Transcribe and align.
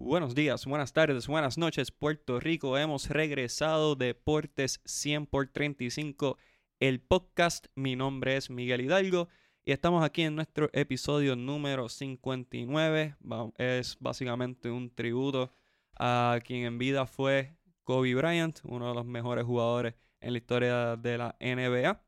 Buenos 0.00 0.36
días, 0.36 0.64
buenas 0.64 0.92
tardes, 0.92 1.26
buenas 1.26 1.58
noches, 1.58 1.90
Puerto 1.90 2.38
Rico. 2.38 2.78
Hemos 2.78 3.08
regresado 3.08 3.96
Deportes 3.96 4.80
100 4.84 5.26
por 5.26 5.48
35, 5.48 6.38
el 6.78 7.00
podcast. 7.00 7.66
Mi 7.74 7.96
nombre 7.96 8.36
es 8.36 8.48
Miguel 8.48 8.82
Hidalgo 8.82 9.28
y 9.64 9.72
estamos 9.72 10.04
aquí 10.04 10.22
en 10.22 10.36
nuestro 10.36 10.70
episodio 10.72 11.34
número 11.34 11.88
59. 11.88 13.16
Es 13.56 13.96
básicamente 13.98 14.70
un 14.70 14.94
tributo 14.94 15.52
a 15.98 16.38
quien 16.44 16.64
en 16.64 16.78
vida 16.78 17.04
fue 17.04 17.56
Kobe 17.82 18.14
Bryant, 18.14 18.60
uno 18.62 18.90
de 18.90 18.94
los 18.94 19.04
mejores 19.04 19.44
jugadores 19.44 19.94
en 20.20 20.32
la 20.32 20.38
historia 20.38 20.94
de 20.94 21.18
la 21.18 21.36
NBA. 21.40 22.00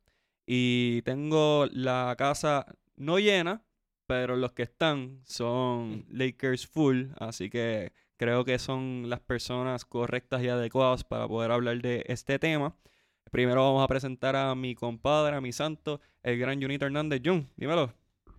Y 0.47 1.03
tengo 1.03 1.67
la 1.73 2.15
casa 2.17 2.67
no 2.95 3.19
llena, 3.19 3.65
pero 4.11 4.35
los 4.35 4.51
que 4.51 4.65
están 4.65 5.21
son 5.25 6.05
Lakers 6.11 6.67
full, 6.67 7.11
así 7.21 7.49
que 7.49 7.93
creo 8.17 8.45
que 8.45 8.59
son 8.59 9.09
las 9.09 9.21
personas 9.21 9.85
correctas 9.85 10.43
y 10.43 10.49
adecuadas 10.49 11.05
para 11.05 11.29
poder 11.29 11.53
hablar 11.53 11.81
de 11.81 12.03
este 12.09 12.41
tema. 12.41 12.77
Primero 13.31 13.63
vamos 13.63 13.85
a 13.85 13.87
presentar 13.87 14.35
a 14.35 14.53
mi 14.57 14.75
compadre, 14.75 15.37
a 15.37 15.41
mi 15.41 15.53
santo, 15.53 16.01
el 16.25 16.41
gran 16.41 16.61
Junito 16.61 16.87
Hernández. 16.87 17.23
Jun, 17.25 17.49
dímelo. 17.57 17.95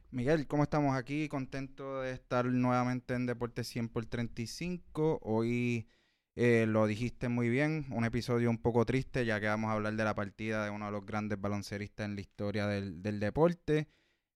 Miguel, 0.10 0.46
¿cómo 0.46 0.64
estamos 0.64 0.94
aquí? 0.94 1.30
Contento 1.30 2.02
de 2.02 2.12
estar 2.12 2.44
nuevamente 2.48 3.14
en 3.14 3.26
Deporte 3.26 3.64
100 3.64 3.88
por 3.88 4.06
35. 4.06 5.22
Hoy 5.22 5.88
eh, 6.36 6.66
lo 6.68 6.86
dijiste 6.86 7.30
muy 7.30 7.48
bien, 7.48 7.86
un 7.92 8.04
episodio 8.04 8.50
un 8.50 8.58
poco 8.58 8.84
triste 8.84 9.24
ya 9.24 9.40
que 9.40 9.48
vamos 9.48 9.70
a 9.70 9.76
hablar 9.76 9.96
de 9.96 10.04
la 10.04 10.16
partida 10.16 10.66
de 10.66 10.70
uno 10.70 10.88
de 10.88 10.92
los 10.92 11.06
grandes 11.06 11.40
balonceristas 11.40 12.08
en 12.08 12.16
la 12.16 12.22
historia 12.22 12.68
del, 12.68 13.02
del 13.02 13.22
deporte. 13.22 13.88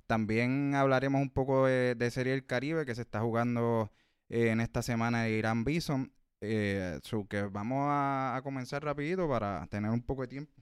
También 0.08 0.76
hablaremos 0.76 1.22
un 1.22 1.30
poco 1.30 1.66
de, 1.68 2.12
Serie 2.12 2.34
del 2.34 2.46
Caribe 2.46 2.86
que 2.86 2.96
se 2.96 3.02
está 3.02 3.22
jugando 3.22 3.92
eh, 4.30 4.50
en 4.50 4.62
esta 4.62 4.82
semana 4.82 5.24
de 5.24 5.32
Irán 5.32 5.64
Bison. 5.64 6.12
Eh, 6.42 7.00
que 7.30 7.42
vamos 7.44 7.88
a, 7.90 8.40
comenzar 8.44 8.84
rapidito 8.84 9.28
para 9.28 9.66
tener 9.68 9.90
un 9.92 10.02
poco 10.02 10.24
de 10.24 10.28
tiempo. 10.28 10.54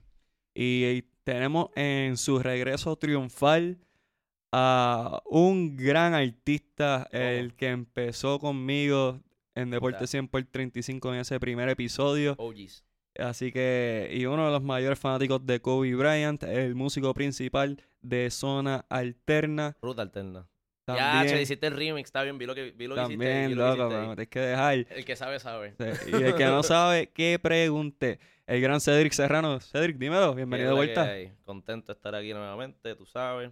Y, 0.54 1.02
tenemos 1.24 1.70
en 1.74 2.18
su 2.18 2.38
regreso 2.38 2.96
triunfal 2.96 3.78
a 4.52 5.22
un 5.24 5.74
gran 5.74 6.12
artista, 6.12 7.08
el 7.12 7.54
que 7.54 7.68
empezó 7.68 8.38
conmigo 8.38 9.22
en 9.54 9.70
Deporte 9.70 10.06
100 10.06 10.28
por 10.28 10.44
35 10.44 11.14
en 11.14 11.20
ese 11.20 11.40
primer 11.40 11.70
episodio. 11.70 12.36
Así 13.18 13.52
que, 13.52 14.10
y 14.12 14.26
uno 14.26 14.46
de 14.46 14.52
los 14.52 14.62
mayores 14.62 14.98
fanáticos 14.98 15.44
de 15.46 15.60
Kobe 15.60 15.94
Bryant, 15.94 16.42
el 16.42 16.74
músico 16.74 17.14
principal 17.14 17.80
de 18.00 18.30
Zona 18.30 18.84
Alterna. 18.88 19.76
Ruta 19.80 20.02
Alterna. 20.02 20.48
Ya, 20.86 21.24
che, 21.26 21.40
hiciste 21.40 21.66
el 21.66 21.76
remix, 21.76 22.08
está 22.08 22.22
bien, 22.22 22.36
vi 22.36 22.44
lo 22.44 22.54
que, 22.54 22.72
vi 22.72 22.86
lo 22.86 22.94
también, 22.94 23.18
que 23.18 23.44
hiciste. 23.44 23.54
loco, 23.54 23.88
pero 23.88 24.00
me 24.08 24.16
tienes 24.16 24.28
que 24.28 24.40
dejar. 24.40 24.74
El 24.74 25.04
que 25.04 25.16
sabe, 25.16 25.40
sabe. 25.40 25.74
y 26.06 26.22
el 26.22 26.34
que 26.34 26.44
no 26.44 26.62
sabe, 26.62 27.10
que 27.10 27.38
pregunte. 27.38 28.18
El 28.46 28.60
gran 28.60 28.80
Cedric 28.80 29.12
Serrano. 29.12 29.58
Cedric, 29.60 29.96
dímelo, 29.96 30.34
bienvenido 30.34 30.70
de 30.70 30.76
vuelta. 30.76 31.10
Contento 31.44 31.86
de 31.86 31.96
estar 31.96 32.14
aquí 32.14 32.34
nuevamente, 32.34 32.94
tú 32.94 33.06
sabes. 33.06 33.50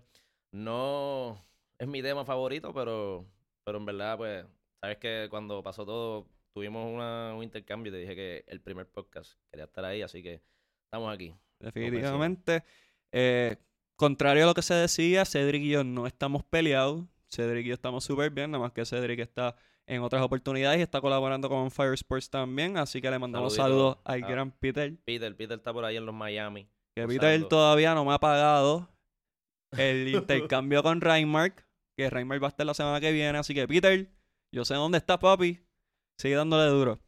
No 0.50 1.42
es 1.78 1.88
mi 1.88 2.02
tema 2.02 2.27
favorito, 2.27 2.74
pero, 2.74 3.24
pero 3.64 3.78
en 3.78 3.86
verdad, 3.86 4.18
pues, 4.18 4.44
sabes 4.83 4.98
que 4.98 5.28
cuando 5.30 5.62
pasó 5.62 5.86
todo, 5.86 6.27
tuvimos 6.53 7.34
un 7.34 7.42
intercambio 7.42 7.91
y 7.91 7.95
te 7.95 7.98
dije 7.98 8.14
que 8.14 8.45
el 8.47 8.61
primer 8.61 8.86
podcast 8.86 9.34
quería 9.50 9.64
estar 9.64 9.84
ahí, 9.84 10.03
así 10.03 10.22
que 10.22 10.42
estamos 10.84 11.12
aquí. 11.12 11.34
Definitivamente. 11.58 12.64
Eh, 13.11 13.56
contrario 13.97 14.45
a 14.45 14.47
lo 14.47 14.55
que 14.55 14.62
se 14.62 14.75
decía, 14.75 15.25
Cedric 15.25 15.62
y 15.62 15.70
yo 15.70 15.84
no 15.84 16.06
estamos 16.06 16.45
peleados. 16.45 17.05
Cedric 17.28 17.67
y 17.67 17.69
yo 17.69 17.75
estamos 17.75 18.05
súper 18.05 18.30
bien, 18.30 18.50
nada 18.50 18.62
más 18.62 18.73
que 18.73 18.84
Cedric 18.84 19.20
está 19.20 19.56
en 19.86 20.03
otras 20.03 20.23
oportunidades 20.23 20.78
y 20.78 20.83
está 20.83 21.00
colaborando 21.00 21.48
con 21.48 21.70
Fire 21.70 21.95
Sports 21.95 22.30
también. 22.30 22.77
Así 22.77 23.00
que 23.00 23.11
le 23.11 23.19
mandamos 23.19 23.55
saludos 23.55 23.98
al 24.05 24.20
gran 24.20 24.50
Peter. 24.50 24.95
Peter, 25.05 25.34
Peter 25.36 25.58
está 25.58 25.73
por 25.73 25.84
ahí 25.84 25.97
en 25.97 26.06
los 26.06 26.14
Miami. 26.14 26.69
Que 26.95 27.07
Peter 27.07 27.48
todavía 27.48 27.95
no 27.95 28.05
me 28.05 28.13
ha 28.13 28.19
pagado 28.19 28.89
el 29.77 30.08
intercambio 30.14 30.83
con 30.83 31.01
Reinmark. 31.01 31.67
Que 31.96 32.11
Reinmark 32.11 32.42
va 32.42 32.46
a 32.46 32.51
estar 32.51 32.67
la 32.67 32.74
semana 32.74 33.01
que 33.01 33.13
viene. 33.13 33.39
Así 33.39 33.55
que 33.55 33.67
Peter, 33.67 34.08
yo 34.52 34.64
sé 34.64 34.74
dónde 34.74 34.98
está 34.98 35.19
papi. 35.19 35.61
Sigue 36.17 36.36
dándole 36.36 36.70
duro. 36.70 37.00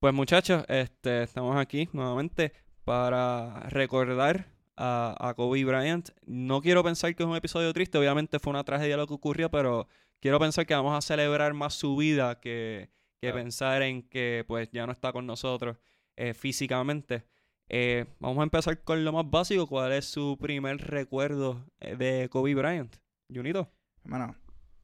Pues 0.00 0.14
muchachos, 0.14 0.64
este, 0.68 1.24
estamos 1.24 1.56
aquí 1.56 1.88
nuevamente 1.92 2.52
para 2.84 3.60
recordar 3.68 4.46
a, 4.76 5.34
Kobe 5.36 5.64
Bryant. 5.64 6.10
No 6.24 6.60
quiero 6.60 6.84
pensar 6.84 7.14
que 7.14 7.22
es 7.22 7.28
un 7.28 7.36
episodio 7.36 7.72
triste, 7.72 7.98
obviamente 7.98 8.38
fue 8.38 8.50
una 8.50 8.64
tragedia 8.64 8.96
lo 8.96 9.06
que 9.06 9.14
ocurrió, 9.14 9.50
pero 9.50 9.88
quiero 10.20 10.38
pensar 10.38 10.66
que 10.66 10.74
vamos 10.74 10.96
a 10.96 11.00
celebrar 11.00 11.52
más 11.54 11.74
su 11.74 11.96
vida 11.96 12.40
que, 12.40 12.90
pensar 13.20 13.82
en 13.82 14.08
que 14.08 14.44
pues 14.46 14.68
ya 14.72 14.86
no 14.86 14.92
está 14.92 15.12
con 15.12 15.26
nosotros 15.26 15.76
eh, 16.16 16.34
físicamente. 16.34 17.24
Eh, 17.68 18.06
vamos 18.20 18.38
a 18.38 18.44
empezar 18.44 18.82
con 18.82 19.04
lo 19.04 19.12
más 19.12 19.28
básico. 19.28 19.66
¿Cuál 19.66 19.92
es 19.92 20.06
su 20.06 20.38
primer 20.40 20.78
recuerdo 20.78 21.66
eh, 21.80 21.96
de 21.96 22.28
Kobe 22.30 22.54
Bryant? 22.54 22.96
Junito. 23.32 23.68
Bueno, 24.04 24.34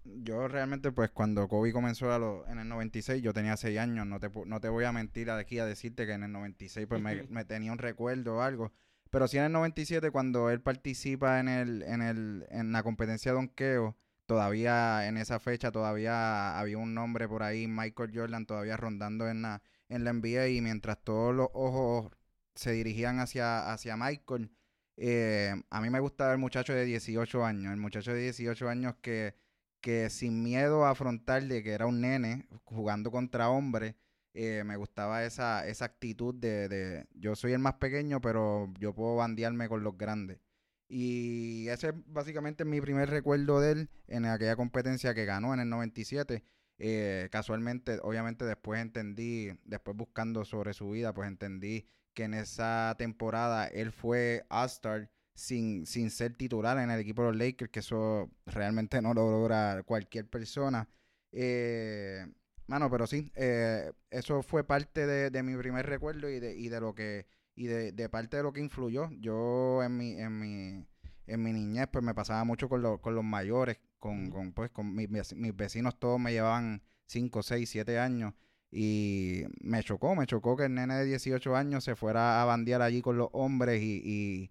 yo 0.04 0.48
realmente, 0.48 0.92
pues 0.92 1.10
cuando 1.10 1.48
Kobe 1.48 1.72
comenzó 1.72 2.12
a 2.12 2.18
lo, 2.18 2.46
en 2.48 2.58
el 2.58 2.68
96, 2.68 3.22
yo 3.22 3.32
tenía 3.32 3.56
6 3.56 3.78
años. 3.78 4.06
No 4.06 4.20
te, 4.20 4.30
no 4.46 4.60
te 4.60 4.68
voy 4.68 4.84
a 4.84 4.92
mentir 4.92 5.30
aquí 5.30 5.58
a 5.58 5.66
decirte 5.66 6.06
que 6.06 6.12
en 6.12 6.24
el 6.24 6.32
96 6.32 6.86
pues 6.86 7.00
me, 7.00 7.22
me 7.30 7.44
tenía 7.44 7.72
un 7.72 7.78
recuerdo 7.78 8.36
o 8.36 8.40
algo. 8.42 8.72
Pero 9.10 9.28
sí 9.28 9.38
en 9.38 9.44
el 9.44 9.52
97, 9.52 10.10
cuando 10.10 10.50
él 10.50 10.60
participa 10.60 11.40
en, 11.40 11.48
el, 11.48 11.82
en, 11.82 12.02
el, 12.02 12.46
en 12.50 12.72
la 12.72 12.82
competencia 12.82 13.30
de 13.32 13.36
donkeo, 13.36 13.96
todavía 14.26 15.06
en 15.06 15.16
esa 15.16 15.38
fecha 15.38 15.70
todavía 15.70 16.58
había 16.58 16.78
un 16.78 16.94
nombre 16.94 17.28
por 17.28 17.42
ahí, 17.42 17.66
Michael 17.68 18.10
Jordan, 18.12 18.46
todavía 18.46 18.76
rondando 18.76 19.28
en 19.28 19.42
la, 19.42 19.62
en 19.88 20.04
la 20.04 20.12
NBA. 20.12 20.48
Y 20.48 20.60
mientras 20.60 21.02
todos 21.02 21.34
los 21.34 21.48
ojos 21.54 22.12
se 22.54 22.72
dirigían 22.72 23.20
hacia, 23.20 23.72
hacia 23.72 23.96
Michael, 23.96 24.50
eh, 24.96 25.54
a 25.70 25.80
mí 25.80 25.90
me 25.90 26.00
gustaba 26.00 26.32
el 26.32 26.38
muchacho 26.38 26.74
de 26.74 26.84
18 26.84 27.44
años. 27.44 27.72
El 27.72 27.80
muchacho 27.80 28.12
de 28.12 28.20
18 28.20 28.68
años 28.68 28.96
que, 29.00 29.34
que 29.84 30.08
sin 30.08 30.42
miedo 30.42 30.86
a 30.86 30.92
afrontar 30.92 31.42
de 31.44 31.62
que 31.62 31.72
era 31.72 31.84
un 31.84 32.00
nene 32.00 32.48
jugando 32.64 33.10
contra 33.10 33.50
hombres 33.50 33.94
eh, 34.32 34.64
me 34.64 34.76
gustaba 34.76 35.24
esa, 35.24 35.66
esa 35.68 35.84
actitud 35.84 36.34
de, 36.34 36.70
de, 36.70 37.06
yo 37.12 37.36
soy 37.36 37.52
el 37.52 37.58
más 37.58 37.74
pequeño, 37.74 38.18
pero 38.22 38.72
yo 38.80 38.94
puedo 38.94 39.16
bandearme 39.16 39.68
con 39.68 39.84
los 39.84 39.98
grandes. 39.98 40.40
Y 40.88 41.68
ese 41.68 41.88
es 41.88 41.94
básicamente 42.06 42.64
mi 42.64 42.80
primer 42.80 43.10
recuerdo 43.10 43.60
de 43.60 43.72
él 43.72 43.90
en 44.08 44.24
aquella 44.24 44.56
competencia 44.56 45.12
que 45.12 45.26
ganó 45.26 45.52
en 45.52 45.60
el 45.60 45.68
97. 45.68 46.42
Eh, 46.78 47.28
casualmente, 47.30 47.98
obviamente 48.02 48.46
después 48.46 48.80
entendí, 48.80 49.50
después 49.64 49.98
buscando 49.98 50.46
sobre 50.46 50.72
su 50.72 50.88
vida, 50.88 51.12
pues 51.12 51.28
entendí 51.28 51.86
que 52.14 52.24
en 52.24 52.32
esa 52.32 52.94
temporada 52.96 53.66
él 53.66 53.92
fue 53.92 54.46
All-Star 54.48 55.10
sin, 55.34 55.86
sin 55.86 56.10
ser 56.10 56.34
titular 56.34 56.78
en 56.78 56.90
el 56.90 57.00
equipo 57.00 57.22
de 57.22 57.28
los 57.28 57.36
Lakers, 57.36 57.70
que 57.70 57.80
eso 57.80 58.30
realmente 58.46 59.02
no 59.02 59.14
lo 59.14 59.30
logra 59.30 59.82
cualquier 59.84 60.28
persona. 60.28 60.88
Eh, 61.32 62.26
Mano, 62.66 62.90
pero 62.90 63.06
sí, 63.06 63.30
eh, 63.34 63.92
eso 64.10 64.42
fue 64.42 64.64
parte 64.64 65.06
de, 65.06 65.42
mi 65.42 65.56
primer 65.56 65.84
recuerdo 65.86 66.30
y 66.30 66.40
de, 66.40 66.56
y 66.56 66.68
de 66.68 66.80
lo 66.80 66.94
que, 66.94 67.26
y 67.54 67.66
de, 67.66 68.08
parte 68.08 68.38
de 68.38 68.42
lo 68.42 68.52
que 68.52 68.60
influyó. 68.60 69.10
Yo 69.20 69.82
en 69.82 69.96
mi, 69.96 70.12
en 70.18 70.38
mi, 70.38 70.86
en 71.26 71.42
mi 71.42 71.52
niñez, 71.52 71.88
pues 71.92 72.02
me 72.02 72.14
pasaba 72.14 72.44
mucho 72.44 72.68
con, 72.68 72.98
con 72.98 73.14
los 73.14 73.24
mayores, 73.24 73.78
con, 73.98 74.30
con, 74.30 74.52
pues, 74.52 74.70
con 74.70 74.94
mis, 74.94 75.34
mis 75.34 75.56
vecinos 75.56 75.98
todos 75.98 76.18
me 76.18 76.32
llevaban 76.32 76.82
5, 77.06 77.42
6, 77.42 77.68
7 77.68 77.98
años. 77.98 78.32
Y 78.70 79.44
me 79.60 79.82
chocó, 79.84 80.16
me 80.16 80.26
chocó 80.26 80.56
que 80.56 80.64
el 80.64 80.74
nene 80.74 80.96
de 80.96 81.04
18 81.04 81.54
años 81.54 81.84
se 81.84 81.94
fuera 81.94 82.42
a 82.42 82.44
bandear 82.46 82.82
allí 82.82 83.02
con 83.02 83.18
los 83.18 83.28
hombres 83.32 83.82
y, 83.82 84.02
y, 84.04 84.50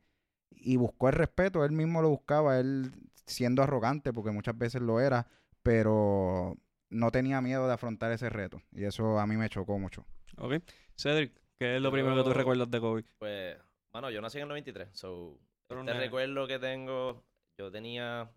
y 0.56 0.78
buscó 0.78 1.09
el 1.09 1.16
respeto, 1.16 1.66
él 1.66 1.72
mismo 1.72 2.02
lo 2.02 2.09
buscaba, 2.09 2.59
él 2.59 2.91
siendo 3.25 3.64
arrogante, 3.64 4.14
porque 4.14 4.31
muchas 4.31 4.58
veces 4.58 4.81
lo 4.81 5.00
era, 5.00 5.28
pero 5.62 6.56
no 6.90 7.12
tenía 7.12 7.41
miedo 7.41 7.68
de 7.68 7.74
afrontar 7.74 8.12
ese 8.12 8.30
reto. 8.30 8.62
Y 8.72 8.86
eso 8.86 9.19
a 9.19 9.27
mí 9.27 9.36
me 9.36 9.50
chocó 9.50 9.77
mucho. 9.80 10.06
Ok. 10.38 10.56
Cedric, 10.95 11.33
¿qué 11.60 11.77
es 11.77 11.81
lo 11.81 11.92
primero 11.92 12.16
que 12.16 12.24
tú 12.24 12.33
recuerdas 12.33 12.69
de 12.69 12.80
Kobe? 12.80 13.06
Pues, 13.18 13.57
bueno, 13.92 14.10
yo 14.10 14.22
nací 14.22 14.38
en 14.38 14.44
el 14.44 14.50
93. 14.50 14.89
So, 14.94 15.39
este 15.69 15.94
recuerdo 15.94 16.48
que 16.48 16.60
tengo, 16.60 17.24
yo 17.57 17.72
tenía 17.72 18.30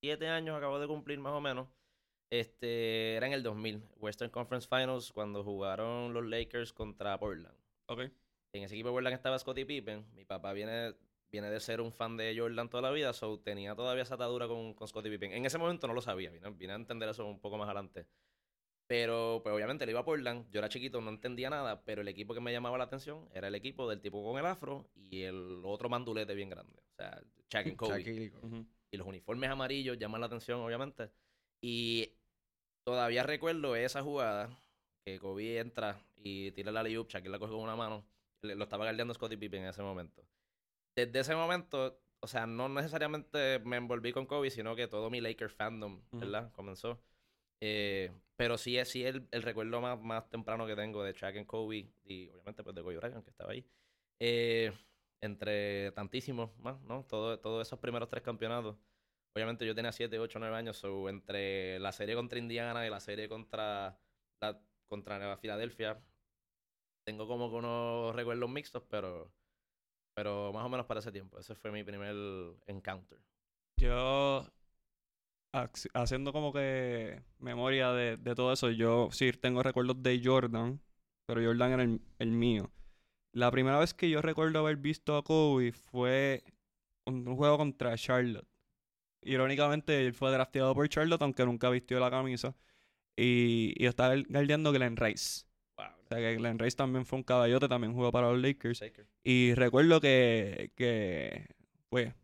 siete 0.00 0.28
años, 0.28 0.56
acabo 0.56 0.78
de 0.78 0.86
cumplir 0.86 1.18
más 1.18 1.32
o 1.32 1.40
menos. 1.40 1.68
Este, 2.30 3.14
era 3.14 3.26
en 3.26 3.32
el 3.32 3.42
2000, 3.42 3.82
Western 3.98 4.30
Conference 4.30 4.68
Finals, 4.68 5.12
cuando 5.12 5.44
jugaron 5.44 6.12
los 6.12 6.24
Lakers 6.24 6.72
contra 6.72 7.18
Portland. 7.18 7.56
Ok. 7.86 8.10
En 8.52 8.62
ese 8.62 8.74
equipo 8.74 8.88
de 8.88 8.94
Portland 8.94 9.14
estaba 9.14 9.38
Scottie 9.38 9.66
Pippen. 9.66 10.06
Mi 10.14 10.24
papá 10.24 10.52
viene 10.52 10.94
viene 11.30 11.50
de 11.50 11.60
ser 11.60 11.80
un 11.80 11.92
fan 11.92 12.16
de 12.16 12.34
Jordan 12.36 12.68
toda 12.68 12.82
la 12.82 12.90
vida, 12.90 13.12
so 13.12 13.38
tenía 13.40 13.74
todavía 13.74 14.02
esa 14.02 14.14
atadura 14.14 14.46
con, 14.46 14.74
con 14.74 14.88
Scottie 14.88 15.10
Pippen. 15.10 15.32
En 15.32 15.46
ese 15.46 15.58
momento 15.58 15.86
no 15.86 15.94
lo 15.94 16.00
sabía, 16.00 16.30
vine, 16.30 16.72
a 16.72 16.76
entender 16.76 17.08
eso 17.08 17.26
un 17.26 17.40
poco 17.40 17.58
más 17.58 17.66
adelante. 17.66 18.06
Pero, 18.86 19.40
pues 19.42 19.54
obviamente 19.54 19.84
le 19.84 19.92
iba 19.92 20.00
a 20.00 20.04
Portland, 20.04 20.48
yo 20.50 20.60
era 20.60 20.68
chiquito, 20.68 21.00
no 21.00 21.10
entendía 21.10 21.50
nada, 21.50 21.82
pero 21.84 22.02
el 22.02 22.08
equipo 22.08 22.34
que 22.34 22.40
me 22.40 22.52
llamaba 22.52 22.78
la 22.78 22.84
atención 22.84 23.28
era 23.34 23.48
el 23.48 23.54
equipo 23.56 23.88
del 23.88 24.00
tipo 24.00 24.24
con 24.24 24.38
el 24.38 24.46
afro 24.46 24.88
y 24.94 25.22
el 25.22 25.60
otro 25.64 25.88
mandulete 25.88 26.34
bien 26.34 26.50
grande. 26.50 26.78
O 26.78 26.94
sea, 26.94 27.20
Chuck 27.48 27.66
and 27.66 27.76
Kobe. 27.76 28.32
Y 28.92 28.96
los 28.96 29.06
uniformes 29.06 29.50
amarillos 29.50 29.98
llaman 29.98 30.20
la 30.20 30.28
atención, 30.28 30.60
obviamente. 30.60 31.10
Y 31.60 32.12
todavía 32.84 33.24
recuerdo 33.24 33.74
esa 33.74 34.02
jugada 34.02 34.56
que 35.04 35.18
Kobe 35.18 35.58
entra 35.58 36.00
y 36.14 36.52
tira 36.52 36.70
la 36.70 36.84
layup, 36.84 37.08
Shaquille 37.08 37.32
la 37.32 37.40
coge 37.40 37.52
con 37.52 37.62
una 37.62 37.74
mano. 37.74 38.04
Lo 38.54 38.64
estaba 38.64 38.84
guardiando 38.84 39.14
Scottie 39.14 39.38
Pippen 39.38 39.62
en 39.62 39.68
ese 39.68 39.82
momento. 39.82 40.22
Desde 40.94 41.20
ese 41.20 41.34
momento, 41.34 42.00
o 42.20 42.26
sea, 42.26 42.46
no 42.46 42.68
necesariamente 42.68 43.58
me 43.60 43.76
envolví 43.76 44.12
con 44.12 44.26
Kobe, 44.26 44.50
sino 44.50 44.74
que 44.76 44.88
todo 44.88 45.10
mi 45.10 45.20
Lakers 45.20 45.54
fandom. 45.54 46.00
¿verdad? 46.12 46.52
Comenzó. 46.52 47.00
Eh, 47.60 48.10
pero 48.36 48.58
sí 48.58 48.76
es 48.78 48.88
sí 48.90 49.02
el, 49.04 49.26
el 49.30 49.42
recuerdo 49.42 49.80
más, 49.80 49.98
más 50.00 50.28
temprano 50.28 50.66
que 50.66 50.76
tengo 50.76 51.02
de 51.02 51.12
Shaq 51.14 51.36
and 51.38 51.46
Kobe 51.46 51.88
y 52.04 52.28
obviamente 52.30 52.62
pues 52.62 52.74
de 52.76 52.82
Kobe 52.82 52.96
Bryant 52.98 53.24
que 53.24 53.30
estaba 53.30 53.52
ahí. 53.52 53.64
Eh, 54.20 54.72
entre 55.22 55.90
tantísimos 55.92 56.56
más, 56.58 56.80
¿no? 56.82 57.04
Todo- 57.04 57.38
Todos 57.40 57.66
esos 57.66 57.78
primeros 57.78 58.08
tres 58.08 58.22
campeonatos. 58.22 58.76
Obviamente 59.34 59.66
yo 59.66 59.74
tenía 59.74 59.92
7, 59.92 60.18
8, 60.18 60.38
9 60.38 60.56
años, 60.56 60.76
so 60.78 61.08
entre 61.10 61.78
la 61.78 61.92
serie 61.92 62.14
contra 62.14 62.38
Indiana 62.38 62.86
y 62.86 62.90
la 62.90 63.00
serie 63.00 63.28
contra, 63.28 63.98
la, 64.40 64.58
contra 64.88 65.18
Nueva 65.18 65.36
Filadelfia, 65.36 66.00
tengo 67.06 67.28
como 67.28 67.50
que 67.50 67.56
unos 67.56 68.14
recuerdos 68.16 68.50
mixtos, 68.50 68.84
pero, 68.90 69.32
pero 70.14 70.52
más 70.54 70.66
o 70.66 70.70
menos 70.70 70.86
para 70.86 71.00
ese 71.00 71.12
tiempo. 71.12 71.38
Ese 71.40 71.54
fue 71.56 71.72
mi 71.72 71.84
primer 71.84 72.16
encounter. 72.66 73.20
Yo, 73.78 74.46
ac- 75.52 75.88
haciendo 75.94 76.32
como 76.32 76.52
que 76.52 77.22
memoria 77.38 77.92
de, 77.92 78.16
de 78.16 78.34
todo 78.34 78.52
eso, 78.52 78.70
yo 78.70 79.08
sí 79.12 79.32
tengo 79.32 79.62
recuerdos 79.62 80.02
de 80.02 80.20
Jordan, 80.22 80.80
pero 81.26 81.42
Jordan 81.44 81.72
era 81.72 81.82
el, 81.84 82.00
el 82.18 82.30
mío. 82.32 82.72
La 83.32 83.50
primera 83.50 83.78
vez 83.80 83.94
que 83.94 84.10
yo 84.10 84.22
recuerdo 84.22 84.60
haber 84.60 84.76
visto 84.78 85.16
a 85.16 85.24
Kobe 85.24 85.72
fue 85.72 86.44
un, 87.06 87.28
un 87.28 87.36
juego 87.36 87.58
contra 87.58 87.96
Charlotte. 87.98 88.48
Irónicamente, 89.22 90.06
él 90.06 90.14
fue 90.14 90.32
drafteado 90.32 90.74
por 90.74 90.88
Charlotte, 90.88 91.22
aunque 91.22 91.44
nunca 91.46 91.70
vistió 91.70 92.00
la 92.00 92.10
camisa. 92.10 92.56
Y, 93.16 93.74
y 93.82 93.86
estaba 93.86 94.14
guardiando 94.28 94.72
Glenn 94.72 94.96
Rice. 94.96 95.44
Wow. 95.76 95.86
O 96.04 96.06
sea 96.08 96.18
que 96.18 96.36
Glenn 96.36 96.58
Rice 96.58 96.76
también 96.76 97.04
fue 97.04 97.18
un 97.18 97.22
caballote, 97.22 97.68
también 97.68 97.92
jugó 97.94 98.10
para 98.12 98.30
los 98.30 98.40
Lakers. 98.40 98.82
Y 99.24 99.54
recuerdo 99.54 100.00
que, 100.00 100.72
que 100.76 101.46
pues, 101.88 102.14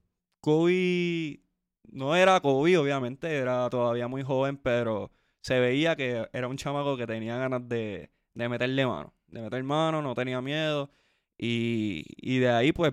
Kobe 0.40 1.40
no 1.84 2.16
era 2.16 2.40
Kobe, 2.40 2.78
obviamente, 2.78 3.36
era 3.36 3.68
todavía 3.70 4.08
muy 4.08 4.22
joven, 4.22 4.56
pero 4.56 5.10
se 5.42 5.58
veía 5.60 5.96
que 5.96 6.28
era 6.32 6.48
un 6.48 6.56
chamaco 6.56 6.96
que 6.96 7.06
tenía 7.06 7.36
ganas 7.36 7.68
de, 7.68 8.10
de 8.34 8.48
meterle 8.48 8.86
mano, 8.86 9.14
de 9.26 9.42
meter 9.42 9.62
mano, 9.64 10.00
no 10.02 10.14
tenía 10.14 10.40
miedo. 10.40 10.90
Y, 11.38 12.04
y 12.16 12.38
de 12.38 12.50
ahí, 12.50 12.72
pues, 12.72 12.92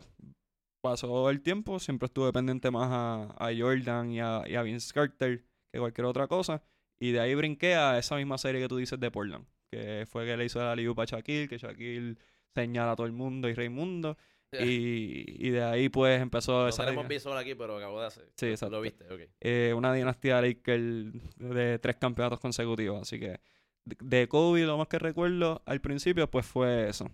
pasó 0.81 1.29
el 1.29 1.41
tiempo, 1.41 1.79
siempre 1.79 2.07
estuve 2.07 2.31
pendiente 2.33 2.71
más 2.71 2.89
a, 2.91 3.23
a 3.37 3.51
Jordan 3.57 4.11
y 4.11 4.19
a, 4.21 4.43
y 4.47 4.55
a 4.55 4.61
Vince 4.63 4.93
Carter 4.93 5.43
que 5.71 5.79
cualquier 5.79 6.05
otra 6.05 6.27
cosa. 6.27 6.63
Y 6.99 7.11
de 7.11 7.19
ahí 7.19 7.35
brinqué 7.35 7.75
a 7.75 7.97
esa 7.97 8.15
misma 8.15 8.37
serie 8.37 8.61
que 8.61 8.67
tú 8.67 8.77
dices 8.77 8.99
de 8.99 9.11
Portland, 9.11 9.45
que 9.69 10.05
fue 10.09 10.25
que 10.25 10.35
le 10.37 10.45
hizo 10.45 10.59
la 10.59 10.75
liupa 10.75 11.03
a 11.03 11.05
Shaquille, 11.05 11.47
que 11.47 11.57
Shaquille 11.57 12.15
señala 12.55 12.91
a 12.91 12.95
todo 12.95 13.05
el 13.07 13.13
mundo 13.13 13.47
y 13.49 13.53
Raimundo. 13.53 14.17
Y, 14.51 15.47
y 15.47 15.51
de 15.51 15.61
ahí 15.63 15.89
pues 15.89 16.19
empezó 16.19 16.63
No 16.63 16.67
esa 16.69 16.83
tenemos 16.83 17.07
visual 17.07 17.37
aquí, 17.37 17.53
pero 17.53 17.77
acabo 17.77 18.01
de 18.01 18.07
hacer. 18.07 18.29
Sí, 18.35 18.47
exacto. 18.47 18.77
Lo 18.77 18.81
viste, 18.81 19.05
ok. 19.05 19.21
Eh, 19.41 19.73
una 19.77 19.93
dinastía 19.93 20.41
Laker 20.41 20.81
de 20.81 21.77
tres 21.79 21.95
campeonatos 21.97 22.39
consecutivos. 22.39 22.99
Así 23.03 23.19
que 23.19 23.39
de- 23.85 23.97
de 24.01 24.27
Kobe 24.27 24.61
lo 24.65 24.77
más 24.79 24.87
que 24.87 24.97
recuerdo 24.97 25.61
al 25.67 25.81
principio 25.81 26.27
pues 26.31 26.47
fue 26.47 26.89
eso. 26.89 27.11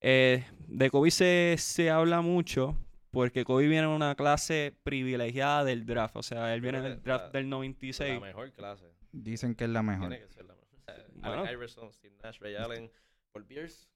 Eh, 0.00 0.44
de 0.66 0.90
Kobe 0.90 1.10
se, 1.10 1.56
se 1.58 1.90
habla 1.90 2.22
mucho 2.22 2.74
porque 3.10 3.44
Kobe 3.44 3.68
viene 3.68 3.84
en 3.86 3.90
una 3.92 4.14
clase 4.14 4.74
privilegiada 4.82 5.64
del 5.64 5.84
draft. 5.84 6.16
O 6.16 6.22
sea, 6.22 6.54
él 6.54 6.62
viene 6.62 6.80
del 6.80 7.02
draft 7.02 7.26
la- 7.26 7.30
del 7.32 7.50
96. 7.50 8.14
La 8.14 8.20
mejor 8.20 8.50
clase. 8.52 8.86
Dicen 9.12 9.54
que 9.54 9.64
es 9.64 9.70
la 9.70 9.82
mejor. 9.82 10.08
Tiene 10.08 10.24
que 10.26 10.32
ser 10.32 10.46
la 10.46 10.54
mejor. 10.54 10.61
Sea, 10.94 11.06
Bueno. 11.14 11.42
Allen 11.42 11.52
Iverson, 11.52 11.92
Steve 11.92 12.14
Nash, 12.22 12.38
Ray 12.40 12.54
Allen, 12.56 12.90
Paul 13.32 13.44
Pierce. 13.46 13.88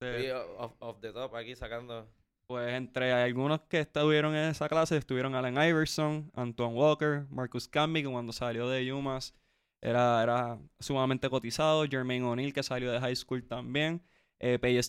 Estoy 0.00 0.30
off, 0.30 0.72
off 0.80 1.00
the 1.00 1.12
top 1.12 1.34
aquí 1.36 1.54
sacando. 1.54 2.08
Pues 2.46 2.72
entre 2.74 3.12
algunos 3.12 3.60
que 3.62 3.80
estuvieron 3.80 4.34
en 4.34 4.50
esa 4.50 4.68
clase 4.68 4.96
estuvieron 4.96 5.34
Allen 5.34 5.54
Iverson, 5.54 6.30
Antoine 6.34 6.74
Walker, 6.74 7.26
Marcus 7.30 7.68
Camby, 7.68 8.02
que 8.02 8.08
cuando 8.10 8.32
salió 8.32 8.68
de 8.68 8.92
UMass 8.92 9.32
era, 9.80 10.22
era 10.22 10.58
sumamente 10.80 11.30
cotizado, 11.30 11.84
Jermaine 11.88 12.24
O'Neal, 12.24 12.52
que 12.52 12.62
salió 12.62 12.90
de 12.92 13.00
high 13.00 13.16
school 13.16 13.42
también, 13.46 14.02
eh, 14.38 14.58
Peje 14.58 14.82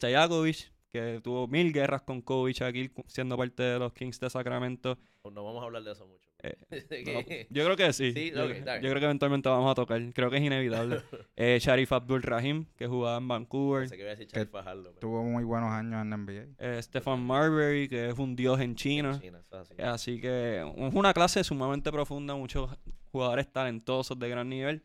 que 0.91 1.21
tuvo 1.23 1.47
mil 1.47 1.71
guerras 1.71 2.01
con 2.01 2.21
Shaquille 2.53 2.91
cu- 2.91 3.03
siendo 3.07 3.37
parte 3.37 3.63
de 3.63 3.79
los 3.79 3.93
Kings 3.93 4.19
de 4.19 4.29
Sacramento. 4.29 4.97
No, 5.23 5.31
no 5.31 5.43
vamos 5.43 5.61
a 5.61 5.65
hablar 5.65 5.83
de 5.83 5.91
eso 5.91 6.05
mucho. 6.05 6.29
Eh, 6.43 6.55
No, 7.05 7.21
yo 7.49 7.63
creo 7.65 7.75
que 7.77 7.93
sí. 7.93 8.11
Sí, 8.13 8.31
yo, 8.31 8.45
creo- 8.47 8.81
yo 8.81 8.93
que 8.93 9.05
eventualmente 9.05 9.47
vamos 9.49 9.71
a 9.71 9.75
tocar. 9.75 10.01
Creo 10.13 10.29
que 10.29 10.37
es 10.37 10.43
inevitable. 10.43 11.01
Eh, 11.35 11.57
Sharif 11.59 11.91
Abdul 11.91 12.21
Rahim, 12.21 12.65
que 12.77 12.85
jugaba 12.85 13.17
en 13.17 13.27
Vancouver. 13.27 13.81
Pensé 13.83 13.95
que 13.95 14.01
iba 14.03 14.11
a 14.11 14.15
decir 14.15 14.27
Charlie 14.27 14.47
Fajardo. 14.51 14.83
pero- 14.83 14.99
Tuvo 14.99 15.23
muy 15.23 15.43
buenos 15.43 15.71
años 15.71 16.01
en 16.01 16.09
la 16.09 16.17
NBA. 16.17 16.45
Eh, 16.59 16.79
Stefan 16.83 17.25
Marbury, 17.25 17.87
que 17.89 18.09
es 18.09 18.19
un 18.19 18.35
dios 18.35 18.59
en 18.59 18.75
China. 18.75 19.19
Así. 19.51 19.73
Así 19.81 20.21
que 20.21 20.59
es 20.61 20.93
una 20.93 21.13
clase 21.13 21.43
sumamente 21.43 21.91
profunda, 21.91 22.35
muchos 22.35 22.69
jugadores 23.11 23.51
talentosos 23.51 24.17
de 24.19 24.29
gran 24.29 24.49
nivel 24.49 24.83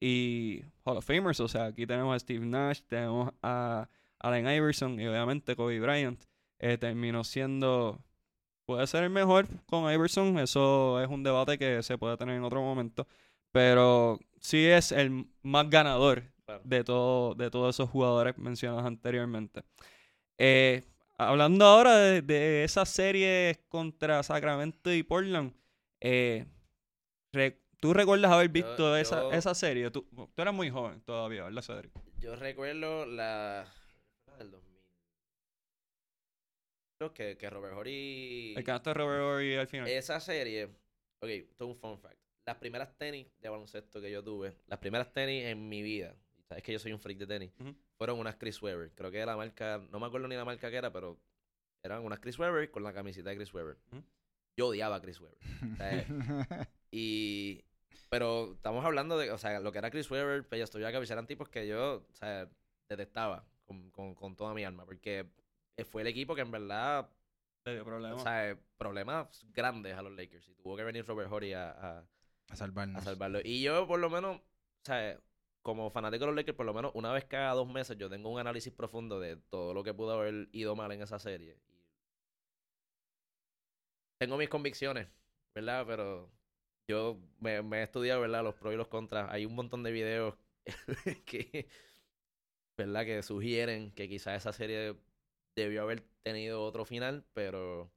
y 0.00 0.62
Hall 0.84 0.96
of 0.98 1.04
Famers. 1.06 1.40
O 1.40 1.48
sea, 1.48 1.66
aquí 1.66 1.86
tenemos 1.86 2.14
a 2.14 2.18
Steve 2.18 2.44
Nash, 2.44 2.80
tenemos 2.88 3.32
a 3.42 3.88
Allen 4.20 4.48
Iverson 4.48 4.98
y 5.00 5.06
obviamente 5.06 5.54
Kobe 5.56 5.80
Bryant. 5.80 6.22
Eh, 6.58 6.78
terminó 6.78 7.24
siendo, 7.24 8.00
puede 8.66 8.86
ser 8.86 9.04
el 9.04 9.10
mejor 9.10 9.46
con 9.66 9.90
Iverson, 9.92 10.38
eso 10.38 11.00
es 11.02 11.08
un 11.08 11.22
debate 11.22 11.58
que 11.58 11.82
se 11.82 11.98
puede 11.98 12.16
tener 12.16 12.36
en 12.36 12.44
otro 12.44 12.60
momento, 12.62 13.06
pero 13.52 14.18
sí 14.40 14.64
es 14.66 14.92
el 14.92 15.26
más 15.42 15.68
ganador 15.70 16.24
Claro. 16.46 16.60
de, 16.64 16.84
todo, 16.84 17.34
de 17.34 17.50
todos 17.50 17.74
esos 17.74 17.88
jugadores 17.88 18.36
mencionados 18.36 18.84
anteriormente. 18.84 19.62
Eh, 20.36 20.82
hablando 21.16 21.64
ahora 21.64 21.96
de, 21.96 22.20
de 22.20 22.64
esas 22.64 22.88
series 22.90 23.58
contra 23.68 24.22
Sacramento 24.22 24.92
y 24.92 25.02
Portland, 25.02 25.54
eh, 26.02 26.44
re- 27.32 27.62
¿tú 27.80 27.94
recuerdas 27.94 28.30
haber 28.30 28.50
visto 28.50 28.94
esa, 28.96 29.22
yo- 29.22 29.32
esa 29.32 29.54
serie? 29.54 29.90
Tú, 29.90 30.02
tú 30.34 30.42
eras 30.42 30.52
muy 30.52 30.68
joven 30.68 31.00
todavía, 31.02 31.44
¿verdad, 31.44 31.62
Cedric? 31.62 31.92
Yo 32.18 32.36
recuerdo 32.36 33.06
la. 33.06 33.72
la 34.26 34.36
del 34.36 34.50
2000. 34.50 34.73
Creo 37.12 37.12
que, 37.12 37.36
que 37.36 37.50
Robert 37.50 37.74
Horry. 37.76 38.54
El 38.56 38.64
canasto 38.64 38.90
de 38.90 38.94
Robert 38.94 39.22
Horry 39.22 39.56
al 39.56 39.66
final. 39.66 39.88
Esa 39.88 40.20
serie. 40.20 40.70
Ok, 41.20 41.28
esto 41.28 41.64
es 41.64 41.70
un 41.70 41.76
fun 41.76 41.98
fact. 41.98 42.18
Las 42.46 42.56
primeras 42.56 42.96
tenis 42.96 43.26
de 43.40 43.48
baloncesto 43.48 44.00
que 44.00 44.10
yo 44.10 44.22
tuve, 44.22 44.56
las 44.66 44.78
primeras 44.78 45.12
tenis 45.12 45.44
en 45.44 45.68
mi 45.68 45.82
vida, 45.82 46.14
y 46.38 46.42
sabes 46.42 46.62
que 46.62 46.72
yo 46.72 46.78
soy 46.78 46.92
un 46.92 47.00
freak 47.00 47.18
de 47.18 47.26
tenis, 47.26 47.52
fueron 47.96 48.18
unas 48.18 48.36
Chris 48.36 48.60
Webber. 48.60 48.92
Creo 48.94 49.10
que 49.10 49.24
la 49.24 49.36
marca, 49.36 49.82
no 49.90 49.98
me 49.98 50.06
acuerdo 50.06 50.28
ni 50.28 50.36
la 50.36 50.44
marca 50.44 50.70
que 50.70 50.76
era, 50.76 50.92
pero 50.92 51.18
eran 51.82 52.04
unas 52.04 52.20
Chris 52.20 52.38
Webber 52.38 52.70
con 52.70 52.82
la 52.82 52.92
camiseta 52.92 53.30
de 53.30 53.36
Chris 53.36 53.54
Webber. 53.54 53.78
Yo 54.56 54.68
odiaba 54.68 54.96
a 54.96 55.00
Chris 55.00 55.20
Webber. 55.20 55.38
sea, 55.76 56.06
Y. 56.90 57.64
Pero 58.10 58.52
estamos 58.52 58.84
hablando 58.84 59.18
de, 59.18 59.30
o 59.32 59.38
sea, 59.38 59.58
lo 59.60 59.72
que 59.72 59.78
era 59.78 59.90
Chris 59.90 60.10
Webber, 60.10 60.46
Peja 60.46 60.66
Stojakovic, 60.66 61.10
eran 61.10 61.26
tipos 61.26 61.48
que 61.48 61.66
yo, 61.66 62.06
o 62.08 62.14
sea, 62.14 62.48
detestaba 62.88 63.44
con, 63.64 63.90
con, 63.90 64.14
con 64.14 64.36
toda 64.36 64.54
mi 64.54 64.62
alma, 64.62 64.84
porque 64.84 65.26
fue 65.84 66.02
el 66.02 66.08
equipo 66.08 66.34
que 66.34 66.42
en 66.42 66.50
verdad, 66.50 67.10
Te 67.64 67.72
dio 67.74 67.84
problema. 67.84 68.14
o 68.14 68.18
sea, 68.18 68.56
problemas 68.76 69.44
grandes 69.52 69.96
a 69.96 70.02
los 70.02 70.12
Lakers. 70.12 70.48
Y 70.48 70.54
tuvo 70.54 70.76
que 70.76 70.84
venir 70.84 71.04
Robert 71.06 71.30
Horry 71.32 71.52
a, 71.54 71.70
a, 71.70 72.08
a 72.50 72.56
salvarnos. 72.56 73.02
a 73.02 73.04
salvarlo. 73.04 73.40
Y 73.42 73.62
yo, 73.62 73.86
por 73.86 73.98
lo 73.98 74.10
menos, 74.10 74.36
o 74.36 74.42
sea, 74.84 75.18
como 75.62 75.90
fanático 75.90 76.20
de 76.24 76.26
los 76.26 76.36
Lakers, 76.36 76.56
por 76.56 76.66
lo 76.66 76.74
menos 76.74 76.92
una 76.94 77.12
vez 77.12 77.24
cada 77.24 77.52
dos 77.54 77.66
meses, 77.68 77.96
yo 77.96 78.08
tengo 78.10 78.28
un 78.30 78.38
análisis 78.38 78.72
profundo 78.72 79.18
de 79.18 79.36
todo 79.36 79.72
lo 79.74 79.82
que 79.82 79.94
pudo 79.94 80.12
haber 80.12 80.48
ido 80.52 80.76
mal 80.76 80.92
en 80.92 81.02
esa 81.02 81.18
serie. 81.18 81.58
Y 81.68 81.82
tengo 84.18 84.36
mis 84.36 84.48
convicciones, 84.48 85.08
¿verdad? 85.54 85.84
Pero 85.86 86.30
yo 86.88 87.18
me, 87.40 87.62
me 87.62 87.80
he 87.80 87.82
estudiado, 87.82 88.20
¿verdad? 88.20 88.44
Los 88.44 88.54
pros 88.54 88.74
y 88.74 88.76
los 88.76 88.88
contras. 88.88 89.30
Hay 89.30 89.46
un 89.46 89.54
montón 89.54 89.82
de 89.82 89.92
videos 89.92 90.34
que, 91.26 91.68
¿verdad? 92.76 93.04
Que 93.04 93.22
sugieren 93.22 93.92
que 93.92 94.08
quizás 94.08 94.36
esa 94.36 94.52
serie 94.52 94.96
debió 95.54 95.82
haber 95.82 96.02
tenido 96.22 96.62
otro 96.62 96.84
final, 96.84 97.24
pero 97.32 97.90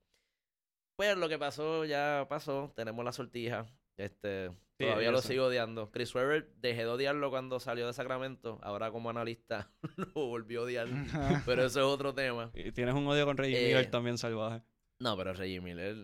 pues 0.97 1.15
lo 1.17 1.29
que 1.29 1.37
pasó 1.39 1.85
ya 1.85 2.25
pasó. 2.29 2.71
Tenemos 2.75 3.03
la 3.05 3.11
sortija. 3.11 3.65
Este, 3.97 4.51
Sí, 4.79 4.85
todavía 4.85 5.11
lo 5.11 5.21
sigo 5.23 5.45
odiando. 5.45 5.89
Chris 5.89 6.13
Webber 6.13 6.53
dejé 6.57 6.81
de 6.81 6.87
odiarlo 6.87 7.31
cuando 7.31 7.59
salió 7.59 7.87
de 7.87 7.93
Sacramento. 7.93 8.59
Ahora 8.61 8.91
como 8.91 9.09
analista 9.09 9.71
lo 9.95 10.27
volvió 10.27 10.61
a 10.61 10.63
odiar. 10.65 10.87
pero 11.47 11.65
eso 11.65 11.79
es 11.79 11.85
otro 11.85 12.13
tema. 12.13 12.51
Y 12.53 12.71
tienes 12.71 12.93
un 12.93 13.07
odio 13.07 13.25
con 13.25 13.37
Reggie 13.37 13.57
Eh, 13.59 13.67
Miller 13.69 13.89
también 13.89 14.19
salvaje. 14.19 14.61
No, 14.99 15.17
pero 15.17 15.33
Reggie 15.33 15.61
Miller. 15.61 15.95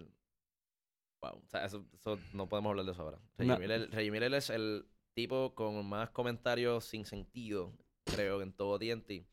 Wow. 1.21 1.43
O 1.43 1.47
sea, 1.49 1.65
eso, 1.65 1.85
eso 1.93 2.17
no 2.33 2.49
podemos 2.49 2.71
hablar 2.71 2.85
de 2.85 2.91
eso 2.93 3.01
ahora. 3.03 3.19
Reggie, 3.37 3.53
No. 3.53 3.59
Miller, 3.59 3.89
Reggie 3.91 4.11
Miller 4.11 4.33
es 4.33 4.49
el 4.49 4.87
tipo 5.15 5.53
con 5.53 5.85
más 5.85 6.09
comentarios 6.09 6.83
sin 6.85 7.05
sentido, 7.05 7.71
creo, 8.05 8.41
en 8.41 8.53
todo 8.53 8.79
TNT. 8.79 9.27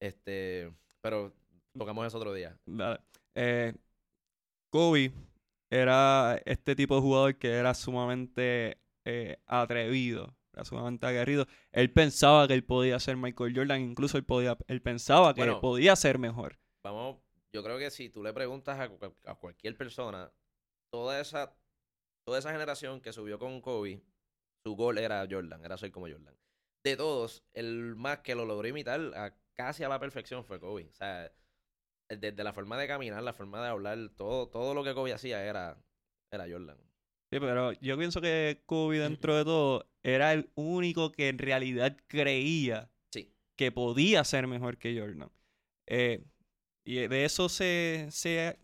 Este. 0.00 0.72
Pero 1.02 1.32
tocamos 1.76 2.06
eso 2.06 2.18
otro 2.18 2.32
día. 2.32 2.56
Dale. 2.66 3.00
Eh, 3.34 3.74
Kobe 4.70 5.12
era 5.70 6.40
este 6.44 6.74
tipo 6.74 6.94
de 6.96 7.00
jugador 7.00 7.36
que 7.36 7.48
era 7.50 7.74
sumamente 7.74 8.78
eh, 9.04 9.38
atrevido 9.46 10.34
era 10.54 10.64
sumamente 10.64 11.06
aguerrido. 11.06 11.46
Él 11.72 11.90
pensaba 11.92 12.46
que 12.46 12.54
él 12.54 12.64
podía 12.64 13.00
ser 13.00 13.16
Michael 13.16 13.54
Jordan, 13.56 13.80
incluso 13.80 14.18
él 14.18 14.24
podía, 14.24 14.56
él 14.66 14.82
pensaba 14.82 15.34
que 15.34 15.40
Bueno. 15.42 15.60
podía 15.60 15.96
ser 15.96 16.18
mejor. 16.18 16.58
Vamos, 16.84 17.16
yo 17.54 17.62
creo 17.62 17.78
que 17.78 17.90
si 17.90 18.10
tú 18.10 18.22
le 18.22 18.32
preguntas 18.32 18.78
a, 18.78 19.30
a 19.30 19.34
cualquier 19.34 19.76
persona, 19.76 20.30
toda 20.92 21.20
esa, 21.20 21.56
toda 22.26 22.38
esa 22.38 22.52
generación 22.52 23.00
que 23.00 23.12
subió 23.12 23.38
con 23.38 23.60
Kobe, 23.60 24.02
su 24.64 24.76
gol 24.76 24.98
era 24.98 25.26
Jordan, 25.28 25.64
era 25.64 25.78
ser 25.78 25.90
como 25.90 26.08
Jordan. 26.08 26.36
De 26.84 26.96
todos, 26.96 27.42
el 27.54 27.96
más 27.96 28.18
que 28.18 28.34
lo 28.34 28.44
logró 28.44 28.66
imitar 28.68 29.00
a 29.14 29.34
casi 29.54 29.84
a 29.84 29.88
la 29.88 29.98
perfección 30.00 30.44
fue 30.44 30.58
Kobe. 30.60 30.88
O 30.90 30.94
sea, 30.94 31.30
desde 32.08 32.44
la 32.44 32.52
forma 32.52 32.76
de 32.78 32.86
caminar, 32.86 33.22
la 33.22 33.32
forma 33.32 33.62
de 33.62 33.68
hablar, 33.68 33.98
todo, 34.16 34.48
todo 34.48 34.74
lo 34.74 34.84
que 34.84 34.94
Kobe 34.94 35.12
hacía 35.12 35.44
era, 35.44 35.78
era 36.30 36.44
Jordan. 36.50 36.76
Sí, 37.30 37.40
pero 37.40 37.72
yo 37.72 37.96
pienso 37.96 38.20
que 38.20 38.62
Kobe 38.66 38.98
dentro 38.98 39.36
de 39.36 39.44
todo 39.44 39.88
era 40.02 40.32
el 40.34 40.50
único 40.54 41.12
que 41.12 41.28
en 41.28 41.38
realidad 41.38 41.96
creía 42.06 42.90
Sí. 43.10 43.32
que 43.56 43.72
podía 43.72 44.22
ser 44.24 44.46
mejor 44.46 44.76
que 44.76 44.98
Jordan. 44.98 45.30
Eh, 45.86 46.22
y 46.84 47.06
de 47.06 47.24
eso 47.24 47.48
se, 47.48 48.08
se 48.10 48.58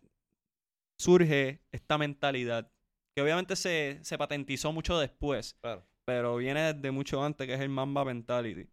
surge 0.99 1.61
esta 1.73 1.97
mentalidad, 1.99 2.71
que 3.15 3.23
obviamente 3.23 3.57
se, 3.57 4.01
se 4.03 4.19
patentizó 4.19 4.73
mucho 4.73 4.99
después, 4.99 5.55
Claro. 5.61 5.87
pero 6.05 6.37
viene 6.37 6.73
desde 6.75 6.91
mucho 6.91 7.23
antes, 7.23 7.47
que 7.47 7.55
es 7.55 7.61
el 7.61 7.69
Mamba 7.69 8.05
Mentality. 8.05 8.69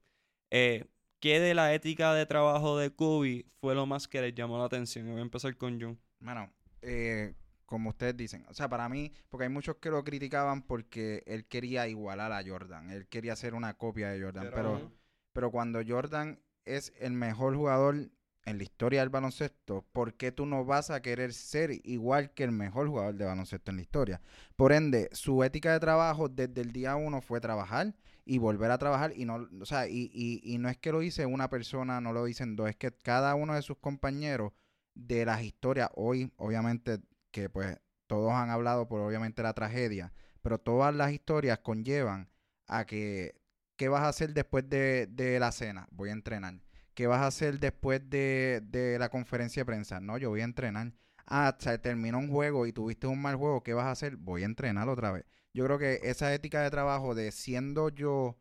Eh, 0.51 0.85
¿Qué 1.25 1.39
de 1.39 1.55
la 1.55 1.73
ética 1.73 2.13
de 2.13 2.27
trabajo 2.27 2.77
de 2.77 2.93
Kobe 2.93 3.47
fue 3.59 3.73
lo 3.73 3.87
más 3.87 4.07
que 4.07 4.21
les 4.21 4.35
llamó 4.35 4.59
la 4.59 4.65
atención? 4.65 5.07
Y 5.07 5.09
Voy 5.09 5.21
a 5.21 5.23
empezar 5.23 5.57
con 5.57 5.81
Jun. 5.81 5.99
Bueno, 6.19 6.53
eh, 6.83 7.33
como 7.65 7.89
ustedes 7.89 8.15
dicen, 8.15 8.45
o 8.47 8.53
sea, 8.53 8.69
para 8.69 8.87
mí, 8.89 9.11
porque 9.31 9.45
hay 9.45 9.49
muchos 9.49 9.77
que 9.77 9.89
lo 9.89 10.03
criticaban 10.03 10.61
porque 10.61 11.23
él 11.25 11.47
quería 11.47 11.87
igualar 11.87 12.31
a 12.31 12.47
Jordan, 12.47 12.91
él 12.91 13.07
quería 13.07 13.35
ser 13.35 13.55
una 13.55 13.73
copia 13.73 14.09
de 14.09 14.21
Jordan, 14.21 14.51
pero, 14.53 14.91
pero, 15.33 15.49
cuando 15.49 15.81
Jordan 15.83 16.39
es 16.63 16.93
el 16.99 17.13
mejor 17.13 17.55
jugador 17.55 18.11
en 18.45 18.57
la 18.59 18.63
historia 18.63 18.99
del 18.99 19.09
baloncesto, 19.09 19.83
¿por 19.93 20.13
qué 20.13 20.31
tú 20.31 20.45
no 20.45 20.63
vas 20.63 20.91
a 20.91 21.01
querer 21.01 21.33
ser 21.33 21.71
igual 21.85 22.35
que 22.35 22.43
el 22.43 22.51
mejor 22.51 22.87
jugador 22.87 23.15
de 23.15 23.25
baloncesto 23.25 23.71
en 23.71 23.77
la 23.77 23.81
historia? 23.81 24.21
Por 24.55 24.73
ende, 24.73 25.09
su 25.11 25.43
ética 25.43 25.73
de 25.73 25.79
trabajo 25.79 26.29
desde 26.29 26.61
el 26.61 26.71
día 26.71 26.95
uno 26.95 27.19
fue 27.19 27.41
trabajar 27.41 27.95
y 28.25 28.39
volver 28.39 28.71
a 28.71 28.77
trabajar 28.77 29.13
y 29.15 29.25
no, 29.25 29.47
o 29.61 29.65
sea, 29.65 29.87
y, 29.87 30.09
y, 30.13 30.41
y 30.43 30.57
no 30.57 30.69
es 30.69 30.77
que 30.77 30.91
lo 30.91 30.99
dice 30.99 31.25
una 31.25 31.49
persona, 31.49 32.01
no 32.01 32.13
lo 32.13 32.25
dicen 32.25 32.55
dos, 32.55 32.69
es 32.69 32.75
que 32.75 32.91
cada 32.91 33.35
uno 33.35 33.53
de 33.55 33.61
sus 33.61 33.77
compañeros 33.77 34.53
de 34.95 35.25
las 35.25 35.43
historias, 35.43 35.89
hoy 35.95 36.31
obviamente 36.37 36.99
que 37.31 37.49
pues 37.49 37.77
todos 38.07 38.31
han 38.33 38.49
hablado 38.49 38.87
por 38.87 39.01
obviamente 39.01 39.43
la 39.43 39.53
tragedia, 39.53 40.13
pero 40.41 40.57
todas 40.59 40.93
las 40.95 41.11
historias 41.11 41.59
conllevan 41.59 42.29
a 42.67 42.85
que, 42.85 43.35
¿qué 43.77 43.89
vas 43.89 44.03
a 44.03 44.07
hacer 44.09 44.33
después 44.33 44.67
de, 44.69 45.07
de 45.11 45.39
la 45.39 45.51
cena? 45.51 45.87
Voy 45.91 46.09
a 46.09 46.13
entrenar. 46.13 46.61
¿Qué 46.93 47.07
vas 47.07 47.21
a 47.21 47.27
hacer 47.27 47.59
después 47.59 48.09
de, 48.09 48.61
de 48.63 48.97
la 48.99 49.09
conferencia 49.09 49.61
de 49.61 49.65
prensa? 49.65 49.99
No, 49.99 50.17
yo 50.17 50.29
voy 50.29 50.41
a 50.41 50.45
entrenar. 50.45 50.93
Ah, 51.27 51.57
terminó 51.81 52.19
un 52.19 52.29
juego 52.29 52.65
y 52.67 52.73
tuviste 52.73 53.07
un 53.07 53.21
mal 53.21 53.35
juego, 53.35 53.63
¿qué 53.63 53.73
vas 53.73 53.85
a 53.85 53.91
hacer? 53.91 54.15
Voy 54.17 54.43
a 54.43 54.45
entrenar 54.45 54.87
otra 54.89 55.11
vez. 55.11 55.25
Yo 55.55 55.65
creo 55.65 55.79
que 55.79 55.99
esa 56.03 56.33
ética 56.33 56.61
de 56.63 56.69
trabajo 56.71 57.15
de 57.15 57.31
siendo 57.31 57.89
yo 57.89 58.37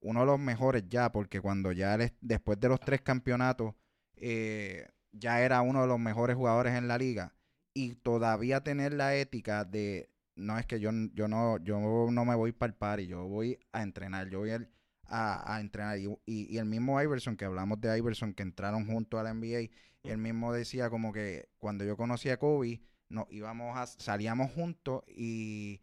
uno 0.00 0.20
de 0.20 0.26
los 0.26 0.38
mejores 0.40 0.84
ya, 0.88 1.12
porque 1.12 1.40
cuando 1.40 1.72
ya 1.72 1.98
después 2.20 2.60
de 2.60 2.68
los 2.68 2.80
tres 2.80 3.00
campeonatos, 3.02 3.74
eh, 4.16 4.88
ya 5.12 5.42
era 5.42 5.62
uno 5.62 5.82
de 5.82 5.88
los 5.88 5.98
mejores 5.98 6.36
jugadores 6.36 6.74
en 6.74 6.88
la 6.88 6.98
liga, 6.98 7.34
y 7.74 7.94
todavía 7.96 8.62
tener 8.62 8.92
la 8.94 9.14
ética 9.16 9.64
de, 9.64 10.10
no 10.36 10.58
es 10.58 10.66
que 10.66 10.80
yo, 10.80 10.90
yo, 11.14 11.28
no, 11.28 11.58
yo 11.58 11.78
no 12.10 12.24
me 12.24 12.34
voy 12.36 12.52
para 12.52 12.70
el 12.72 12.76
party, 12.78 13.06
yo 13.06 13.26
voy 13.28 13.58
a 13.72 13.82
entrenar, 13.82 14.28
yo 14.30 14.40
voy 14.40 14.50
a, 14.52 15.54
a 15.56 15.60
entrenar. 15.60 15.98
Y, 15.98 16.06
y- 16.26 16.54
y 16.54 16.58
el 16.58 16.66
mismo 16.66 17.00
Iverson, 17.02 17.36
que 17.36 17.44
hablamos 17.44 17.80
de 17.80 17.96
Iverson, 17.98 18.34
que 18.34 18.42
entraron 18.42 18.86
juntos 18.86 19.20
a 19.20 19.22
la 19.24 19.30
NBA, 19.30 20.10
él 20.12 20.18
mismo 20.18 20.52
decía 20.52 20.90
como 20.90 21.12
que 21.12 21.48
cuando 21.58 21.84
yo 21.84 21.96
conocí 21.96 22.28
a 22.30 22.38
Kobe, 22.38 22.80
nos 23.08 23.26
íbamos 23.30 23.76
a, 23.76 23.86
salíamos 23.86 24.50
juntos 24.52 25.02
y 25.08 25.80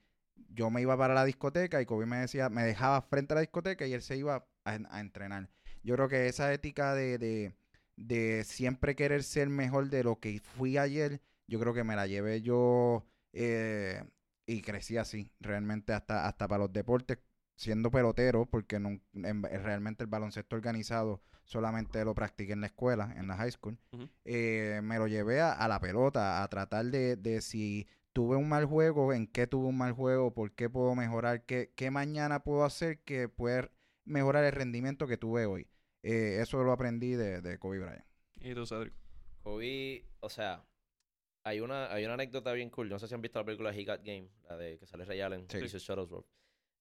yo 0.50 0.70
me 0.70 0.82
iba 0.82 0.98
para 0.98 1.14
la 1.14 1.26
discoteca 1.26 1.82
y 1.82 1.86
Kobe 1.86 2.06
me 2.06 2.18
decía, 2.18 2.50
me 2.50 2.64
dejaba 2.64 3.02
frente 3.02 3.34
a 3.34 3.36
la 3.36 3.42
discoteca 3.42 3.86
y 3.86 3.94
él 3.94 4.02
se 4.02 4.18
iba 4.18 4.46
a, 4.66 4.78
a 4.90 5.00
entrenar. 5.00 5.50
Yo 5.84 5.96
creo 5.96 6.10
que 6.10 6.28
esa 6.28 6.52
ética 6.54 6.94
de, 6.94 7.18
de, 7.18 7.54
de 7.96 8.44
siempre 8.44 8.96
querer 8.96 9.24
ser 9.24 9.50
mejor 9.50 9.90
de 9.90 10.04
lo 10.04 10.20
que 10.20 10.40
fui 10.40 10.78
ayer, 10.78 11.22
yo 11.48 11.60
creo 11.60 11.74
que 11.74 11.84
me 11.84 11.96
la 11.96 12.08
llevé 12.08 12.42
yo 12.42 13.06
eh, 13.34 14.04
y 14.46 14.62
crecí 14.62 14.98
así, 14.98 15.32
realmente 15.40 15.94
hasta, 15.94 16.28
hasta 16.28 16.48
para 16.48 16.60
los 16.64 16.74
deportes, 16.74 17.20
siendo 17.56 17.90
pelotero, 17.92 18.46
porque 18.46 18.76
en- 18.78 19.02
realmente 19.14 20.04
el 20.04 20.10
baloncesto 20.10 20.56
organizado 20.56 21.22
solamente 21.44 22.04
lo 22.04 22.14
practiqué 22.14 22.54
en 22.54 22.62
la 22.62 22.68
escuela, 22.68 23.14
en 23.18 23.28
la 23.28 23.36
high 23.38 23.52
school, 23.52 23.78
eh, 24.26 24.82
me 24.84 24.98
lo 25.00 25.08
llevé 25.08 25.40
a, 25.42 25.54
a 25.54 25.68
la 25.68 25.80
pelota, 25.80 26.44
a 26.44 26.48
tratar 26.50 26.86
de, 26.88 27.16
de 27.16 27.42
si 27.42 27.88
tuve 28.18 28.36
un 28.36 28.50
mal 28.50 28.66
juego, 28.66 29.14
en 29.14 29.28
qué 29.28 29.46
tuve 29.46 29.68
un 29.68 29.78
mal 29.78 29.92
juego, 29.92 30.34
por 30.34 30.52
qué 30.52 30.72
puedo 30.72 30.96
mejorar, 30.96 31.46
qué, 31.46 31.72
qué 31.76 31.92
mañana 31.92 32.44
puedo 32.44 32.64
hacer 32.64 32.98
que 33.04 33.30
pueda 33.30 33.70
mejorar 34.06 34.44
el 34.44 34.54
rendimiento 34.54 35.06
que 35.06 35.18
tuve 35.18 35.46
hoy. 35.46 35.68
Eh, 36.02 36.40
eso 36.42 36.64
lo 36.64 36.72
aprendí 36.72 37.12
de, 37.12 37.42
de 37.42 37.60
Kobe 37.60 37.78
Bryant. 37.78 38.04
¿Y 38.42 38.56
tú, 38.56 38.66
Cedric? 38.66 38.92
Kobe, 39.44 40.04
o 40.22 40.30
sea, 40.32 40.66
hay 41.44 41.60
una, 41.60 41.94
hay 41.94 42.06
una 42.06 42.16
anécdota 42.16 42.54
bien 42.54 42.72
cool. 42.72 42.90
No 42.90 42.98
sé 42.98 43.08
si 43.08 43.14
han 43.14 43.22
visto 43.22 43.38
la 43.38 43.46
película 43.46 43.70
He 43.70 43.86
Got 43.86 44.02
Game, 44.04 44.30
la 44.50 44.58
de 44.58 44.80
que 44.80 44.88
sale 44.88 45.06
Ray 45.06 45.22
Allen, 45.22 45.46
Sí. 45.48 45.60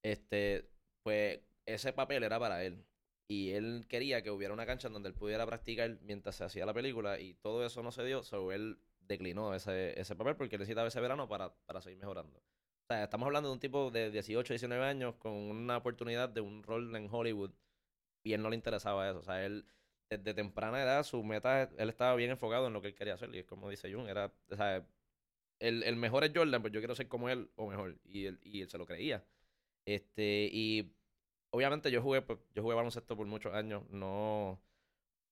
Este, 0.02 0.71
pues 1.02 1.40
ese 1.66 1.93
papel 1.93 2.23
era 2.23 2.38
para 2.38 2.64
él. 2.64 2.83
Y 3.28 3.50
él 3.50 3.85
quería 3.90 4.23
que 4.23 4.31
hubiera 4.31 4.55
una 4.55 4.64
cancha 4.64 4.87
en 4.87 4.95
donde 4.95 5.11
él 5.11 5.14
pudiera 5.14 5.45
practicar 5.45 5.99
mientras 6.00 6.37
se 6.37 6.45
hacía 6.45 6.64
la 6.64 6.73
película. 6.73 7.21
Y 7.21 7.35
todo 7.35 7.66
eso 7.66 7.83
no 7.83 7.93
se 7.93 8.05
dio, 8.05 8.23
so 8.23 8.52
él 8.52 8.78
declinó 9.06 9.54
ese, 9.54 9.98
ese 10.00 10.16
papel 10.16 10.36
porque 10.36 10.58
necesitaba 10.58 10.88
ese 10.88 11.00
verano 11.00 11.28
para, 11.28 11.54
para 11.66 11.80
seguir 11.80 11.98
mejorando. 11.98 12.38
O 12.38 12.86
sea, 12.88 13.04
estamos 13.04 13.26
hablando 13.26 13.48
de 13.48 13.54
un 13.54 13.60
tipo 13.60 13.90
de 13.90 14.10
18, 14.10 14.52
19 14.54 14.84
años 14.84 15.16
con 15.16 15.32
una 15.32 15.78
oportunidad 15.78 16.28
de 16.28 16.40
un 16.40 16.62
rol 16.62 16.94
en 16.94 17.08
Hollywood 17.12 17.52
y 18.22 18.32
él 18.34 18.42
no 18.42 18.50
le 18.50 18.56
interesaba 18.56 19.08
eso. 19.08 19.20
O 19.20 19.22
sea, 19.22 19.44
él 19.44 19.66
desde 20.10 20.34
temprana 20.34 20.82
edad 20.82 21.02
su 21.04 21.22
meta, 21.25 21.64
él 21.78 21.88
estaba 21.88 22.14
bien 22.16 22.30
enfocado 22.30 22.66
en 22.68 22.72
lo 22.72 22.80
que 22.82 22.88
él 22.88 22.94
quería 22.94 23.14
hacer. 23.14 23.34
Y 23.34 23.40
es 23.40 23.46
como 23.46 23.70
dice 23.70 23.92
Jun, 23.92 24.08
era, 24.08 24.32
o 24.50 24.56
sea, 24.56 24.86
el, 25.60 25.82
el 25.84 25.96
mejor 25.96 26.25
es 26.25 26.32
Jordan, 26.34 26.62
pues 26.62 26.72
yo 26.72 26.80
quiero 26.80 26.94
ser 26.94 27.08
como 27.08 27.28
él 27.28 27.50
o 27.56 27.68
mejor. 27.68 27.98
Y 28.04 28.26
él, 28.26 28.40
y 28.42 28.62
él 28.62 28.68
se 28.70 28.78
lo 28.78 28.86
creía. 28.86 29.25
Este, 29.86 30.48
y 30.52 30.94
obviamente 31.50 31.90
yo 31.90 32.02
jugué, 32.02 32.22
pues, 32.22 32.38
yo 32.54 32.62
jugué 32.62 32.75
baloncesto 32.76 33.16
por 33.16 33.26
muchos 33.26 33.54
años. 33.54 33.84
No, 33.90 34.60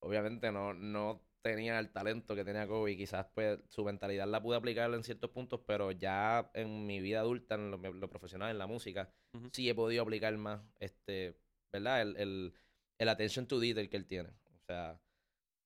obviamente 0.01 0.53
no, 0.53 0.75
no 0.75 1.23
tenía 1.45 1.79
el 1.79 1.91
talento 1.91 2.35
que 2.35 2.45
tenía 2.45 2.67
Kobe. 2.67 2.97
Quizás 2.97 3.27
pues 3.35 3.61
su 3.69 3.85
mentalidad 3.85 4.27
la 4.27 4.43
pude 4.43 4.57
aplicar 4.57 4.93
en 4.93 5.05
ciertos 5.05 5.31
puntos, 5.31 5.61
pero 5.67 5.93
ya 5.93 6.51
en 6.55 6.87
mi 6.87 7.01
vida 7.01 7.21
adulta, 7.21 7.55
en 7.55 7.71
lo, 7.71 7.77
lo 7.77 8.09
profesional, 8.09 8.51
en 8.51 8.59
la 8.59 8.67
música, 8.67 9.11
sí 9.53 9.69
he 9.69 9.75
podido 9.75 10.03
aplicar 10.03 10.37
más, 10.37 10.63
este, 10.81 11.37
¿verdad? 11.73 12.03
El, 12.03 12.17
el, 12.17 12.55
el 12.99 13.09
attention 13.09 13.47
to 13.47 13.61
detail 13.61 13.89
que 13.91 13.97
él 13.97 14.07
tiene. 14.07 14.31
O 14.31 14.59
sea, 14.67 14.99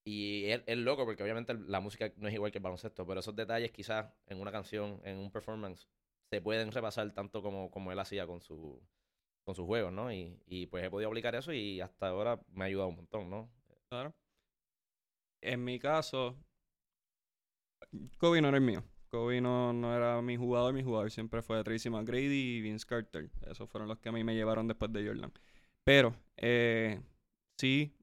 y 0.04 0.46
es, 0.46 0.62
es 0.66 0.78
loco 0.78 1.04
porque 1.04 1.22
obviamente 1.22 1.54
la 1.54 1.80
música 1.80 2.12
no 2.16 2.28
es 2.28 2.34
igual 2.34 2.50
que 2.50 2.58
el 2.58 2.64
baloncesto, 2.64 3.06
pero 3.06 3.20
esos 3.20 3.36
detalles 3.36 3.70
quizás 3.70 4.12
en 4.26 4.40
una 4.40 4.50
canción, 4.50 5.00
en 5.04 5.18
un 5.18 5.30
performance, 5.30 5.88
se 6.30 6.40
pueden 6.40 6.72
repasar 6.72 7.12
tanto 7.14 7.40
como, 7.40 7.70
como 7.70 7.92
él 7.92 7.98
hacía 7.98 8.26
con 8.26 8.40
su 8.40 8.82
con 9.44 9.54
sus 9.54 9.64
juegos, 9.64 9.90
¿no? 9.92 10.12
Y, 10.12 10.38
y 10.46 10.66
pues 10.66 10.84
he 10.84 10.90
podido 10.90 11.08
aplicar 11.08 11.34
eso 11.34 11.54
y 11.54 11.80
hasta 11.80 12.08
ahora 12.08 12.38
me 12.52 12.64
ha 12.64 12.66
ayudado 12.66 12.88
un 12.88 12.96
montón, 12.96 13.30
¿no? 13.30 13.50
Claro. 13.88 14.12
En 15.40 15.64
mi 15.64 15.78
caso, 15.80 16.36
Kobe 18.18 18.40
no 18.40 18.48
era 18.48 18.58
el 18.58 18.64
mío. 18.64 18.84
Kobe 19.10 19.40
no, 19.40 19.72
no 19.72 19.94
era 19.96 20.20
mi 20.20 20.36
jugador, 20.36 20.74
mi 20.74 20.82
jugador 20.82 21.10
siempre 21.10 21.42
fue 21.42 21.62
Tracy 21.64 21.88
McGrady 21.90 22.56
y 22.58 22.60
Vince 22.60 22.86
Carter. 22.86 23.30
Esos 23.50 23.68
fueron 23.70 23.88
los 23.88 23.98
que 23.98 24.08
a 24.10 24.12
mí 24.12 24.22
me 24.24 24.34
llevaron 24.34 24.68
después 24.68 24.92
de 24.92 25.06
Jordan. 25.06 25.32
Pero, 25.84 26.14
eh, 26.36 27.00
sí, 27.58 27.94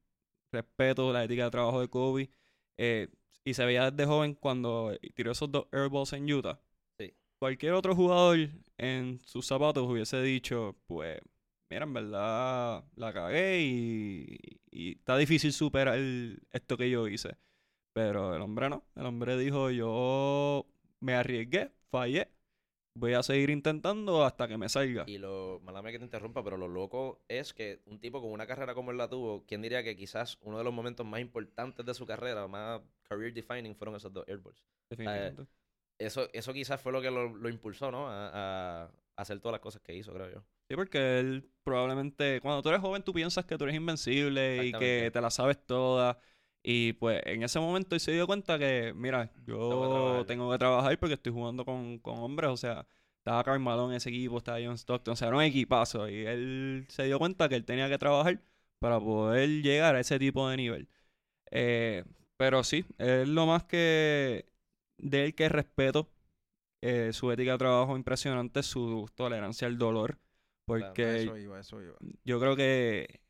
respeto 0.51 1.13
la 1.13 1.23
ética 1.23 1.45
de 1.45 1.51
trabajo 1.51 1.81
de 1.81 1.89
Kobe. 1.89 2.29
eh, 2.77 3.09
y 3.45 3.53
se 3.53 3.65
veía 3.65 3.91
desde 3.91 4.07
joven 4.07 4.33
cuando 4.35 4.91
tiró 5.13 5.31
esos 5.31 5.51
dos 5.51 5.67
airballs 5.71 6.13
en 6.13 6.31
Utah. 6.33 6.59
Sí. 6.99 7.13
Cualquier 7.39 7.73
otro 7.73 7.95
jugador 7.95 8.49
en 8.77 9.21
sus 9.25 9.45
zapatos 9.45 9.87
hubiese 9.87 10.21
dicho, 10.23 10.75
pues, 10.87 11.19
mira, 11.69 11.83
en 11.83 11.93
verdad 11.93 12.83
la 12.95 13.13
cagué 13.13 13.61
y, 13.61 14.37
y 14.71 14.91
está 14.93 15.17
difícil 15.17 15.53
superar 15.53 15.97
esto 16.51 16.77
que 16.77 16.89
yo 16.89 17.07
hice. 17.07 17.37
Pero 17.95 18.35
el 18.35 18.41
hombre 18.41 18.69
no. 18.69 18.83
El 18.95 19.05
hombre 19.05 19.37
dijo, 19.37 19.71
yo 19.71 20.65
me 20.99 21.13
arriesgué, 21.13 21.71
fallé. 21.89 22.29
Voy 22.97 23.13
a 23.13 23.23
seguir 23.23 23.49
intentando 23.49 24.25
hasta 24.25 24.49
que 24.49 24.57
me 24.57 24.67
salga. 24.67 25.05
Y 25.07 25.17
lo, 25.17 25.61
malame 25.63 25.93
que 25.93 25.99
te 25.99 26.05
interrumpa, 26.05 26.43
pero 26.43 26.57
lo 26.57 26.67
loco 26.67 27.21
es 27.29 27.53
que 27.53 27.81
un 27.85 27.99
tipo 27.99 28.21
con 28.21 28.31
una 28.31 28.47
carrera 28.47 28.73
como 28.73 28.91
él 28.91 28.97
la 28.97 29.09
tuvo, 29.09 29.45
¿quién 29.45 29.61
diría 29.61 29.83
que 29.83 29.95
quizás 29.95 30.37
uno 30.41 30.57
de 30.57 30.63
los 30.65 30.73
momentos 30.73 31.05
más 31.05 31.21
importantes 31.21 31.85
de 31.85 31.93
su 31.93 32.05
carrera, 32.05 32.47
más 32.47 32.81
career 33.03 33.33
defining, 33.33 33.75
fueron 33.75 33.95
esos 33.95 34.11
dos 34.11 34.27
airballs? 34.27 34.61
Definitivamente. 34.89 35.45
Eso, 35.97 36.29
eso 36.33 36.53
quizás 36.53 36.81
fue 36.81 36.91
lo 36.91 37.01
que 37.01 37.11
lo, 37.11 37.33
lo 37.33 37.49
impulsó, 37.49 37.91
¿no? 37.91 38.09
A, 38.09 38.83
a 38.83 38.91
hacer 39.15 39.39
todas 39.39 39.53
las 39.53 39.61
cosas 39.61 39.81
que 39.81 39.95
hizo, 39.95 40.13
creo 40.13 40.29
yo. 40.29 40.43
Sí, 40.69 40.75
porque 40.75 41.19
él 41.19 41.47
probablemente, 41.63 42.41
cuando 42.41 42.61
tú 42.63 42.69
eres 42.69 42.81
joven, 42.81 43.03
tú 43.03 43.13
piensas 43.13 43.45
que 43.45 43.57
tú 43.57 43.65
eres 43.65 43.75
invencible 43.75 44.65
y 44.67 44.73
que 44.73 45.11
te 45.13 45.21
la 45.21 45.29
sabes 45.29 45.63
toda. 45.65 46.19
Y 46.63 46.93
pues 46.93 47.21
en 47.25 47.43
ese 47.43 47.59
momento 47.59 47.95
él 47.95 47.99
se 48.01 48.11
dio 48.13 48.25
cuenta 48.25 48.57
que, 48.57 48.91
mira, 48.95 49.31
Tengo 49.67 49.83
que 49.83 49.89
yo 49.89 49.89
trabajar. 49.89 50.25
tengo 50.27 50.51
que 50.51 50.57
trabajar 50.57 50.97
porque 50.99 51.13
estoy 51.15 51.31
jugando 51.33 51.63
con, 51.65 51.99
con 51.99 52.17
hombres. 52.17 52.49
O 52.49 52.57
sea, 52.57 52.87
estaba 53.19 53.43
Carmelo 53.43 53.89
en 53.91 53.95
ese 53.97 54.09
equipo, 54.09 54.37
estaba 54.39 54.57
John 54.63 54.73
Stockton, 54.77 55.13
o 55.13 55.15
sea, 55.15 55.27
era 55.27 55.37
un 55.37 55.43
equipazo. 55.43 56.09
Y 56.09 56.25
él 56.25 56.85
se 56.89 57.03
dio 57.03 57.19
cuenta 57.19 57.47
que 57.47 57.55
él 57.55 57.65
tenía 57.65 57.87
que 57.87 57.99
trabajar 57.99 58.41
para 58.79 58.99
poder 58.99 59.47
llegar 59.61 59.95
a 59.95 59.99
ese 59.99 60.17
tipo 60.17 60.49
de 60.49 60.57
nivel. 60.57 60.89
Eh, 61.51 62.05
pero 62.37 62.63
sí, 62.63 62.85
es 62.99 63.27
lo 63.27 63.45
más 63.47 63.63
que 63.65 64.47
de 64.97 65.25
él 65.25 65.35
que 65.35 65.49
respeto. 65.49 66.09
eh, 66.81 67.11
su 67.13 67.31
ética 67.31 67.53
de 67.53 67.57
trabajo 67.59 67.97
impresionante, 67.97 68.63
su 68.63 69.09
tolerancia 69.15 69.67
al 69.67 69.77
dolor. 69.79 70.19
Porque 70.65 71.23
Eso 71.23 71.37
iba, 71.37 71.59
eso 71.59 71.81
iba. 71.81 71.95
yo 72.23 72.39
creo 72.39 72.55
que 72.55 73.21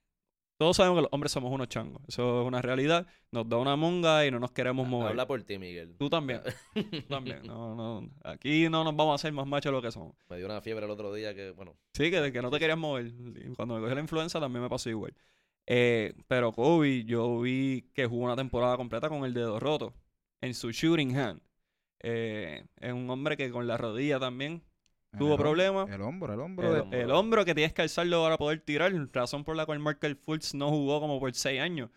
todos 0.58 0.78
sabemos 0.78 0.98
que 1.00 1.02
los 1.04 1.10
hombres 1.12 1.32
somos 1.34 1.52
unos 1.52 1.68
changos. 1.68 2.02
Eso 2.08 2.42
es 2.42 2.48
una 2.48 2.62
realidad. 2.62 3.06
Nos 3.32 3.50
da 3.50 3.58
una 3.58 3.76
monga 3.76 4.26
y 4.26 4.32
no 4.32 4.40
nos 4.40 4.52
queremos 4.52 4.88
mover. 4.88 5.10
Habla 5.10 5.28
por 5.28 5.44
ti, 5.44 5.58
Miguel. 5.58 5.96
Tú 5.98 6.10
también. 6.10 6.42
Tú 6.74 7.02
también. 7.10 7.42
No, 7.44 7.76
no. 7.76 8.10
Aquí 8.24 8.70
no 8.70 8.86
nos 8.86 8.96
vamos 8.96 9.12
a 9.12 9.16
hacer 9.16 9.34
más 9.34 9.46
machos 9.46 9.72
de 9.72 9.76
lo 9.76 9.82
que 9.82 9.92
somos. 9.92 10.16
Me 10.30 10.38
dio 10.38 10.46
una 10.46 10.62
fiebre 10.62 10.86
el 10.86 10.92
otro 10.92 11.14
día 11.14 11.36
que, 11.36 11.52
bueno, 11.52 11.76
Sí, 11.94 12.10
que, 12.10 12.32
que 12.32 12.42
no 12.42 12.50
te 12.52 12.60
querías 12.60 12.78
mover. 12.78 13.12
Cuando 13.58 13.76
me 13.76 13.82
cogió 13.82 13.96
la 13.96 14.02
influenza 14.02 14.40
también 14.40 14.64
me 14.64 14.70
pasó 14.70 14.90
igual. 14.90 15.14
Eh, 15.68 16.14
pero 16.28 16.54
Kobe, 16.54 17.04
yo 17.04 17.40
vi 17.42 17.90
que 17.94 18.06
jugó 18.06 18.24
una 18.24 18.36
temporada 18.38 18.78
completa 18.78 19.10
con 19.10 19.26
el 19.26 19.34
dedo 19.34 19.60
roto 19.60 19.94
en 20.40 20.54
su 20.54 20.72
shooting 20.72 21.18
hand. 21.18 21.42
Eh, 22.00 22.64
es 22.80 22.94
un 22.94 23.10
hombre 23.10 23.36
que 23.36 23.50
con 23.52 23.68
la 23.68 23.78
rodilla 23.78 24.20
también 24.20 24.64
tuvo 25.18 25.38
problemas. 25.38 25.90
El 25.90 26.02
hombro, 26.02 26.34
el 26.34 26.40
hombro. 26.40 26.68
El, 26.68 26.74
de- 26.74 26.80
hombro. 26.82 27.00
el 27.00 27.12
hombro 27.12 27.46
que 27.46 27.56
tienes 27.56 27.74
que 27.74 27.82
alzarlo 27.82 28.22
para 28.24 28.38
poder 28.38 28.60
tirar, 28.62 28.92
razón 29.14 29.44
por 29.44 29.56
la 29.56 29.66
cual 29.66 29.80
Markel 29.80 30.16
Fultz 30.16 30.54
no 30.54 30.70
jugó 30.70 31.00
como 31.00 31.20
por 31.20 31.34
seis 31.34 31.60
años. 31.62 31.90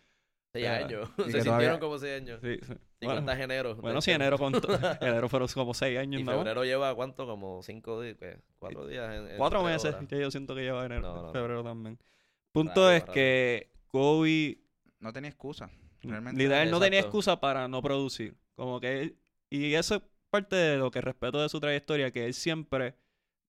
seis 0.53 0.65
Claro. 0.65 0.85
años. 0.87 1.11
Y 1.19 1.23
Se 1.33 1.43
sintieron 1.43 1.79
como 1.81 1.99
seis 1.99 2.21
años. 2.21 2.41
Sí, 2.43 2.59
sí. 2.63 2.73
Y 3.01 3.07
Bueno, 3.07 3.21
cuántas 3.23 3.39
enero. 3.45 3.77
bueno, 3.77 4.01
sí, 4.01 4.11
enero, 4.11 4.39
con 4.39 4.53
enero 5.01 5.29
fueron 5.29 5.47
como 5.55 5.73
seis 5.75 5.99
años, 5.99 6.21
Y 6.21 6.25
¿no? 6.25 6.33
febrero 6.33 6.65
lleva 6.65 6.95
cuánto, 6.97 7.27
como 7.27 7.63
cinco 7.63 8.01
días, 8.03 8.17
cuatro 8.59 8.87
días. 8.89 9.15
En, 9.15 9.29
en 9.31 9.37
Cuatro 9.37 9.61
tres 9.61 9.73
meses, 9.75 9.95
horas. 9.95 10.09
que 10.09 10.21
yo 10.21 10.31
siento 10.33 10.55
que 10.57 10.63
lleva 10.63 10.85
enero, 10.87 11.03
No, 11.03 11.15
no, 11.17 11.23
no. 11.27 11.33
febrero 11.33 11.63
también. 11.63 11.99
Punto 12.51 12.91
es 12.91 13.05
que 13.05 13.71
Kobe 13.87 14.59
No 15.01 15.13
tenía 15.13 15.29
excusa. 15.31 15.71
Realmente. 16.03 16.41
literal 16.43 16.71
no 16.71 16.81
tenía 16.81 17.01
excusa 17.01 17.39
para 17.41 17.69
no 17.69 17.83
producir. 17.83 18.37
Como 18.57 18.81
que 18.81 19.01
él, 19.03 19.17
y 19.51 19.75
eso 19.75 19.97
es 19.97 20.03
parte 20.31 20.57
de 20.57 20.77
lo 20.79 20.91
que 20.91 21.01
respeto 21.01 21.41
de 21.41 21.49
su 21.49 21.61
trayectoria, 21.61 22.11
que 22.11 22.25
él 22.27 22.35
siempre 22.35 22.95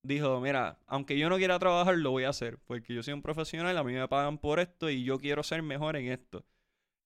dijo, 0.02 0.40
mira, 0.40 0.78
aunque 0.86 1.18
yo 1.18 1.28
no 1.28 1.36
quiera 1.36 1.58
trabajar, 1.58 1.96
lo 1.98 2.10
voy 2.10 2.24
a 2.24 2.30
hacer, 2.30 2.58
porque 2.66 2.94
yo 2.94 3.02
soy 3.02 3.14
un 3.14 3.22
profesional, 3.22 3.76
a 3.78 3.84
mí 3.84 3.92
me 3.94 4.08
pagan 4.08 4.38
por 4.38 4.60
esto 4.60 4.90
y 4.90 5.04
yo 5.04 5.18
quiero 5.18 5.42
ser 5.42 5.62
mejor 5.62 5.96
en 5.96 6.08
esto. 6.12 6.44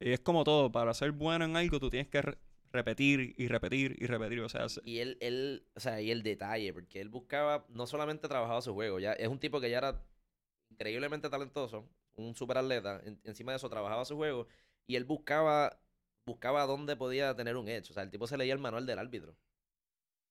Y 0.00 0.12
es 0.12 0.20
como 0.20 0.44
todo, 0.44 0.72
para 0.72 0.94
ser 0.94 1.12
bueno 1.12 1.44
en 1.46 1.56
algo 1.56 1.80
tú 1.80 1.90
tienes 1.90 2.08
que 2.08 2.22
re- 2.22 2.38
repetir 2.72 3.34
y 3.38 3.48
repetir 3.48 3.96
y 4.00 4.06
repetir, 4.06 4.40
o 4.42 4.48
sea, 4.50 4.68
se- 4.68 4.82
Y 4.82 4.98
él, 4.98 5.16
él, 5.20 5.66
o 5.74 5.80
sea, 5.80 6.00
y 6.00 6.10
el 6.10 6.22
detalle, 6.22 6.72
porque 6.74 7.00
él 7.00 7.08
buscaba, 7.08 7.64
no 7.70 7.86
solamente 7.86 8.28
trabajaba 8.28 8.60
su 8.62 8.74
juego, 8.74 8.98
ya 9.00 9.12
es 9.14 9.28
un 9.28 9.38
tipo 9.40 9.60
que 9.60 9.70
ya 9.70 9.78
era 9.78 10.02
increíblemente 10.70 11.30
talentoso, 11.30 11.88
un 12.16 12.34
super 12.36 12.58
atleta, 12.58 13.00
en- 13.04 13.20
encima 13.24 13.52
de 13.52 13.56
eso 13.58 13.70
trabajaba 13.70 14.04
su 14.04 14.16
juego, 14.16 14.48
y 14.86 14.96
él 14.96 15.04
buscaba, 15.04 15.80
buscaba 16.26 16.66
dónde 16.66 16.96
podía 16.96 17.34
tener 17.36 17.56
un 17.56 17.68
hecho, 17.68 17.92
o 17.92 17.94
sea, 17.94 18.02
el 18.04 18.10
tipo 18.10 18.26
se 18.26 18.38
leía 18.38 18.54
el 18.54 18.60
manual 18.60 18.86
del 18.86 18.98
árbitro. 19.00 19.36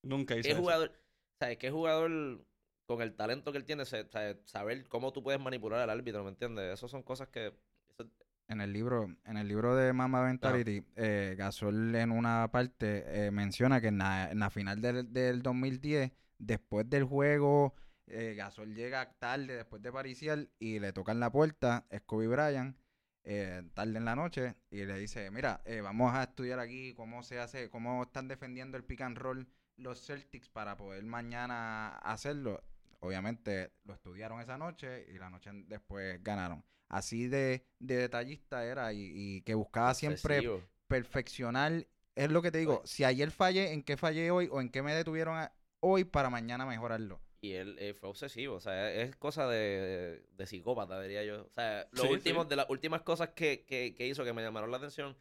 nunca 0.04 0.36
hice 0.38 0.54
¿Qué 0.54 0.56
eso. 0.58 0.74
jugador, 0.74 0.92
sabes, 1.40 1.58
qué 1.58 1.72
jugador 1.72 2.46
con 2.86 3.02
el 3.02 3.16
talento 3.16 3.52
que 3.52 3.58
él 3.60 3.66
tiene, 3.66 3.86
se- 3.86 4.08
sabe, 4.10 4.42
saber 4.46 4.88
cómo 4.88 5.12
tú 5.14 5.24
puedes 5.24 5.40
manipular 5.42 5.80
al 5.82 5.90
árbitro, 5.90 6.24
¿me 6.24 6.30
entiendes? 6.30 6.74
Esas 6.74 6.92
son 6.92 7.04
cosas 7.04 7.30
que... 7.30 7.48
eso- 7.90 8.10
En 8.48 8.62
el 8.62 8.74
libro, 8.74 9.08
en 9.26 9.38
el 9.38 9.48
libro 9.48 9.76
de 9.76 9.94
Mama 9.94 10.24
Mentality, 10.24 10.86
eh, 10.96 11.36
Gasol 11.38 11.96
en 11.96 12.12
una 12.12 12.50
parte 12.52 13.04
eh, 13.28 13.32
menciona 13.32 13.80
que 13.82 13.88
en 13.88 13.98
la, 14.00 14.32
en 14.32 14.40
la 14.40 14.50
final 14.50 14.82
del, 14.82 15.12
del 15.14 15.42
2010, 15.42 16.12
después 16.38 16.90
del 16.90 17.06
juego, 17.06 17.74
eh, 18.08 18.36
Gasol 18.36 18.76
llega 18.76 19.14
tarde 19.18 19.56
después 19.58 19.82
de 19.82 19.92
pariciar 19.92 20.48
y 20.60 20.80
le 20.80 20.92
tocan 20.94 21.20
la 21.20 21.32
puerta, 21.32 21.86
es 21.90 22.02
Kobe 22.02 22.28
Bryant, 22.28 22.78
eh, 23.24 23.64
tarde 23.74 23.98
en 23.98 24.06
la 24.06 24.16
noche, 24.16 24.56
y 24.70 24.84
le 24.86 24.98
dice, 25.00 25.32
mira, 25.32 25.62
eh, 25.66 25.80
vamos 25.82 26.14
a 26.14 26.24
estudiar 26.24 26.60
aquí 26.60 26.94
cómo 26.96 27.24
se 27.24 27.40
hace, 27.40 27.70
cómo 27.70 28.04
están 28.04 28.28
defendiendo 28.28 28.76
el 28.78 28.84
pick 28.84 29.02
and 29.02 29.18
roll 29.18 29.48
los 29.78 30.06
Celtics 30.06 30.50
para 30.50 30.76
poder 30.78 31.04
mañana 31.06 31.98
hacerlo. 32.00 32.62
Obviamente 33.04 33.74
lo 33.84 33.94
estudiaron 33.94 34.40
esa 34.40 34.58
noche 34.58 35.06
y 35.14 35.18
la 35.20 35.30
noche 35.30 35.52
después 35.68 36.24
ganaron. 36.24 36.64
Así 36.88 37.28
de, 37.28 37.66
de 37.80 37.96
detallista 37.98 38.66
era 38.66 38.94
y, 38.94 39.12
y 39.14 39.42
que 39.42 39.56
buscaba 39.56 39.94
siempre 39.94 40.42
perfeccionar. 40.88 41.86
Es 42.16 42.32
lo 42.32 42.42
que 42.42 42.52
te 42.52 42.60
digo, 42.60 42.82
si 42.86 43.04
ayer 43.04 43.32
fallé, 43.32 43.74
¿en 43.74 43.84
qué 43.84 43.98
fallé 43.98 44.32
hoy 44.32 44.48
o 44.52 44.62
en 44.62 44.70
qué 44.70 44.82
me 44.82 44.94
detuvieron 44.94 45.36
a- 45.38 45.52
hoy 45.80 46.04
para 46.04 46.30
mañana 46.30 46.66
mejorarlo? 46.66 47.20
Y 47.42 47.54
él 47.54 47.76
eh, 47.80 47.94
fue 47.94 48.08
obsesivo, 48.10 48.56
o 48.56 48.60
sea, 48.62 48.90
es 48.94 49.18
cosa 49.18 49.48
de, 49.50 50.24
de, 50.32 50.48
psicópata, 50.48 51.02
diría 51.02 51.26
yo. 51.26 51.44
O 51.44 51.50
sea, 51.54 51.88
los 51.92 52.06
Sí, 52.06 52.12
últimos, 52.14 52.44
sí. 52.46 52.50
de 52.52 52.56
las 52.56 52.70
últimas 52.70 53.02
cosas 53.02 53.30
que, 53.30 53.66
que, 53.66 53.94
que 53.96 54.08
hizo 54.08 54.24
que 54.24 54.32
me 54.32 54.42
llamaron 54.42 54.72
la 54.72 54.78
atención, 54.78 55.18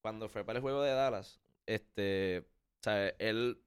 cuando 0.00 0.28
fue 0.30 0.44
para 0.44 0.58
el 0.58 0.62
juego 0.62 0.80
de 0.82 0.92
Dallas, 0.92 1.40
este, 1.66 2.46
o 2.80 2.82
sea, 2.82 3.08
él, 3.18 3.62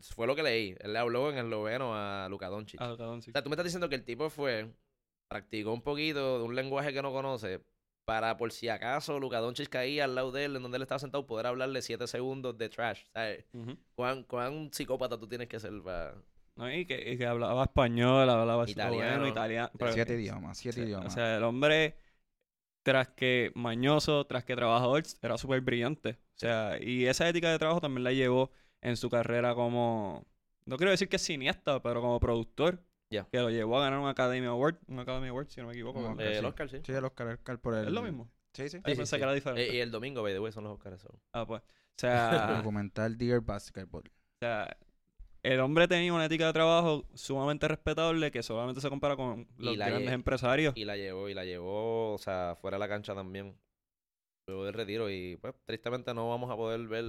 fue 0.00 0.26
lo 0.26 0.34
que 0.36 0.42
leí, 0.42 0.76
él 0.80 0.92
le 0.92 0.98
habló 0.98 1.30
en 1.30 1.38
esloveno 1.38 1.92
a 1.94 2.28
Luka 2.28 2.48
Doncic. 2.48 2.80
Ah, 2.80 2.94
cabrón, 2.96 3.22
sí. 3.22 3.30
O 3.30 3.32
sea, 3.32 3.42
tú 3.42 3.50
me 3.50 3.54
estás 3.54 3.64
diciendo 3.64 3.88
que 3.88 3.94
el 3.96 4.04
tipo 4.04 4.30
fue, 4.30 4.72
practicó 5.28 5.72
un 5.72 5.82
poquito 5.82 6.38
de 6.38 6.44
un 6.44 6.54
lenguaje 6.54 6.92
que 6.92 7.02
no 7.02 7.12
conoce, 7.12 7.60
para 8.04 8.36
por 8.36 8.52
si 8.52 8.68
acaso 8.68 9.18
Luka 9.18 9.40
Doncic 9.40 9.68
caía 9.68 10.04
al 10.04 10.14
lado 10.14 10.30
de 10.32 10.44
él, 10.44 10.56
en 10.56 10.62
donde 10.62 10.76
él 10.76 10.82
estaba 10.82 10.98
sentado, 11.00 11.26
poder 11.26 11.46
hablarle 11.46 11.82
siete 11.82 12.06
segundos 12.06 12.56
de 12.56 12.68
trash. 12.68 13.02
¿sabes? 13.12 13.44
Ujú. 13.52 13.76
¿Cuán, 13.94 14.22
¿Cuán 14.24 14.70
psicópata 14.72 15.18
tú 15.18 15.26
tienes 15.28 15.48
que 15.48 15.58
ser 15.58 15.72
para...? 15.82 16.14
No, 16.54 16.72
y, 16.72 16.86
que, 16.86 17.12
y 17.12 17.18
que 17.18 17.26
hablaba 17.26 17.64
español, 17.64 18.30
hablaba 18.30 18.68
Italiano. 18.68 19.28
italiano. 19.28 19.70
pero- 19.78 19.92
siete 19.92 20.14
idiomas, 20.14 20.56
siete 20.56 20.76
Sí, 20.80 20.86
idiomas. 20.86 21.08
O 21.08 21.10
sea, 21.10 21.36
el 21.36 21.42
hombre, 21.44 21.96
tras 22.82 23.08
que 23.08 23.52
mañoso, 23.54 24.24
tras 24.26 24.44
que 24.44 24.54
trabajador, 24.56 25.02
era 25.20 25.36
súper 25.36 25.60
brillante. 25.60 26.10
O 26.10 26.38
sea, 26.38 26.78
y 26.80 27.06
esa 27.06 27.28
ética 27.28 27.50
de 27.50 27.58
trabajo 27.58 27.80
también 27.80 28.04
la 28.04 28.12
llevó 28.12 28.50
en 28.86 28.96
su 28.96 29.10
carrera 29.10 29.54
como, 29.54 30.24
no 30.64 30.76
quiero 30.76 30.92
decir 30.92 31.08
que 31.08 31.16
es 31.16 31.22
cineasta, 31.22 31.82
pero 31.82 32.00
como 32.00 32.20
productor. 32.20 32.80
Ya. 33.10 33.24
Que 33.30 33.38
lo 33.38 33.50
llevó 33.50 33.78
a 33.78 33.82
ganar 33.82 33.98
un 33.98 34.08
Academy 34.08 34.46
Award, 34.46 34.78
un 34.86 35.00
Academy 35.00 35.28
Award, 35.28 35.48
si 35.48 35.60
no 35.60 35.66
me 35.66 35.72
equivoco. 35.72 35.98
Oscar, 36.00 36.26
el 36.26 36.40
sí. 36.40 36.44
Oscar, 36.44 36.70
sí. 36.70 36.78
sí, 36.84 36.92
el 36.92 37.04
Oscar, 37.04 37.26
el 37.26 37.34
Oscar 37.34 37.58
por 37.58 37.74
el... 37.74 37.86
Es 37.86 37.92
lo 37.92 38.02
mismo. 38.02 38.30
Sí, 38.52 38.68
sí. 38.68 38.78
Ahí 38.84 38.94
sí, 38.94 38.98
pensé 38.98 39.16
sí. 39.16 39.16
que 39.16 39.22
era 39.24 39.32
diferente. 39.32 39.70
Eh, 39.70 39.76
y 39.76 39.80
el 39.80 39.90
domingo, 39.90 40.22
by 40.22 40.32
the 40.32 40.38
way, 40.38 40.52
son 40.52 40.64
los 40.64 40.72
Oscars. 40.72 41.02
so. 41.02 41.20
Ah, 41.32 41.44
pues. 41.44 41.62
O 41.62 41.64
sea, 41.96 42.56
documental 42.58 43.18
Dear 43.18 43.40
Basketball. 43.40 44.04
o 44.06 44.38
sea, 44.40 44.76
el 45.42 45.60
hombre 45.60 45.88
tenía 45.88 46.12
una 46.12 46.26
ética 46.26 46.46
de 46.46 46.52
trabajo 46.52 47.08
sumamente 47.14 47.66
respetable 47.66 48.30
que 48.30 48.42
solamente 48.42 48.80
se 48.80 48.88
compara 48.88 49.16
con 49.16 49.48
los 49.58 49.76
grandes 49.76 50.12
empresarios. 50.12 50.74
Y 50.76 50.84
la 50.84 50.96
llevó, 50.96 51.28
y 51.28 51.34
la 51.34 51.44
llevó, 51.44 52.14
o 52.14 52.18
sea, 52.18 52.56
fuera 52.60 52.76
de 52.76 52.80
la 52.80 52.88
cancha 52.88 53.14
también. 53.14 53.56
Luego 54.48 54.64
del 54.64 54.74
retiro. 54.74 55.10
Y 55.10 55.36
pues, 55.36 55.54
tristemente 55.64 56.14
no 56.14 56.28
vamos 56.28 56.50
a 56.50 56.56
poder 56.56 56.86
ver 56.86 57.04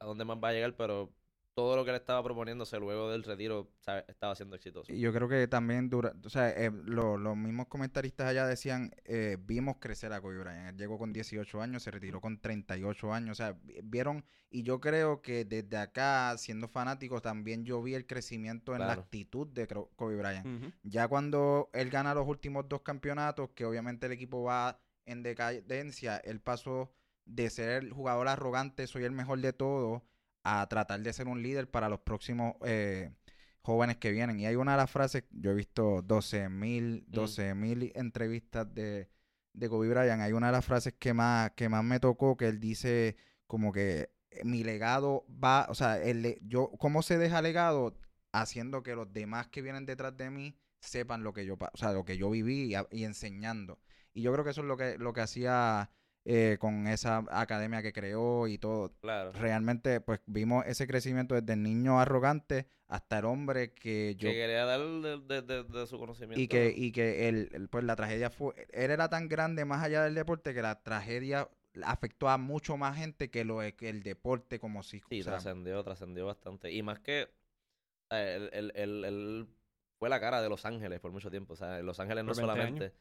a 0.00 0.06
dónde 0.06 0.24
más 0.24 0.38
va 0.42 0.48
a 0.48 0.52
llegar, 0.52 0.74
pero 0.76 1.12
todo 1.54 1.76
lo 1.76 1.84
que 1.84 1.90
él 1.90 1.96
estaba 1.96 2.22
proponiéndose 2.22 2.78
luego 2.78 3.10
del 3.10 3.22
retiro 3.22 3.70
¿sabes? 3.80 4.04
estaba 4.08 4.34
siendo 4.34 4.56
exitoso. 4.56 4.90
Y 4.90 5.00
yo 5.00 5.12
creo 5.12 5.28
que 5.28 5.46
también 5.46 5.90
dura, 5.90 6.14
o 6.24 6.30
sea, 6.30 6.48
eh, 6.50 6.70
lo- 6.70 7.18
los 7.18 7.36
mismos 7.36 7.66
comentaristas 7.66 8.28
allá 8.28 8.46
decían, 8.46 8.92
eh, 9.04 9.36
vimos 9.38 9.76
crecer 9.78 10.12
a 10.12 10.20
Kobe 10.22 10.38
Bryant. 10.38 10.70
Él 10.70 10.76
llegó 10.78 10.96
con 10.96 11.12
18 11.12 11.60
años, 11.60 11.82
se 11.82 11.90
retiró 11.90 12.20
con 12.20 12.40
38 12.40 13.12
años, 13.12 13.32
o 13.32 13.34
sea, 13.34 13.52
vi- 13.62 13.80
vieron, 13.82 14.24
y 14.48 14.62
yo 14.62 14.80
creo 14.80 15.20
que 15.20 15.44
desde 15.44 15.76
acá, 15.76 16.34
siendo 16.38 16.66
fanáticos, 16.66 17.20
también 17.20 17.64
yo 17.66 17.82
vi 17.82 17.94
el 17.94 18.06
crecimiento 18.06 18.72
en 18.72 18.78
la 18.78 18.86
actitud 19.02 19.46
de 19.48 19.66
Kobe 19.96 20.16
Bryant. 20.16 20.46
Ya 20.82 21.08
cuando 21.08 21.68
él 21.74 21.90
gana 21.90 22.14
los 22.14 22.26
últimos 22.26 22.66
dos 22.68 22.80
campeonatos, 22.80 23.50
que 23.50 23.66
obviamente 23.66 24.06
el 24.06 24.12
equipo 24.12 24.44
va 24.44 24.80
en 25.04 25.22
decadencia, 25.22 26.16
él 26.18 26.40
pasó 26.40 26.90
de 27.30 27.50
ser 27.50 27.70
el 27.84 27.92
jugador 27.92 28.28
arrogante, 28.28 28.86
soy 28.86 29.04
el 29.04 29.12
mejor 29.12 29.40
de 29.40 29.52
todos, 29.52 30.02
a 30.42 30.66
tratar 30.68 31.00
de 31.00 31.12
ser 31.12 31.28
un 31.28 31.42
líder 31.42 31.70
para 31.70 31.88
los 31.88 32.00
próximos 32.00 32.54
eh, 32.64 33.12
jóvenes 33.62 33.98
que 33.98 34.10
vienen. 34.10 34.40
Y 34.40 34.46
hay 34.46 34.56
una 34.56 34.72
de 34.72 34.78
las 34.78 34.90
frases, 34.90 35.24
yo 35.30 35.52
he 35.52 35.54
visto 35.54 36.02
12 36.02 36.48
mil, 36.48 37.04
12 37.08 37.54
mil 37.54 37.92
entrevistas 37.94 38.72
de, 38.74 39.08
de 39.52 39.68
Kobe 39.68 39.88
Bryant. 39.88 40.22
Hay 40.22 40.32
una 40.32 40.46
de 40.46 40.52
las 40.52 40.64
frases 40.64 40.94
que 40.98 41.14
más, 41.14 41.52
que 41.52 41.68
más 41.68 41.84
me 41.84 42.00
tocó, 42.00 42.36
que 42.36 42.48
él 42.48 42.60
dice 42.60 43.16
como 43.46 43.72
que 43.72 44.10
eh, 44.30 44.44
mi 44.44 44.64
legado 44.64 45.26
va, 45.28 45.66
o 45.68 45.74
sea, 45.74 46.02
el, 46.02 46.38
yo, 46.42 46.70
¿cómo 46.78 47.02
se 47.02 47.18
deja 47.18 47.42
legado? 47.42 47.98
Haciendo 48.32 48.82
que 48.82 48.94
los 48.94 49.12
demás 49.12 49.48
que 49.48 49.62
vienen 49.62 49.86
detrás 49.86 50.16
de 50.16 50.30
mí 50.30 50.56
sepan 50.80 51.24
lo 51.24 51.32
que 51.32 51.44
yo, 51.44 51.54
o 51.54 51.76
sea, 51.76 51.92
lo 51.92 52.04
que 52.04 52.16
yo 52.16 52.30
viví 52.30 52.74
y, 52.74 52.96
y 52.96 53.04
enseñando. 53.04 53.80
Y 54.12 54.22
yo 54.22 54.32
creo 54.32 54.44
que 54.44 54.50
eso 54.50 54.62
es 54.62 54.66
lo 54.66 54.76
que, 54.76 54.98
lo 54.98 55.12
que 55.12 55.20
hacía 55.20 55.90
eh, 56.32 56.58
con 56.60 56.86
esa 56.86 57.24
academia 57.30 57.82
que 57.82 57.92
creó 57.92 58.46
y 58.46 58.56
todo. 58.56 58.92
Claro. 59.00 59.32
Realmente, 59.32 60.00
pues 60.00 60.20
vimos 60.26 60.64
ese 60.66 60.86
crecimiento 60.86 61.34
desde 61.34 61.54
el 61.54 61.62
niño 61.64 61.98
arrogante 61.98 62.66
hasta 62.86 63.18
el 63.18 63.24
hombre 63.24 63.72
que 63.72 64.14
yo 64.16 64.28
que 64.28 64.34
quería 64.34 64.64
dar 64.64 64.80
de, 64.80 65.18
de- 65.18 65.42
de- 65.42 65.64
de 65.64 65.86
su 65.88 65.98
conocimiento. 65.98 66.40
y 66.40 66.46
que 66.46 66.72
y 66.76 66.92
que 66.92 67.28
el, 67.28 67.48
el- 67.52 67.68
pues 67.68 67.82
la 67.84 67.96
tragedia 67.96 68.30
fue 68.30 68.54
él 68.70 68.90
era 68.92 69.08
tan 69.08 69.28
grande 69.28 69.64
más 69.64 69.82
allá 69.82 70.04
del 70.04 70.14
deporte 70.14 70.54
que 70.54 70.62
la 70.62 70.80
tragedia 70.82 71.48
afectó 71.84 72.28
a 72.28 72.38
mucho 72.38 72.76
más 72.76 72.96
gente 72.96 73.28
que 73.30 73.44
lo 73.44 73.58
que 73.76 73.88
el 73.88 74.02
deporte 74.04 74.58
como 74.60 74.82
si 74.84 75.00
Sí, 75.08 75.20
o 75.20 75.24
sea, 75.24 75.32
trascendió, 75.34 75.82
trascendió 75.82 76.26
bastante. 76.26 76.70
Y 76.72 76.82
más 76.82 77.00
que 77.00 77.28
él, 78.10 78.50
él- 78.52 78.72
él- 78.74 79.04
él 79.04 79.48
fue 79.98 80.08
la 80.08 80.20
cara 80.20 80.40
de 80.42 80.48
Los 80.48 80.64
Ángeles 80.64 80.98
por 81.00 81.12
mucho 81.12 81.30
tiempo. 81.30 81.52
O 81.54 81.56
sea, 81.56 81.78
en 81.78 81.86
Los 81.86 82.00
Ángeles 82.00 82.24
no 82.24 82.32
Por 82.32 82.36
20 82.36 82.52
solamente, 82.52 82.92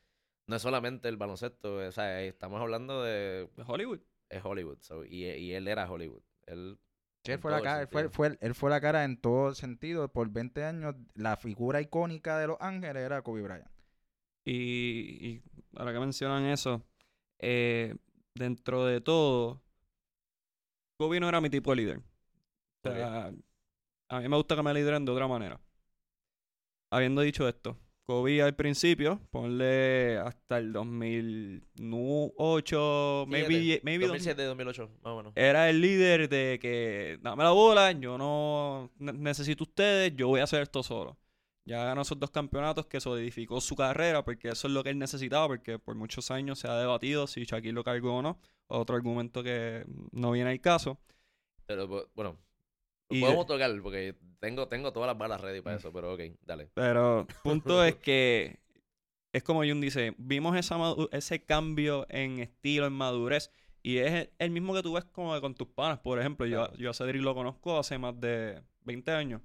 no 0.49 0.55
es 0.55 0.61
solamente 0.61 1.07
el 1.07 1.17
baloncesto. 1.17 1.75
O 1.77 1.91
sea, 1.91 2.21
estamos 2.23 2.59
hablando 2.61 3.03
de 3.03 3.49
De 3.55 3.63
Hollywood. 3.65 3.99
es 4.29 4.43
Hollywood. 4.43 4.77
so, 4.81 5.05
y, 5.05 5.25
y 5.25 5.53
él 5.53 5.67
era 5.67 5.89
Hollywood. 5.89 6.21
Él, 6.47 6.79
sí, 7.23 7.31
él 7.31 7.39
fue 7.39 7.51
la 7.51 7.61
cara 7.61 7.81
él 7.81 7.87
fue, 7.87 8.09
fue- 8.09 8.37
él 8.41 8.55
fue 8.55 8.69
la 8.69 8.81
cara 8.81 9.03
en 9.03 9.17
todo 9.21 9.53
sentido 9.53 10.11
por 10.11 10.29
20 10.29 10.63
años 10.63 10.95
la 11.13 11.37
figura 11.37 11.81
icónica 11.81 12.39
de 12.39 12.47
los 12.47 12.57
Ángeles 12.59 13.03
era 13.03 13.21
Kobe 13.21 13.43
Bryant 13.43 13.67
Y, 14.45 15.27
y 15.27 15.43
ahora 15.75 15.93
que 15.93 15.99
mencionan 15.99 16.45
eso, 16.45 16.81
eh, 17.39 17.95
dentro 18.33 18.85
de 18.85 19.01
todo, 19.01 19.61
Kobe 20.97 21.19
no 21.19 21.29
era 21.29 21.41
mi 21.41 21.49
tipo 21.49 21.71
de 21.71 21.75
líder. 21.77 21.97
O 21.97 22.03
sea, 22.83 23.31
a 24.09 24.19
mí 24.21 24.29
me 24.29 24.37
gusta 24.37 24.55
que 24.55 24.63
me 24.63 24.73
lideren 24.73 25.05
de 25.05 25.11
otra 25.11 25.27
manera. 25.27 25.59
Habiendo 26.91 27.21
dicho 27.21 27.47
esto, 27.47 27.77
Kobe 28.09 28.41
al 28.41 28.55
principio, 28.55 29.21
ponle 29.29 30.17
hasta 30.17 30.57
el 30.57 30.73
2008, 31.77 33.25
maybe, 33.27 33.81
maybe 33.83 34.07
2007, 34.07 34.43
2008, 34.45 34.89
más 35.03 35.13
o 35.13 35.17
menos. 35.17 35.33
era 35.35 35.69
el 35.69 35.79
líder 35.79 36.27
de 36.27 36.57
que 36.59 37.19
dame 37.21 37.43
la 37.43 37.51
bola, 37.51 37.91
yo 37.91 38.17
no 38.17 38.89
ne- 38.97 39.13
necesito 39.13 39.63
ustedes, 39.63 40.15
yo 40.15 40.27
voy 40.27 40.39
a 40.39 40.45
hacer 40.45 40.61
esto 40.63 40.81
solo. 40.81 41.17
Ya 41.65 41.83
ganó 41.85 42.01
esos 42.01 42.19
dos 42.19 42.31
campeonatos 42.31 42.87
que 42.87 42.99
solidificó 42.99 43.61
su 43.61 43.75
carrera 43.75 44.25
porque 44.25 44.47
eso 44.49 44.67
es 44.67 44.73
lo 44.73 44.83
que 44.83 44.89
él 44.89 44.97
necesitaba 44.97 45.47
porque 45.47 45.77
por 45.77 45.93
muchos 45.95 46.31
años 46.31 46.57
se 46.57 46.67
ha 46.67 46.75
debatido 46.79 47.27
si 47.27 47.43
Shaquille 47.43 47.73
lo 47.73 47.83
cargó 47.83 48.15
o 48.17 48.21
no. 48.23 48.39
Otro 48.65 48.95
argumento 48.95 49.43
que 49.43 49.85
no 50.11 50.31
viene 50.31 50.49
al 50.49 50.61
caso. 50.61 50.97
Pero 51.67 51.87
bu- 51.87 52.07
bueno, 52.15 52.37
Y 53.09 53.21
podemos 53.21 53.47
de- 53.47 53.53
tocar 53.53 53.81
porque 53.81 54.15
tengo, 54.39 54.67
tengo 54.67 54.93
todas 54.93 55.07
las 55.07 55.17
balas 55.17 55.41
ready 55.41 55.61
para 55.61 55.77
eso. 55.77 55.91
Pero 55.91 56.13
ok, 56.13 56.21
dale. 56.45 56.69
Pero 56.73 57.27
punto 57.43 57.83
es 57.83 57.95
que 57.95 58.59
es 59.33 59.43
como 59.43 59.63
Jun 59.63 59.81
dice, 59.81 60.15
vimos 60.17 60.55
esa 60.57 60.77
ese 61.11 61.43
cambio 61.43 62.05
en 62.09 62.39
estilo, 62.39 62.87
en 62.87 62.93
madurez. 62.93 63.51
Y 63.81 63.97
es 63.97 64.29
el, 64.39 64.51
mismo 64.51 64.73
que 64.73 64.83
tú 64.83 64.93
ves 64.93 65.05
como 65.05 65.39
con 65.39 65.55
tus 65.55 65.67
panas. 65.67 65.99
Por 65.99 66.19
ejemplo, 66.19 66.45
Claro. 66.45 66.73
yo, 66.73 66.77
yo 66.77 66.89
a 66.89 66.93
Cedric 66.93 67.21
lo 67.21 67.33
conozco 67.33 67.79
hace 67.79 67.97
más 67.97 68.19
de 68.19 68.61
20 68.81 69.11
años. 69.11 69.41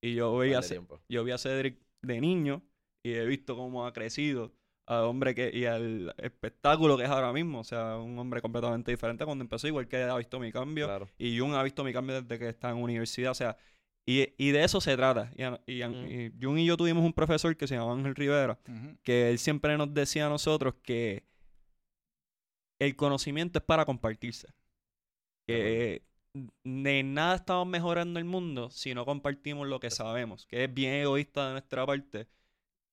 Y 0.00 0.14
yo 0.14 0.40
a 0.40 0.60
tiempo. 0.62 1.00
yo 1.08 1.24
vi 1.24 1.32
a 1.32 1.38
Cedric 1.38 1.78
de 2.02 2.20
niño 2.20 2.62
y 3.02 3.12
he 3.12 3.26
visto 3.26 3.56
cómo 3.56 3.86
ha 3.86 3.92
crecido 3.92 4.52
al 4.88 5.04
hombre 5.04 5.34
que 5.34 5.50
y 5.52 5.66
al 5.66 6.14
espectáculo 6.16 6.96
que 6.96 7.04
es 7.04 7.10
ahora 7.10 7.32
mismo. 7.32 7.60
O 7.60 7.64
sea, 7.64 7.98
un 7.98 8.18
hombre 8.18 8.40
completamente 8.40 8.90
diferente 8.90 9.24
cuando 9.24 9.42
empezó, 9.44 9.68
igual 9.68 9.86
que 9.86 9.98
ha 10.02 10.16
visto 10.16 10.40
mi 10.40 10.50
cambio. 10.50 10.86
Claro. 10.86 11.08
Y 11.18 11.38
Jun 11.38 11.54
ha 11.54 11.62
visto 11.62 11.84
mi 11.84 11.92
cambio 11.92 12.22
desde 12.22 12.38
que 12.38 12.48
está 12.48 12.70
en 12.70 12.78
universidad. 12.78 13.32
O 13.32 13.34
sea, 13.34 13.56
y, 14.06 14.32
y 14.38 14.50
de 14.52 14.64
eso 14.64 14.80
se 14.80 14.96
trata. 14.96 15.30
Y, 15.36 15.82
Mm. 15.84 16.10
y 16.10 16.32
Jun 16.42 16.58
y 16.58 16.64
yo 16.64 16.76
tuvimos 16.78 17.04
un 17.04 17.12
profesor 17.12 17.54
que 17.56 17.66
se 17.66 17.74
llamaba 17.74 17.92
Ángel 17.92 18.14
Rivera, 18.14 18.58
que 19.02 19.28
él 19.30 19.38
siempre 19.38 19.76
nos 19.76 19.92
decía 19.92 20.26
a 20.26 20.30
nosotros 20.30 20.74
que 20.82 21.24
el 22.78 22.96
conocimiento 22.96 23.58
es 23.58 23.64
para 23.64 23.84
compartirse. 23.84 24.48
Que 25.46 26.02
de 26.64 27.02
nada 27.02 27.34
estamos 27.36 27.66
mejorando 27.66 28.18
el 28.18 28.24
mundo 28.24 28.70
si 28.70 28.94
no 28.94 29.04
compartimos 29.04 29.66
lo 29.68 29.80
que 29.80 29.90
sabemos. 29.90 30.46
Que 30.46 30.64
es 30.64 30.72
bien 30.72 30.94
egoísta 30.94 31.46
de 31.48 31.52
nuestra 31.52 31.84
parte 31.84 32.26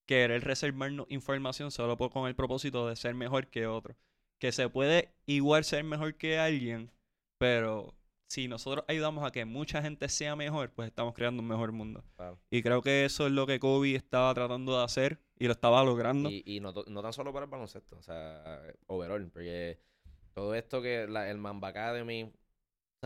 querer 0.06 0.44
reservarnos 0.44 1.08
información 1.10 1.72
solo 1.72 1.98
por- 1.98 2.12
con 2.12 2.28
el 2.28 2.36
propósito 2.36 2.88
de 2.88 2.96
ser 2.96 3.15
mejor 3.15 3.48
que 3.48 3.68
otro. 3.68 3.96
Que 4.39 4.52
se 4.52 4.70
puede 4.70 5.13
igual 5.26 5.63
ser 5.63 5.84
mejor 5.84 6.15
que 6.15 6.38
alguien, 6.38 6.91
pero 7.38 7.96
si 8.28 8.48
nosotros 8.48 8.84
ayudamos 8.88 9.24
a 9.24 9.32
que 9.32 9.46
mucha 9.46 9.82
gente 9.82 10.10
sea 10.10 10.36
mejor, 10.36 10.72
pues 10.72 10.88
estamos 10.88 11.13
creando 11.13 11.41
un 11.41 11.48
mejor 11.48 11.72
mundo. 11.72 12.04
Claro. 12.15 12.39
Y 12.50 12.62
creo 12.62 12.82
que 12.82 13.06
eso 13.06 13.28
es 13.28 13.32
lo 13.32 13.46
que 13.48 13.60
Kobe 13.60 13.96
estaba 13.96 14.34
tratando 14.34 14.78
de 14.78 14.84
hacer 14.84 15.20
y 15.38 15.46
lo 15.46 15.52
estaba 15.54 15.84
logrando. 15.84 16.30
Y, 16.30 16.44
y 16.46 16.60
no, 16.60 16.74
tan 16.74 17.13
solo 17.13 17.32
para 17.32 17.46
el 17.46 17.52
baloncesto, 17.52 17.98
o 17.98 18.02
sea, 18.02 18.62
overall, 18.88 19.30
porque 19.32 19.80
todo 20.34 20.54
esto 20.56 20.82
que 20.82 21.08
la, 21.08 21.30
el 21.30 21.38
Mamba 21.38 21.70
Academy, 21.70 22.32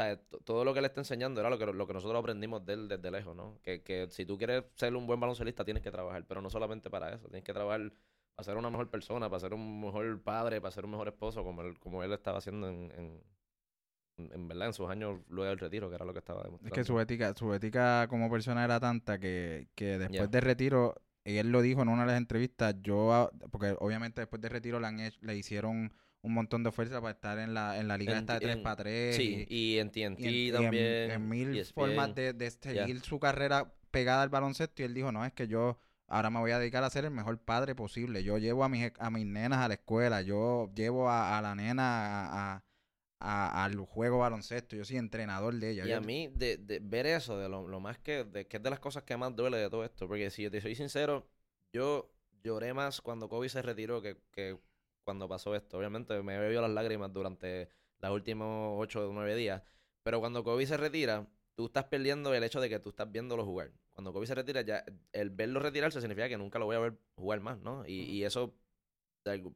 sea, 0.01 0.19
todo 0.45 0.63
lo 0.65 0.73
que 0.73 0.81
le 0.81 0.87
está 0.87 1.01
enseñando 1.01 1.39
era 1.41 1.49
lo 1.49 1.57
que, 1.57 1.65
lo 1.65 1.87
que 1.87 1.93
nosotros 1.93 2.19
aprendimos 2.19 2.65
de 2.65 2.73
él 2.73 2.87
desde 2.87 3.11
lejos, 3.11 3.35
¿no? 3.35 3.59
Que, 3.63 3.83
que 3.83 4.07
si 4.09 4.25
tú 4.25 4.37
quieres 4.37 4.63
ser 4.75 4.95
un 4.95 5.07
buen 5.07 5.19
baloncelista 5.19 5.63
tienes 5.65 5.83
que 5.83 5.91
trabajar, 5.91 6.25
pero 6.27 6.41
no 6.41 6.49
solamente 6.49 6.89
para 6.89 7.13
eso, 7.13 7.27
tienes 7.27 7.43
que 7.43 7.53
trabajar 7.53 7.91
para 8.35 8.45
ser 8.45 8.57
una 8.57 8.69
mejor 8.69 8.89
persona, 8.89 9.29
para 9.29 9.39
ser 9.41 9.53
un 9.53 9.81
mejor 9.81 10.21
padre, 10.23 10.61
para 10.61 10.71
ser 10.71 10.85
un 10.85 10.91
mejor 10.91 11.07
esposo, 11.09 11.43
como 11.43 11.61
él, 11.61 11.79
como 11.79 12.03
él 12.03 12.13
estaba 12.13 12.37
haciendo 12.39 12.69
en, 12.69 12.91
en, 14.17 14.47
verdad 14.47 14.67
en 14.67 14.73
sus 14.73 14.89
años 14.89 15.19
luego 15.29 15.49
del 15.49 15.59
retiro, 15.59 15.89
que 15.89 15.95
era 15.95 16.05
lo 16.05 16.13
que 16.13 16.19
estaba 16.19 16.41
Es 16.41 16.45
demostrando. 16.45 16.75
que 16.75 16.83
su 16.83 16.99
ética, 16.99 17.33
su 17.35 17.53
ética 17.53 18.07
como 18.09 18.29
persona 18.29 18.65
era 18.65 18.79
tanta 18.79 19.17
que, 19.19 19.69
que 19.75 19.97
después 19.97 20.19
Ya. 20.21 20.27
de 20.27 20.41
retiro, 20.41 20.95
él 21.23 21.51
lo 21.51 21.61
dijo 21.61 21.81
en 21.81 21.89
una 21.89 22.01
de 22.01 22.07
las 22.07 22.17
entrevistas, 22.17 22.75
yo, 22.81 23.13
ah, 23.13 23.31
porque 23.51 23.75
obviamente 23.79 24.21
después 24.21 24.41
de 24.41 24.49
retiro 24.49 24.79
le, 24.79 24.87
han 24.87 24.99
hecho- 24.99 25.19
le 25.21 25.35
hicieron 25.37 25.93
un 26.21 26.33
montón 26.33 26.63
de 26.63 26.71
fuerza 26.71 26.99
para 27.01 27.11
estar 27.13 27.39
en 27.39 27.53
la, 27.53 27.79
en 27.79 27.87
la 27.87 27.97
liga 27.97 28.13
En- 28.13 28.19
esta 28.19 28.33
de 28.35 28.39
3 28.41 28.55
en- 28.57 28.63
para 28.63 28.75
3 28.77 29.15
Sí, 29.15 29.45
y 29.49 29.77
en 29.77 29.89
TNT 29.89 30.19
y 30.21 30.25
en, 30.27 30.33
y 30.33 30.47
en- 30.49 30.53
también. 30.53 31.11
en 31.11 31.29
mil 31.29 31.57
ESPN. 31.57 31.73
formas 31.73 32.15
de, 32.15 32.33
de 32.33 32.51
seguir 32.51 32.99
su 33.01 33.19
carrera 33.19 33.73
pegada 33.91 34.21
al 34.23 34.29
baloncesto 34.29 34.81
y 34.81 34.85
él 34.85 34.93
dijo, 34.93 35.11
no, 35.11 35.25
es 35.25 35.33
que 35.33 35.47
yo 35.47 35.79
ahora 36.07 36.29
me 36.29 36.39
voy 36.39 36.51
a 36.51 36.59
dedicar 36.59 36.83
a 36.83 36.89
ser 36.89 37.05
el 37.05 37.11
mejor 37.11 37.39
padre 37.39 37.73
posible. 37.75 38.23
Yo 38.23 38.37
llevo 38.37 38.63
a 38.63 38.69
mis, 38.69 38.91
a 38.99 39.09
mis 39.09 39.25
nenas 39.25 39.59
a 39.59 39.67
la 39.67 39.75
escuela, 39.75 40.21
yo 40.21 40.71
llevo 40.75 41.09
a, 41.09 41.37
a 41.37 41.41
la 41.41 41.55
nena 41.55 41.83
a, 42.25 42.55
a- 42.55 42.63
a- 43.21 43.65
al 43.65 43.77
juego 43.77 44.19
baloncesto, 44.19 44.75
yo 44.75 44.85
soy 44.85 44.97
entrenador 44.97 45.53
de 45.55 45.71
ella. 45.71 45.85
Y 45.85 45.89
Yo- 45.89 45.97
a 45.97 46.01
mí, 46.01 46.29
de, 46.35 46.57
de 46.57 46.79
ver 46.79 47.05
eso, 47.05 47.37
de 47.37 47.49
lo, 47.49 47.67
lo 47.67 47.79
más 47.79 47.97
que, 47.99 48.23
de, 48.23 48.47
que 48.47 48.57
es 48.57 48.63
de 48.63 48.69
las 48.69 48.79
cosas 48.79 49.03
que 49.03 49.15
más 49.17 49.35
duele 49.35 49.57
de 49.57 49.69
todo 49.69 49.83
esto, 49.83 50.07
porque 50.07 50.29
si 50.31 50.43
yo 50.43 50.51
te 50.51 50.61
soy 50.61 50.73
sincero, 50.75 51.27
yo 51.73 52.11
lloré 52.43 52.73
más 52.73 53.01
cuando 53.01 53.27
Kobe 53.27 53.49
se 53.49 53.61
retiró 53.61 54.01
que, 54.01 54.17
que 54.31 54.57
cuando 55.09 55.27
pasó 55.27 55.55
esto. 55.55 55.79
Obviamente 55.79 56.21
me 56.21 56.37
bebió 56.37 56.61
las 56.61 56.69
lágrimas 56.69 57.11
durante 57.11 57.67
los 57.97 58.11
últimos 58.11 58.75
8 58.77 59.09
o 59.09 59.11
9 59.11 59.35
días, 59.35 59.63
pero 60.03 60.19
cuando 60.19 60.43
Kobe 60.43 60.67
se 60.67 60.77
retira, 60.77 61.27
tú 61.55 61.65
estás 61.65 61.85
perdiendo 61.85 62.31
el 62.35 62.43
hecho 62.43 62.61
de 62.61 62.69
que 62.69 62.79
tú 62.79 62.89
estás 62.89 63.11
viéndolo 63.11 63.43
jugar. 63.43 63.71
Cuando 63.91 64.13
Kobe 64.13 64.27
se 64.27 64.35
retira, 64.35 64.61
ya 64.61 64.85
el 65.11 65.31
verlo 65.31 65.59
retirarse 65.59 65.99
significa 65.99 66.29
que 66.29 66.37
nunca 66.37 66.59
lo 66.59 66.65
voy 66.65 66.75
a 66.75 66.79
ver 66.79 66.99
jugar 67.15 67.39
más, 67.39 67.59
¿no? 67.59 67.85
Y, 67.87 68.03
y 68.03 68.23
eso, 68.23 68.53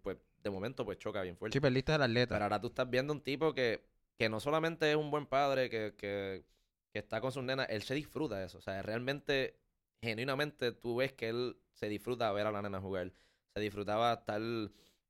pues, 0.01 0.17
de 0.37 0.49
momento, 0.49 0.85
pues 0.85 0.97
choca 0.97 1.21
bien 1.21 1.37
fuerte. 1.37 1.55
Sí, 1.55 1.61
perdiste 1.61 1.91
al 1.91 2.01
atleta. 2.01 2.33
Pero 2.33 2.45
ahora 2.45 2.59
tú 2.59 2.67
estás 2.67 2.89
viendo 2.89 3.13
un 3.13 3.21
tipo 3.21 3.53
que, 3.53 3.85
que 4.17 4.27
no 4.27 4.39
solamente 4.39 4.89
es 4.89 4.97
un 4.97 5.11
buen 5.11 5.27
padre, 5.27 5.69
que, 5.69 5.93
que, 5.95 6.43
que 6.91 6.99
está 6.99 7.21
con 7.21 7.31
sus 7.31 7.43
nenas, 7.43 7.67
él 7.69 7.83
se 7.83 7.93
disfruta 7.93 8.39
de 8.39 8.47
eso. 8.47 8.57
O 8.57 8.61
sea, 8.61 8.81
realmente, 8.81 9.59
genuinamente, 10.01 10.71
tú 10.71 10.95
ves 10.97 11.13
que 11.13 11.29
él 11.29 11.57
se 11.71 11.87
disfruta 11.89 12.31
ver 12.31 12.47
a 12.47 12.51
la 12.51 12.63
nena 12.63 12.81
jugar. 12.81 13.13
Se 13.53 13.61
disfrutaba 13.61 14.13
estar... 14.13 14.41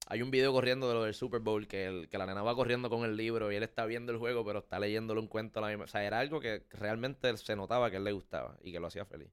Hay 0.07 0.21
un 0.21 0.31
video 0.31 0.51
corriendo 0.51 0.87
de 0.87 0.93
lo 0.93 1.03
del 1.03 1.13
Super 1.13 1.39
Bowl 1.39 1.67
que, 1.67 1.85
el, 1.85 2.09
que 2.09 2.17
la 2.17 2.25
nena 2.25 2.43
va 2.43 2.55
corriendo 2.55 2.89
con 2.89 3.05
el 3.05 3.15
libro 3.15 3.51
y 3.51 3.55
él 3.55 3.63
está 3.63 3.85
viendo 3.85 4.11
el 4.11 4.17
juego, 4.17 4.45
pero 4.45 4.59
está 4.59 4.79
leyéndole 4.79 5.21
un 5.21 5.27
cuento 5.27 5.59
a 5.59 5.61
la 5.61 5.69
misma. 5.69 5.85
O 5.85 5.87
sea, 5.87 6.03
era 6.03 6.19
algo 6.19 6.39
que 6.39 6.65
realmente 6.71 7.35
se 7.37 7.55
notaba 7.55 7.89
que 7.89 7.97
él 7.97 8.03
le 8.03 8.11
gustaba 8.11 8.57
y 8.61 8.71
que 8.71 8.79
lo 8.79 8.87
hacía 8.87 9.05
feliz. 9.05 9.29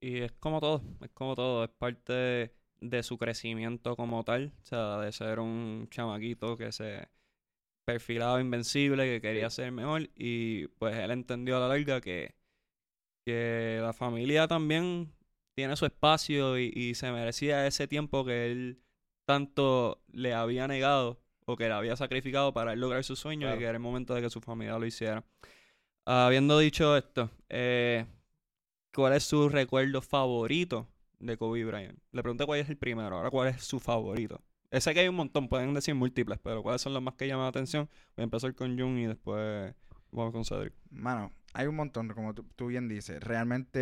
Y 0.00 0.20
es 0.22 0.32
como 0.32 0.60
todo, 0.60 0.82
es 1.02 1.10
como 1.10 1.34
todo, 1.36 1.64
es 1.64 1.70
parte 1.70 2.12
de, 2.12 2.54
de 2.80 3.02
su 3.02 3.18
crecimiento 3.18 3.96
como 3.96 4.24
tal, 4.24 4.52
o 4.62 4.64
sea, 4.64 4.98
de 4.98 5.12
ser 5.12 5.40
un 5.40 5.88
chamaquito 5.90 6.56
que 6.56 6.72
se 6.72 7.08
perfilaba 7.84 8.40
invencible, 8.40 9.04
que 9.04 9.20
quería 9.20 9.50
ser 9.50 9.72
mejor 9.72 10.08
y 10.14 10.68
pues 10.78 10.96
él 10.96 11.10
entendió 11.10 11.56
a 11.56 11.60
la 11.60 11.68
larga 11.68 12.00
que, 12.00 12.34
que 13.26 13.78
la 13.82 13.92
familia 13.92 14.48
también 14.48 15.12
tiene 15.54 15.76
su 15.76 15.86
espacio 15.86 16.58
y, 16.58 16.72
y 16.74 16.94
se 16.94 17.12
merecía 17.12 17.66
ese 17.66 17.86
tiempo 17.88 18.24
que 18.24 18.46
él 18.46 18.82
tanto 19.30 20.02
le 20.12 20.34
había 20.34 20.66
negado 20.66 21.20
o 21.46 21.56
que 21.56 21.68
le 21.68 21.74
había 21.74 21.94
sacrificado 21.96 22.52
para 22.52 22.72
él 22.72 22.80
lograr 22.80 23.04
su 23.04 23.14
sueño 23.14 23.46
Claro. 23.46 23.56
y 23.56 23.58
que 23.60 23.64
era 23.66 23.74
el 23.74 23.80
momento 23.80 24.12
de 24.14 24.22
que 24.22 24.30
su 24.30 24.40
familia 24.40 24.76
lo 24.78 24.86
hiciera. 24.86 25.24
Habiendo 26.04 26.58
dicho 26.58 26.96
esto, 26.96 27.30
eh, 27.48 28.06
¿cuál 28.92 29.12
es 29.12 29.22
su 29.24 29.48
recuerdo 29.48 30.02
favorito 30.02 30.88
de 31.20 31.36
Kobe 31.36 31.64
Bryant? 31.64 31.98
Le 32.12 32.22
pregunté 32.22 32.44
cuál 32.46 32.60
es 32.60 32.68
el 32.68 32.76
primero, 32.76 33.16
ahora 33.16 33.30
cuál 33.30 33.48
es 33.48 33.62
su 33.62 33.78
favorito. 33.78 34.40
Sé 34.72 34.94
que 34.94 35.00
hay 35.00 35.08
un 35.08 35.16
montón, 35.16 35.48
pueden 35.48 35.72
decir 35.74 35.94
múltiples, 35.94 36.38
pero 36.42 36.62
¿cuáles 36.62 36.80
son 36.82 36.92
los 36.94 37.02
más 37.02 37.14
que 37.14 37.26
llaman 37.28 37.44
la 37.44 37.48
atención? 37.50 37.88
Voy 38.16 38.22
a 38.22 38.24
empezar 38.24 38.54
con 38.54 38.78
Jung 38.78 38.98
y 38.98 39.06
después 39.06 39.74
vamos 40.10 40.32
con 40.32 40.44
Cedric. 40.44 40.72
Mano, 40.90 41.32
hay 41.52 41.66
un 41.66 41.76
montón, 41.76 42.08
como 42.08 42.34
tú, 42.34 42.44
tú 42.56 42.66
bien 42.66 42.88
dices. 42.88 43.22
Realmente 43.22 43.78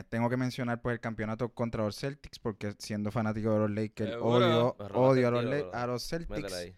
eh, 0.00 0.04
tengo 0.08 0.28
que 0.28 0.36
mencionar 0.36 0.80
pues 0.82 0.94
el 0.94 1.00
campeonato 1.00 1.50
contra 1.54 1.84
los 1.84 1.96
Celtics, 1.98 2.38
porque 2.38 2.74
siendo 2.78 3.10
fanático 3.10 3.52
de 3.52 3.58
los 3.60 3.70
Lakers, 3.70 4.10
Seguro. 4.10 4.36
odio, 4.36 4.76
odio 4.94 5.28
a 5.28 5.30
los, 5.30 5.44
tiro, 5.44 5.70
a 5.72 5.98
Celtics. 5.98 6.72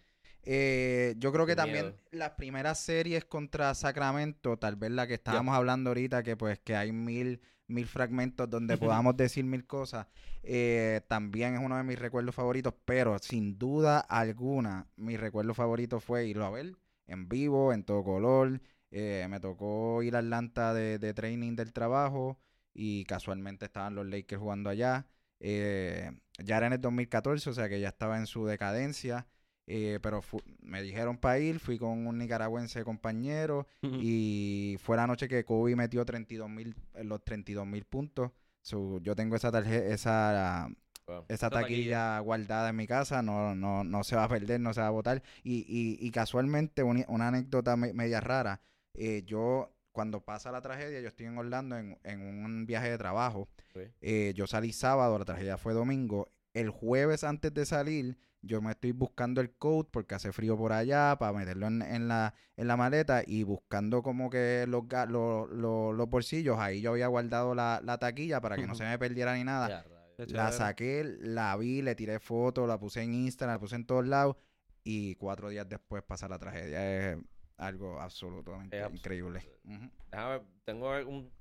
Eh, 0.47 1.15
yo 1.17 1.31
creo 1.31 1.47
que 1.47 1.53
Qué 1.53 1.55
también 1.55 1.85
miedo. 1.87 1.97
las 2.11 2.31
primeras 2.31 2.79
series 2.79 3.25
contra 3.25 3.73
Sacramento, 3.73 4.57
tal 4.57 4.75
vez 4.75 4.91
la 4.91 5.07
que 5.07 5.15
estábamos 5.15 5.55
hablando 5.55 5.89
ahorita, 5.89 6.21
que 6.21 6.37
pues 6.37 6.59
que 6.59 6.75
hay 6.75 6.91
mil, 6.91 7.41
mil 7.67 7.87
fragmentos 7.87 8.47
donde 8.47 8.77
podamos 8.77 9.17
decir 9.17 9.43
mil 9.43 9.65
cosas, 9.65 10.05
eh, 10.43 11.01
también 11.07 11.55
es 11.55 11.61
uno 11.63 11.77
de 11.77 11.83
mis 11.83 11.97
recuerdos 11.97 12.35
favoritos, 12.35 12.75
pero 12.85 13.17
sin 13.17 13.57
duda 13.57 13.99
alguna, 13.99 14.87
mi 14.95 15.17
recuerdo 15.17 15.55
favorito 15.55 15.99
fue 15.99 16.27
irlo 16.27 16.45
a 16.45 16.51
ver 16.51 16.75
en 17.07 17.27
vivo, 17.27 17.73
en 17.73 17.83
todo 17.83 18.03
color. 18.03 18.61
Eh, 18.91 19.25
me 19.29 19.39
tocó 19.39 20.01
ir 20.03 20.15
a 20.15 20.19
Atlanta 20.19 20.73
de, 20.73 20.99
de 20.99 21.13
training 21.13 21.55
del 21.55 21.73
trabajo 21.73 22.39
y 22.73 23.03
casualmente 23.05 23.65
estaban 23.65 23.95
los 23.95 24.05
Lakers 24.07 24.39
jugando 24.41 24.69
allá. 24.69 25.07
Eh, 25.39 26.11
ya 26.43 26.57
era 26.57 26.67
en 26.67 26.73
el 26.73 26.81
2014, 26.81 27.49
o 27.49 27.53
sea 27.53 27.67
que 27.69 27.79
ya 27.79 27.89
estaba 27.89 28.17
en 28.17 28.25
su 28.27 28.45
decadencia. 28.45 29.27
eh, 29.67 29.99
pero 30.01 30.21
me 30.61 30.81
dijeron 30.83 31.17
para 31.17 31.39
ir, 31.39 31.59
fui 31.59 31.77
con 31.77 32.05
un 32.07 32.17
nicaragüense 32.19 32.83
compañero 32.83 33.67
y 33.97 34.77
fue 34.81 34.95
la 34.97 35.07
noche 35.07 35.27
que 35.27 35.43
Kobe 35.45 35.75
metió 35.75 36.05
32 36.05 36.49
mil, 36.49 36.75
los 37.03 37.23
32 37.23 37.65
mil 37.65 37.83
puntos. 37.85 38.31
So, 38.61 38.99
yo 39.01 39.15
tengo 39.15 39.35
esa 39.35 39.51
tarjeta, 39.51 39.85
esa, 39.93 40.67
Wow. 41.07 41.25
esa 41.27 41.35
Esa 41.35 41.49
taquilla. 41.49 41.67
taquilla 41.97 42.19
guardada 42.19 42.69
en 42.69 42.75
mi 42.75 42.87
casa, 42.87 43.21
no, 43.21 43.53
no, 43.55 43.83
no 43.83 44.03
se 44.03 44.15
va 44.15 44.23
a 44.25 44.29
perder, 44.29 44.59
no 44.59 44.73
se 44.73 44.81
va 44.81 44.87
a 44.87 44.91
botar. 44.91 45.21
Y, 45.43 45.59
y, 45.67 45.97
y 46.05 46.11
casualmente, 46.11 46.81
una, 46.83 47.27
anécdota 47.27 47.75
me- 47.77 47.93
media 47.93 48.21
rara, 48.21 48.61
eh, 48.97 49.23
yo 49.25 49.71
cuando 49.91 50.21
pasa 50.21 50.51
la 50.51 50.61
tragedia, 50.61 50.99
yo 50.99 51.07
estoy 51.07 51.25
en 51.27 51.37
Orlando 51.37 51.77
en, 51.77 51.97
en 52.03 52.21
un 52.21 52.65
viaje 52.65 52.89
de 52.89 52.97
trabajo, 52.97 53.47
Sí. 53.73 53.81
eh, 54.01 54.33
yo 54.35 54.45
salí 54.47 54.73
sábado, 54.73 55.17
la 55.17 55.25
tragedia 55.25 55.57
fue 55.57 55.73
domingo, 55.73 56.31
el 56.53 56.69
jueves 56.69 57.23
antes 57.23 57.53
de 57.53 57.65
salir, 57.65 58.17
yo 58.41 58.61
me 58.61 58.71
estoy 58.71 58.91
buscando 58.91 59.41
el 59.41 59.51
coat 59.55 59.87
porque 59.89 60.13
hace 60.15 60.31
frío 60.31 60.55
por 60.57 60.71
allá 60.73 61.15
para 61.17 61.33
meterlo 61.33 61.67
en, 61.67 61.81
en 61.81 62.07
la, 62.07 62.33
en 62.57 62.67
la 62.67 62.77
maleta 62.77 63.23
y 63.25 63.43
buscando 63.43 64.03
como 64.03 64.29
que 64.29 64.65
los, 64.67 64.83
los, 65.09 65.49
los, 65.49 65.95
los 65.95 66.09
bolsillos, 66.09 66.59
ahí 66.59 66.81
yo 66.81 66.91
había 66.91 67.07
guardado 67.07 67.55
la, 67.55 67.81
la 67.83 67.97
taquilla 67.97 68.41
para 68.41 68.55
que 68.57 68.67
no 68.67 68.75
se 68.75 68.83
me 68.83 68.99
perdiera 68.99 69.33
ni 69.35 69.43
nada. 69.43 69.67
Ya, 69.69 70.25
La 70.27 70.51
saqué, 70.51 71.03
la 71.21 71.57
vi, 71.57 71.81
le 71.81 71.95
tiré 71.95 72.19
fotos, 72.19 72.67
la 72.67 72.77
puse 72.79 73.01
en 73.01 73.13
Instagram, 73.13 73.55
la 73.55 73.59
puse 73.59 73.75
en 73.75 73.85
todos 73.85 74.05
lados 74.07 74.35
y 74.83 75.15
cuatro 75.15 75.49
días 75.49 75.67
después 75.67 76.03
pasa 76.03 76.27
la 76.29 76.37
tragedia. 76.37 77.11
Es 77.13 77.17
algo 77.57 77.99
absolutamente 77.99 78.77
increíble. 78.91 79.41
Ujú. 79.63 79.89
Déjame, 80.11 80.41
tengo 80.63 80.89
un- 81.07 81.31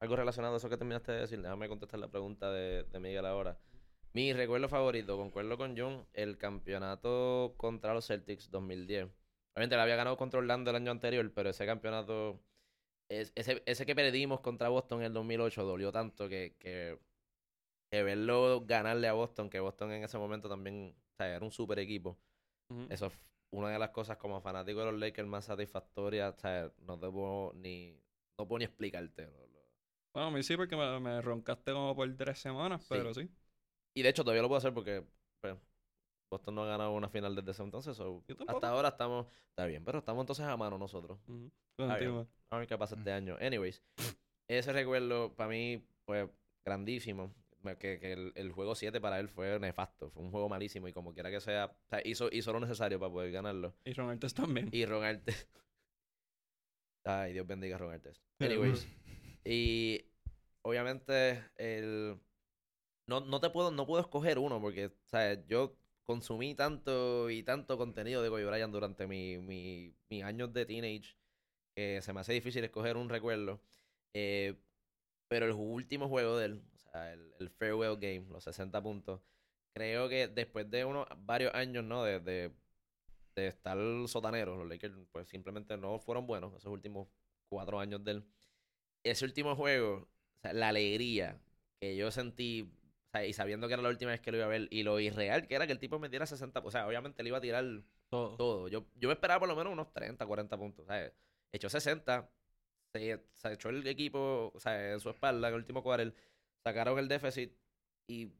algo 0.00 0.16
relacionado 0.16 0.54
a 0.54 0.56
eso 0.56 0.68
que 0.68 0.76
terminaste 0.76 1.12
de 1.12 1.20
decir. 1.20 1.40
Déjame 1.40 1.68
contestar 1.68 2.00
la 2.00 2.08
pregunta 2.08 2.50
de, 2.50 2.84
de 2.84 2.98
Miguel 2.98 3.24
ahora. 3.26 3.58
Mi 4.14 4.32
recuerdo 4.32 4.68
favorito, 4.68 5.16
concuerdo 5.16 5.56
con 5.56 5.76
John, 5.76 6.06
el 6.12 6.36
campeonato 6.38 7.54
contra 7.56 7.94
los 7.94 8.06
Celtics 8.06 8.50
2010. 8.50 9.08
Obviamente 9.54 9.76
le 9.76 9.82
había 9.82 9.96
ganado 9.96 10.16
contra 10.16 10.38
Orlando 10.38 10.70
el 10.70 10.76
año 10.76 10.90
anterior, 10.90 11.30
pero 11.34 11.50
ese 11.50 11.64
campeonato, 11.66 12.42
es- 13.08 13.32
ese, 13.34 13.62
ese 13.66 13.86
que 13.86 13.94
perdimos 13.94 14.40
contra 14.40 14.68
Boston 14.68 15.00
en 15.00 15.06
el 15.06 15.12
2008 15.12 15.64
dolió 15.64 15.92
tanto 15.92 16.28
que, 16.28 16.56
que, 16.58 16.98
que 17.90 18.02
verlo 18.02 18.64
ganarle 18.66 19.08
a 19.08 19.12
Boston, 19.12 19.48
que 19.50 19.60
Boston 19.60 19.92
en 19.92 20.04
ese 20.04 20.18
momento 20.18 20.48
también 20.48 20.94
o 20.96 21.16
sea, 21.16 21.36
era 21.36 21.44
un 21.44 21.52
super 21.52 21.78
equipo. 21.78 22.18
Ujú. 22.68 22.86
Eso 22.90 23.06
es 23.06 23.12
una 23.52 23.70
de 23.70 23.78
las 23.78 23.90
cosas 23.90 24.16
como 24.16 24.40
fanático 24.40 24.80
de 24.80 24.86
los 24.92 25.00
Lakers 25.00 25.28
más 25.28 25.44
satisfactorias. 25.44 26.34
O 26.36 26.40
sea, 26.40 26.72
no 26.78 26.96
debo 26.96 27.52
ni, 27.54 27.96
no 28.38 28.46
puedo 28.48 28.58
ni 28.58 28.64
explicarte. 28.64 29.26
lo- 29.26 29.46
lo- 29.46 29.62
Bueno, 30.14 30.28
a 30.28 30.30
mí 30.30 30.42
sí, 30.42 30.56
porque 30.56 30.76
me, 30.76 30.98
me 31.00 31.20
roncaste 31.20 31.72
como 31.72 31.94
por 31.94 32.14
tres 32.16 32.38
semanas, 32.38 32.82
Sí. 32.82 32.88
pero 32.90 33.14
sí. 33.14 33.28
Y 33.94 34.02
de 34.02 34.08
hecho 34.08 34.22
todavía 34.24 34.42
lo 34.42 34.48
puedo 34.48 34.58
hacer 34.58 34.72
porque 34.74 35.04
pues, 35.42 35.56
Boston 36.30 36.54
no 36.54 36.62
ha 36.64 36.66
ganado 36.66 36.92
una 36.92 37.08
final 37.10 37.34
desde 37.34 37.50
ese 37.50 37.62
entonces. 37.62 37.94
so, 37.96 38.24
hasta 38.48 38.68
ahora 38.70 38.88
estamos, 38.88 39.26
está 39.50 39.66
bien, 39.66 39.84
pero 39.84 39.98
estamos 39.98 40.22
entonces 40.22 40.46
a 40.46 40.56
mano 40.56 40.78
nosotros. 40.78 41.18
Continúa. 41.76 42.26
A 42.50 42.58
ver 42.58 42.66
qué 42.66 42.78
pasa 42.78 42.94
este 42.96 43.12
año. 43.12 43.36
Anyways, 43.40 43.82
ese 44.48 44.72
recuerdo 44.72 45.34
para 45.34 45.50
mí 45.50 45.84
fue 46.06 46.30
grandísimo. 46.64 47.34
Me- 47.62 47.76
Que, 47.76 47.98
que 47.98 48.12
el, 48.12 48.32
el 48.34 48.52
juego 48.52 48.74
7 48.74 49.00
para 49.00 49.20
él 49.20 49.28
fue 49.28 49.58
nefasto. 49.60 50.10
Fue 50.10 50.22
un 50.22 50.30
juego 50.30 50.48
malísimo 50.48 50.88
y 50.88 50.92
como 50.92 51.14
quiera 51.14 51.30
que 51.30 51.40
sea, 51.40 51.66
o 51.66 51.88
sea, 51.88 52.00
hizo, 52.04 52.28
hizo 52.32 52.52
lo 52.52 52.60
necesario 52.60 52.98
para 52.98 53.12
poder 53.12 53.32
ganarlo. 53.32 53.74
Y 53.84 53.92
Ron 53.92 54.10
Artes 54.10 54.34
también. 54.34 54.68
Y 54.72 54.84
Ron 54.84 55.04
Artes. 55.04 55.48
Ay, 57.04 57.32
Dios 57.32 57.46
bendiga 57.46 57.76
a 57.76 57.78
Ron 57.78 57.92
Artes. 57.94 58.20
Anyways. 58.38 58.86
Y 59.44 60.04
obviamente 60.62 61.44
el 61.56 62.20
no, 63.08 63.20
no 63.20 63.40
te 63.40 63.50
puedo, 63.50 63.70
no 63.70 63.86
puedo 63.86 64.00
escoger 64.02 64.38
uno 64.38 64.60
porque, 64.60 64.92
¿sabes? 65.06 65.40
Yo 65.48 65.76
consumí 66.04 66.54
tanto 66.54 67.30
y 67.30 67.42
tanto 67.42 67.78
contenido 67.78 68.22
de 68.22 68.28
Kobe 68.30 68.46
Bryant 68.46 68.72
durante 68.72 69.06
mi, 69.06 69.38
mi, 69.38 69.94
mis 70.10 70.22
años 70.24 70.52
de 70.52 70.66
teenage 70.66 71.16
que 71.76 72.02
se 72.02 72.12
me 72.12 72.20
hace 72.20 72.32
difícil 72.34 72.64
escoger 72.64 72.96
un 72.96 73.08
recuerdo. 73.08 73.60
Eh, 74.14 74.54
pero 75.28 75.46
el 75.46 75.52
último 75.52 76.08
juego 76.08 76.36
de 76.38 76.46
él, 76.46 76.62
sea, 76.92 77.12
el, 77.12 77.34
el 77.38 77.50
Farewell 77.50 77.96
Game, 77.98 78.26
los 78.30 78.44
60 78.44 78.82
puntos, 78.82 79.20
creo 79.74 80.08
que 80.08 80.28
después 80.28 80.70
de 80.70 80.84
unos 80.84 81.06
varios 81.18 81.54
años, 81.54 81.84
¿no? 81.84 82.04
De, 82.04 82.20
de, 82.20 82.52
de 83.34 83.46
estar 83.48 83.78
sotaneros, 84.06 84.58
los 84.58 84.68
Lakers 84.68 84.94
pues 85.10 85.28
simplemente 85.28 85.76
no 85.76 85.98
fueron 85.98 86.26
buenos 86.26 86.54
esos 86.54 86.72
últimos 86.72 87.08
cuatro 87.48 87.80
años 87.80 88.04
de 88.04 88.12
él. 88.12 88.24
Ese 89.04 89.24
último 89.24 89.56
juego, 89.56 90.08
o 90.36 90.40
sea, 90.42 90.52
la 90.52 90.68
alegría 90.68 91.40
que 91.80 91.96
yo 91.96 92.10
sentí, 92.10 92.62
o 92.62 93.10
sea, 93.12 93.26
y 93.26 93.32
sabiendo 93.32 93.66
que 93.68 93.74
era 93.74 93.82
la 93.82 93.88
última 93.88 94.10
vez 94.12 94.20
que 94.20 94.30
lo 94.30 94.36
iba 94.38 94.46
a 94.46 94.48
ver, 94.50 94.68
y 94.70 94.82
lo 94.84 95.00
irreal 95.00 95.46
que 95.48 95.54
era 95.54 95.66
que 95.66 95.72
el 95.72 95.78
tipo 95.80 95.98
metiera 95.98 96.26
60, 96.26 96.60
o 96.60 96.70
sea, 96.70 96.86
obviamente 96.86 97.22
le 97.22 97.28
iba 97.30 97.38
a 97.38 97.40
tirar 97.40 97.64
Todo. 98.10 98.36
todo. 98.36 98.68
Yo, 98.68 98.86
yo 98.96 99.08
me 99.08 99.14
esperaba 99.14 99.40
por 99.40 99.48
lo 99.48 99.56
menos 99.56 99.72
unos 99.72 99.92
30, 99.92 100.24
40 100.26 100.56
puntos. 100.58 100.86
¿sabes? 100.86 101.12
Echó 101.50 101.68
60, 101.68 102.30
se, 102.92 103.24
se 103.34 103.52
echó 103.52 103.70
el 103.70 103.86
equipo 103.86 104.52
o 104.54 104.60
sea, 104.60 104.92
en 104.92 105.00
su 105.00 105.10
espalda 105.10 105.48
en 105.48 105.54
el 105.54 105.60
último 105.60 105.82
quarter, 105.82 106.14
sacaron 106.64 106.98
el 106.98 107.08
déficit 107.08 107.52
y 108.08 108.32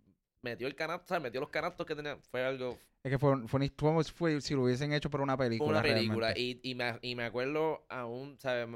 metió 0.43 0.67
el 0.67 0.75
canasto, 0.75 1.19
metió 1.21 1.41
los 1.41 1.51
canastos 1.51 1.87
que 1.87 1.95
tenía. 1.95 2.17
Fue 2.31 2.45
algo, 2.45 2.79
Es 3.05 3.11
que 3.11 3.19
fue, 3.19 3.47
fue, 3.49 3.71
como 3.71 4.03
si 4.03 4.13
fue- 4.13 4.41
si 4.41 4.55
lo 4.55 4.63
hubiesen 4.65 4.93
hecho 4.93 5.11
por 5.11 5.21
una 5.21 5.37
película. 5.37 5.71
una 5.71 5.83
película. 5.83 6.33
Y, 6.37 6.61
y, 6.63 6.75
me, 6.75 6.99
y 7.03 7.15
me 7.15 7.25
acuerdo 7.25 7.85
aún, 7.89 8.39
¿sabes? 8.39 8.69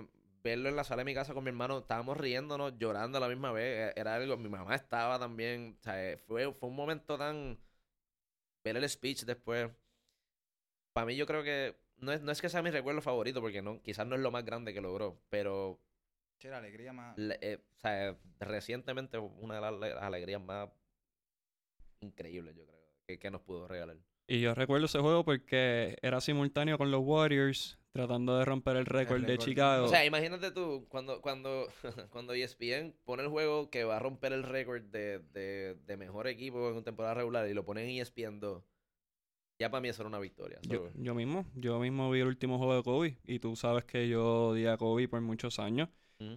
Verlo 0.43 0.69
en 0.69 0.77
la 0.77 0.85
sala 0.85 1.01
de 1.01 1.07
mi 1.07 1.15
casa 1.15 1.35
con 1.35 1.43
mi 1.43 1.49
hermano, 1.51 1.79
estábamos 1.79 2.17
riéndonos, 2.17 2.79
llorando 2.79 3.19
a 3.19 3.21
la 3.21 3.29
misma 3.29 3.51
vez. 3.53 3.93
e- 3.97 4.01
Era 4.01 4.15
algo, 4.15 4.37
mi 4.37 4.49
mamá 4.49 4.75
estaba 4.77 5.19
también. 5.19 5.77
¿sabes? 5.81 6.21
Fue, 6.27 6.53
fue 6.55 6.69
un 6.69 6.77
momento 6.77 7.19
tan. 7.19 7.59
Ver 8.65 8.77
el 8.77 8.89
speech 8.89 9.25
después. 9.25 9.71
Para 10.93 11.07
mí, 11.07 11.17
yo 11.17 11.27
creo 11.27 11.43
que. 11.43 11.77
No 11.99 12.13
es, 12.13 12.21
no 12.23 12.31
es 12.31 12.41
que 12.43 12.49
sea 12.51 12.63
mi 12.63 12.71
recuerdo 12.71 13.01
favorito, 13.01 13.41
porque 13.41 13.63
no, 13.63 13.81
quizás 13.83 14.07
no 14.07 14.17
es 14.17 14.21
lo 14.21 14.31
más 14.31 14.45
grande 14.45 14.75
que 14.75 14.83
logró, 14.83 15.19
pero 15.31 15.81
Sí, 16.39 16.49
la 16.49 16.59
alegría 16.59 16.93
más. 16.93 17.17
le- 17.19 17.39
eh, 17.41 17.59
o 17.77 17.79
sea, 17.81 18.17
recientemente 18.41 19.19
una 19.19 19.57
de 19.57 19.61
las 19.61 19.73
ale- 19.73 19.93
alegrías 19.93 20.43
más 20.43 20.69
increíbles, 22.01 22.55
yo 22.57 22.65
creo, 22.67 22.81
que, 23.07 23.19
que 23.19 23.31
nos 23.31 23.41
pudo 23.43 23.67
regalar. 23.69 23.97
Y 24.29 24.41
yo 24.41 24.55
recuerdo 24.55 24.87
ese 24.87 24.99
juego 24.99 25.25
porque 25.25 25.99
era 26.03 26.21
simultáneo 26.21 26.79
con 26.79 26.91
los 26.91 27.01
Warriors 27.05 27.79
tratando 27.93 28.37
de 28.39 28.45
romper 28.45 28.77
el 28.77 28.87
récord 28.87 29.23
de. 29.23 29.39
Chicago. 29.39 29.87
O 29.87 29.89
sea, 29.89 30.05
imagínate 30.05 30.51
tú, 30.51 30.87
cuando, 30.89 31.21
cuando, 31.23 31.69
cuando 32.11 32.35
ESPN 32.35 32.95
pone 33.05 33.23
el 33.23 33.29
juego 33.29 33.71
que 33.71 33.85
va 33.85 33.97
a 33.97 34.01
romper 34.01 34.33
el 34.33 34.43
récord 34.43 34.83
de, 34.83 35.21
de, 35.33 35.77
de 35.87 35.97
mejor 35.97 36.27
equipo 36.27 36.71
en 36.71 36.83
temporada 36.85 37.15
regular 37.15 37.49
y 37.49 37.55
lo 37.55 37.65
pone 37.65 37.85
en 37.85 37.91
ESPN 37.91 38.41
2, 38.41 38.65
ya 39.59 39.71
para 39.71 39.81
mí 39.81 39.89
eso 39.89 40.03
era 40.03 40.09
una 40.09 40.19
victoria. 40.19 40.59
yo, 40.63 40.91
yo 40.95 41.15
mismo, 41.15 41.47
yo 41.55 41.79
mismo 41.79 42.11
vi 42.11 42.21
el 42.21 42.27
último 42.27 42.59
juego 42.59 42.77
de 42.77 42.83
Kobe 42.83 43.19
y 43.25 43.39
tú 43.39 43.57
sabes 43.57 43.85
que 43.85 44.09
yo 44.09 44.49
odié 44.49 44.69
a 44.71 44.77
Kobe 44.77 45.09
por 45.09 45.21
muchos 45.21 45.59
años. 45.59 45.89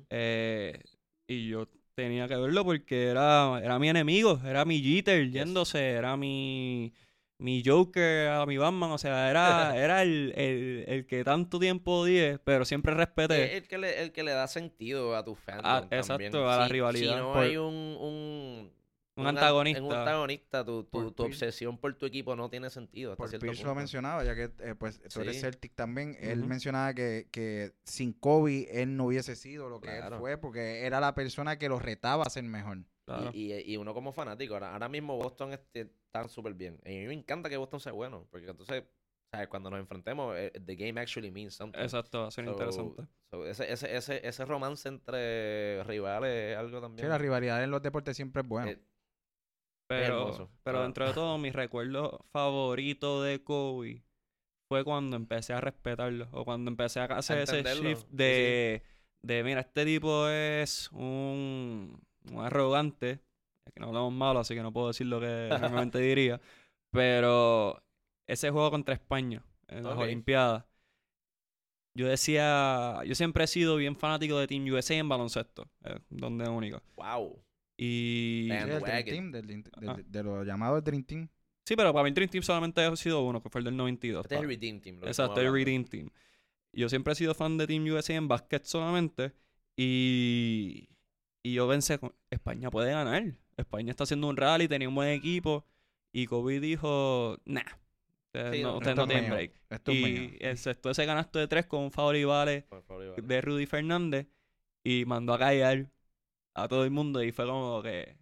Eh, 0.09 0.79
y 1.27 1.47
yo 1.49 1.67
tenía 1.95 2.27
que 2.27 2.35
verlo 2.35 2.63
porque 2.65 3.07
era, 3.07 3.59
era 3.63 3.77
mi 3.79 3.89
enemigo, 3.89 4.39
era 4.45 4.65
mi 4.65 4.81
Jeter 4.81 5.29
yéndose, 5.29 5.91
era 5.91 6.15
mi, 6.17 6.93
mi 7.37 7.61
Joker 7.65 8.29
a 8.29 8.45
mi 8.45 8.57
Batman, 8.57 8.91
o 8.91 8.97
sea, 8.97 9.29
era, 9.29 9.75
era 9.77 10.01
el, 10.01 10.33
el, 10.35 10.85
el 10.87 11.05
que 11.05 11.23
tanto 11.23 11.59
tiempo 11.59 11.99
odié, 12.01 12.39
pero 12.39 12.65
siempre 12.65 12.93
Es 12.93 12.97
respeté. 12.97 13.57
el 13.57 13.67
que, 13.67 13.77
le, 13.77 14.01
el 14.01 14.11
que 14.11 14.23
le 14.23 14.31
da 14.31 14.47
sentido 14.47 15.15
a 15.15 15.23
tu 15.23 15.35
fandom 15.35 15.65
Ah, 15.65 15.81
también. 15.81 15.99
exacto, 15.99 16.49
a 16.49 16.57
la 16.57 16.67
Si- 16.67 16.73
rivalidad. 16.73 17.13
Si 17.15 17.19
no 17.19 17.33
Por- 17.33 17.43
hay 17.43 17.57
un, 17.57 17.73
un, 17.99 18.71
Un 19.19 19.27
an- 19.27 19.37
antagonista. 19.37 19.83
Un 19.83 19.93
antagonista, 19.93 20.65
tu, 20.65 20.83
tu, 20.83 20.89
Por 20.89 21.11
tu 21.11 21.23
obsesión 21.23 21.77
por 21.77 21.93
tu 21.95 22.05
equipo 22.05 22.35
no 22.35 22.49
tiene 22.49 22.69
sentido. 22.69 23.11
Hasta 23.11 23.21
Por 23.21 23.29
cierto 23.29 23.43
Pierce 23.45 23.63
lo 23.63 23.75
mencionaba, 23.75 24.23
ya 24.23 24.35
que 24.35 24.51
eh, 24.59 24.75
pues 24.77 25.01
tú 25.13 25.21
eres 25.21 25.35
Sí. 25.35 25.41
Celtic 25.41 25.75
también. 25.75 26.17
Él 26.19 26.45
mencionaba 26.45 26.93
que, 26.93 27.27
que 27.31 27.73
sin 27.83 28.13
Kobe 28.13 28.67
él 28.81 28.95
no 28.97 29.05
hubiese 29.05 29.35
sido 29.35 29.69
lo 29.69 29.79
que 29.81 29.87
Claro. 29.89 30.15
él 30.15 30.19
fue, 30.21 30.37
porque 30.37 30.85
era 30.85 30.99
la 30.99 31.13
persona 31.15 31.57
que 31.59 31.69
lo 31.69 31.79
retaba 31.79 32.23
a 32.23 32.29
ser 32.29 32.43
mejor. 32.43 32.79
Claro. 33.05 33.31
Y, 33.33 33.53
y, 33.53 33.73
y 33.73 33.77
uno 33.77 33.93
como 33.93 34.11
fanático, 34.13 34.53
ahora, 34.53 34.71
ahora 34.73 34.87
mismo 34.87 35.17
Boston 35.17 35.51
este, 35.53 35.81
está 36.05 36.27
súper 36.27 36.53
bien. 36.53 36.79
Y 36.85 36.97
a 36.97 37.01
mí 37.01 37.07
me 37.07 37.13
encanta 37.13 37.49
que 37.49 37.57
Boston 37.57 37.79
sea 37.79 37.91
bueno, 37.91 38.27
porque 38.29 38.47
entonces, 38.47 38.83
¿sabes? 39.31 39.47
Cuando 39.47 39.69
nos 39.71 39.79
enfrentemos, 39.79 40.35
eh, 40.37 40.51
the 40.63 40.75
game 40.75 41.01
actually 41.01 41.31
means 41.31 41.55
something. 41.55 41.79
Exacto, 41.81 42.21
va 42.21 42.27
a 42.27 42.31
ser 42.31 42.45
So- 42.45 42.51
interesante. 42.51 43.03
so 43.31 43.45
ese, 43.47 43.71
ese, 43.71 43.95
ese, 43.95 44.27
ese 44.27 44.45
romance 44.45 44.87
entre 44.87 45.83
rivales 45.85 46.51
es 46.51 46.57
algo 46.57 46.77
Sí, 46.77 46.81
también. 46.81 47.09
la 47.09 47.17
rivalidad 47.17 47.63
en 47.63 47.71
los 47.71 47.81
deportes 47.81 48.15
siempre 48.15 48.43
es 48.43 48.47
buena. 48.47 48.71
eh, 48.71 48.79
Pero, 49.89 50.49
pero 50.63 50.79
Ah. 50.79 50.83
dentro 50.83 51.07
de 51.07 51.13
todo, 51.13 51.37
mi 51.39 51.49
recuerdo 51.51 52.25
favorito 52.31 53.23
de 53.23 53.43
Kobe 53.43 54.03
fue 54.69 54.83
cuando 54.83 55.15
empecé 55.17 55.53
a 55.53 55.61
respetarlo. 55.61 56.27
O 56.31 56.45
cuando 56.45 56.69
empecé 56.69 56.99
a 56.99 57.05
hacer 57.05 57.39
ese 57.39 57.63
shift 57.63 58.01
sí. 58.03 58.07
de, 58.11 58.83
de, 59.23 59.43
mira, 59.43 59.61
este 59.61 59.85
tipo 59.85 60.27
es 60.29 60.91
un, 60.91 61.99
un 62.31 62.39
arrogante. 62.39 63.19
Que 63.73 63.79
no 63.81 63.87
hablamos 63.87 64.13
malo, 64.13 64.39
así 64.39 64.55
que 64.55 64.61
no 64.63 64.71
puedo 64.73 64.87
decir 64.89 65.07
lo 65.07 65.19
que 65.19 65.49
normalmente 65.89 65.99
diría. 65.99 66.39
Pero 66.91 67.81
ese 68.27 68.51
juego 68.51 68.71
contra 68.71 68.93
España 68.95 69.43
en 69.67 69.83
las 69.83 69.93
Ok. 69.95 70.01
Olimpiadas. 70.01 70.65
Yo 71.95 72.07
decía, 72.07 73.01
yo 73.05 73.15
siempre 73.15 73.43
he 73.43 73.47
sido 73.47 73.75
bien 73.75 73.95
fanático 73.95 74.37
de 74.37 74.47
Team 74.47 74.65
USA 74.71 74.93
en 74.95 75.09
baloncesto, 75.09 75.67
eh, 75.83 75.99
donde 76.09 76.43
es 76.45 76.49
único. 76.49 76.81
Wow. 76.95 77.43
Y 77.81 78.47
Man. 78.49 78.57
Sí, 78.57 78.63
el 78.63 78.67
Dream 78.67 78.81
Bandwagon. 78.81 79.05
Team, 79.05 79.31
del- 79.31 79.47
del- 79.47 79.63
Ah. 79.89 79.97
de 80.05 80.23
lo 80.23 80.43
llamado 80.43 80.77
el 80.77 80.83
Dream 80.83 81.03
Team. 81.03 81.29
sí, 81.65 81.75
pero 81.77 81.93
para 81.93 82.03
mí 82.03 82.09
el 82.09 82.13
Dream 82.15 82.29
Team 82.29 82.43
solamente 82.43 82.81
ha 82.81 82.95
sido 82.95 83.21
uno, 83.23 83.41
que 83.41 83.49
fue 83.49 83.59
el 83.59 83.65
del 83.65 83.77
92. 83.77 84.25
Este 84.25 84.35
es 84.35 84.41
el 84.41 84.47
Redeem 84.47 84.81
Team. 84.81 84.99
lo 84.99 85.07
Exacto, 85.07 85.39
el. 85.39 85.53
Redeem 85.53 85.85
Team. 85.85 86.09
Yo 86.73 86.89
siempre 86.89 87.13
he 87.13 87.15
sido 87.15 87.33
fan 87.33 87.57
de 87.57 87.65
Team 87.67 87.83
USA 87.85 88.15
en 88.15 88.27
básquet 88.27 88.63
solamente. 88.65 89.31
Y, 89.77 90.89
y 91.43 91.53
yo 91.53 91.67
pensé, 91.69 91.99
con- 91.99 92.13
España 92.29 92.69
puede 92.69 92.91
ganar. 92.91 93.23
España 93.57 93.91
está 93.91 94.03
haciendo 94.03 94.27
un 94.27 94.35
rally, 94.37 94.67
tenía 94.67 94.87
un 94.89 94.95
buen 94.95 95.09
equipo. 95.09 95.65
Y 96.11 96.25
Kobe 96.25 96.59
dijo, 96.59 97.37
nah, 97.45 97.61
ustedes 98.27 98.55
Sí, 98.57 98.61
no, 98.63 98.77
esto 98.79 98.95
no 98.95 99.07
tienen 99.07 99.31
break. 99.31 99.51
Esto. 99.69 99.91
Y 99.91 100.37
excepto 100.39 100.89
ese 100.89 101.05
canasto 101.05 101.39
de 101.39 101.47
tres 101.47 101.65
con 101.65 101.81
un 101.83 101.91
favor 101.91 102.15
y 102.15 102.23
vale. 102.25 102.65
de 103.23 103.41
Rudy 103.41 103.65
Fernández. 103.65 104.27
Y 104.83 105.05
mandó 105.05 105.33
a 105.33 105.39
callar 105.39 105.89
a 106.63 106.67
todo 106.67 106.83
el 106.83 106.91
mundo. 106.91 107.23
Y 107.23 107.31
fue 107.31 107.45
como 107.45 107.81
que... 107.83 108.17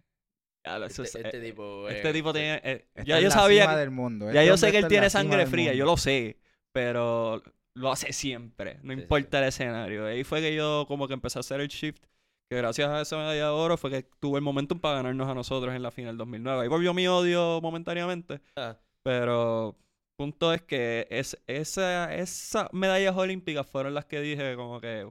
ya, 0.64 0.76
eso 0.86 1.02
Este, 1.02 1.20
es- 1.20 1.24
este 1.26 1.38
eh, 1.38 1.50
tipo. 1.50 1.88
este 1.88 2.10
eh, 2.10 2.12
tipo 2.12 2.32
sí. 2.32 2.38
tiene... 2.38 2.60
eh, 2.64 2.86
ya 3.04 3.20
yo 3.20 3.30
sabía 3.30 3.68
que- 3.68 3.76
del 3.76 3.90
mundo. 3.90 4.26
ya 4.32 4.40
Este 4.40 4.46
yo 4.48 4.56
sé 4.56 4.72
que 4.72 4.78
él 4.78 4.88
tiene 4.88 5.10
sangre 5.10 5.46
fría, 5.46 5.74
yo 5.74 5.84
lo 5.84 5.96
sé, 5.96 6.38
pero 6.72 7.42
lo 7.74 7.92
hace 7.92 8.12
siempre, 8.12 8.78
no 8.82 8.92
Sí, 8.92 9.00
importa 9.00 9.38
el 9.38 9.44
escenario. 9.48 10.06
Ahí 10.06 10.24
fue 10.24 10.40
que 10.40 10.54
yo 10.54 10.84
como 10.88 11.06
que 11.08 11.14
empecé 11.14 11.38
a 11.38 11.40
hacer 11.40 11.60
el 11.60 11.68
shift, 11.68 12.02
que 12.50 12.56
gracias 12.56 12.88
a 12.88 13.00
esa 13.02 13.16
medalla 13.16 13.44
de 13.46 13.50
oro 13.50 13.76
fue 13.76 13.90
que 13.90 14.02
tuve 14.20 14.38
el 14.38 14.44
momentum 14.44 14.80
para 14.80 14.96
ganarnos 14.96 15.28
a 15.28 15.34
nosotros 15.34 15.74
en 15.74 15.82
la 15.82 15.90
final 15.90 16.16
2009. 16.16 16.62
Ahí 16.62 16.68
volvió 16.68 16.92
mi 16.94 17.06
odio 17.06 17.60
momentáneamente, 17.62 18.40
Ah, 18.56 18.76
pero 19.02 19.76
punto 20.18 20.52
es 20.52 20.62
que 20.62 21.06
es, 21.10 21.38
esa, 21.46 22.12
esas 22.14 22.68
medallas 22.72 23.16
olímpicas 23.16 23.66
fueron 23.66 23.94
las 23.94 24.04
que 24.04 24.20
dije 24.20 24.56
como 24.56 24.80
que. 24.80 25.08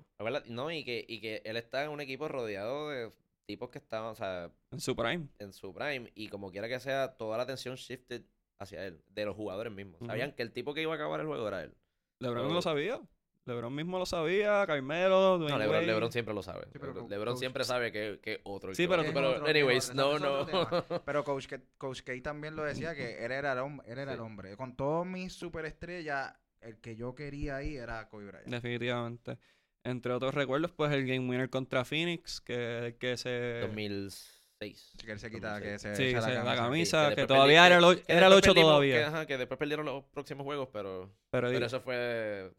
No, 0.48 0.70
y 0.70 0.84
que, 0.84 1.06
y 1.08 1.22
que 1.22 1.42
él 1.46 1.56
está 1.58 1.84
en 1.86 1.90
un 1.92 2.02
equipo 2.02 2.28
rodeado 2.28 2.90
de 2.90 3.12
tipos 3.48 3.70
que 3.70 3.78
estaban, 3.78 4.12
o 4.12 4.16
sea, 4.16 4.52
en 4.72 4.82
su 4.82 4.96
prime. 4.96 5.30
en 5.40 5.54
su 5.54 5.74
prime. 5.74 6.12
Y 6.14 6.28
como 6.28 6.52
quiera 6.52 6.68
que 6.68 6.80
sea, 6.82 7.16
toda 7.16 7.38
la 7.38 7.44
atención 7.44 7.76
shifted 7.76 8.24
hacia 8.60 8.86
él, 8.86 9.02
de 9.08 9.26
los 9.26 9.36
jugadores 9.36 9.72
mismos. 9.72 10.00
Sabían 10.06 10.34
que 10.34 10.44
el 10.44 10.52
tipo 10.52 10.74
que 10.74 10.82
iba 10.82 10.92
a 10.92 10.96
acabar 10.96 11.22
el 11.22 11.28
juego 11.28 11.48
era 11.48 11.64
él. 11.64 11.74
LeBron 12.20 12.50
So- 12.50 12.54
lo 12.54 12.62
sabía. 12.62 13.02
LeBron 13.48 13.74
mismo 13.74 13.98
lo 13.98 14.06
sabía, 14.06 14.66
Carmelo, 14.68 15.38
No, 15.38 15.38
Dwayne 15.40 15.58
LeBron, 15.60 15.76
Wade. 15.78 15.86
LeBron 15.88 16.12
siempre 16.12 16.34
lo 16.34 16.44
sabe. 16.44 16.66
Sí, 16.66 16.80
pero 16.80 16.88
LeBron, 16.94 17.10
LeBron 17.10 17.38
siempre 17.38 17.64
sabe 17.64 17.92
que, 17.92 18.20
que 18.22 18.42
otro. 18.44 18.70
el 18.70 18.76
Sí, 18.76 18.84
que 18.84 18.90
pero 18.90 19.04
tú- 19.04 19.10
Es 19.10 19.16
otro- 19.16 19.48
anyways, 19.48 19.94
no, 19.96 20.20
no. 20.20 20.46
Pero 21.06 21.24
Coach 21.24 21.48
K, 21.48 21.60
Coach 21.78 22.02
K 22.04 22.14
también 22.22 22.56
lo 22.56 22.64
decía 22.64 22.94
que 22.96 23.26
él 23.26 23.32
era 23.32 23.54
el, 23.54 23.60
él 23.86 23.98
era 24.00 24.12
el 24.14 24.18
Sí. 24.20 24.24
hombre. 24.24 24.56
Con 24.58 24.76
todos 24.76 25.06
mis 25.06 25.34
superestrellas, 25.34 26.34
el 26.62 26.78
que 26.80 26.96
yo 26.96 27.16
quería 27.16 27.58
ahí 27.58 27.76
era 27.78 28.08
Kobe 28.10 28.26
Bryant. 28.26 28.48
Definitivamente. 28.48 29.38
Entre 29.84 30.12
otros 30.12 30.34
recuerdos, 30.36 30.72
pues 30.72 30.92
el 30.92 31.06
Game 31.08 31.30
Winner 31.30 31.50
contra 31.50 31.86
Phoenix, 31.86 32.42
que, 32.42 32.98
que 33.00 33.16
se... 33.16 33.62
2006. 33.62 34.94
Así 34.98 35.06
que 35.06 35.12
él 35.14 35.20
se 35.20 35.30
quita, 35.30 35.52
2006. 35.60 35.72
que 35.72 35.80
se 35.80 35.96
Sí, 35.96 36.04
echa 36.10 36.22
se- 36.22 36.34
la 36.34 36.44
camisa. 36.44 36.64
camisa, 36.64 37.10
Que 37.10 37.16
que, 37.16 37.28
todavía 37.28 37.66
era 37.68 37.78
el, 37.78 37.84
era 38.08 38.28
el 38.28 38.34
después 38.34 38.38
8 38.38 38.54
perdimos- 38.54 38.70
todavía. 38.72 38.96
Que, 38.98 39.04
ajá, 39.04 39.26
que 39.26 39.38
después 39.38 39.58
perdieron 39.58 39.86
los 39.86 40.04
próximos 40.06 40.44
juegos, 40.46 40.70
pero, 40.74 41.12
pero, 41.30 41.48
pero 41.48 41.50
digo, 41.52 41.66
eso 41.66 41.80
fue. 41.80 42.52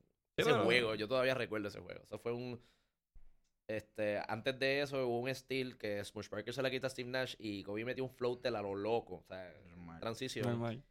Sí, 0.43 0.49
ese 0.51 0.59
juego, 0.61 0.95
yo 0.95 1.09
todavía 1.09 1.35
recuerdo 1.35 1.69
ese 1.69 1.81
juego. 1.81 2.01
Eso 2.03 2.19
fue 2.19 2.33
un. 2.33 2.61
Este, 3.67 4.19
antes 4.29 4.59
de 4.59 4.81
eso 4.81 5.07
hubo 5.07 5.21
un 5.21 5.35
steal 5.35 5.77
que 5.77 6.03
Smush 6.03 6.29
Parker 6.29 6.55
se 6.55 6.63
la 6.63 6.71
quita 6.71 6.87
a 6.87 6.91
Steve 6.91 7.11
Nash 7.11 7.35
y 7.39 7.63
Kobe 7.63 7.85
metió 7.85 8.03
un 8.05 8.11
floater 8.11 8.55
a 8.57 8.63
lo 8.63 8.75
loco. 8.75 9.17
O 9.17 9.25
sea, 9.25 9.53
Normal. 9.71 10.01
transición. 10.01 10.47
normal. 10.47 10.83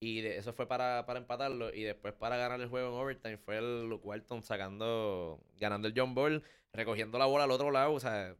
Y 0.00 0.20
de- 0.20 0.38
eso 0.38 0.52
fue 0.52 0.66
para, 0.68 1.04
para 1.06 1.18
empatarlo. 1.18 1.74
Y 1.74 1.82
después 1.82 2.14
para 2.14 2.36
ganar 2.36 2.60
el 2.60 2.68
juego 2.68 2.88
en 2.88 2.94
overtime 2.94 3.36
fue 3.38 3.58
el 3.58 3.92
Walton 4.02 4.42
sacando, 4.42 5.40
ganando 5.58 5.88
el 5.88 5.94
John 5.96 6.14
Ball, 6.14 6.42
recogiendo 6.72 7.18
la 7.18 7.26
bola 7.26 7.44
al 7.44 7.50
otro 7.50 7.70
lado. 7.72 7.92
O 7.94 8.00
sea, 8.00 8.36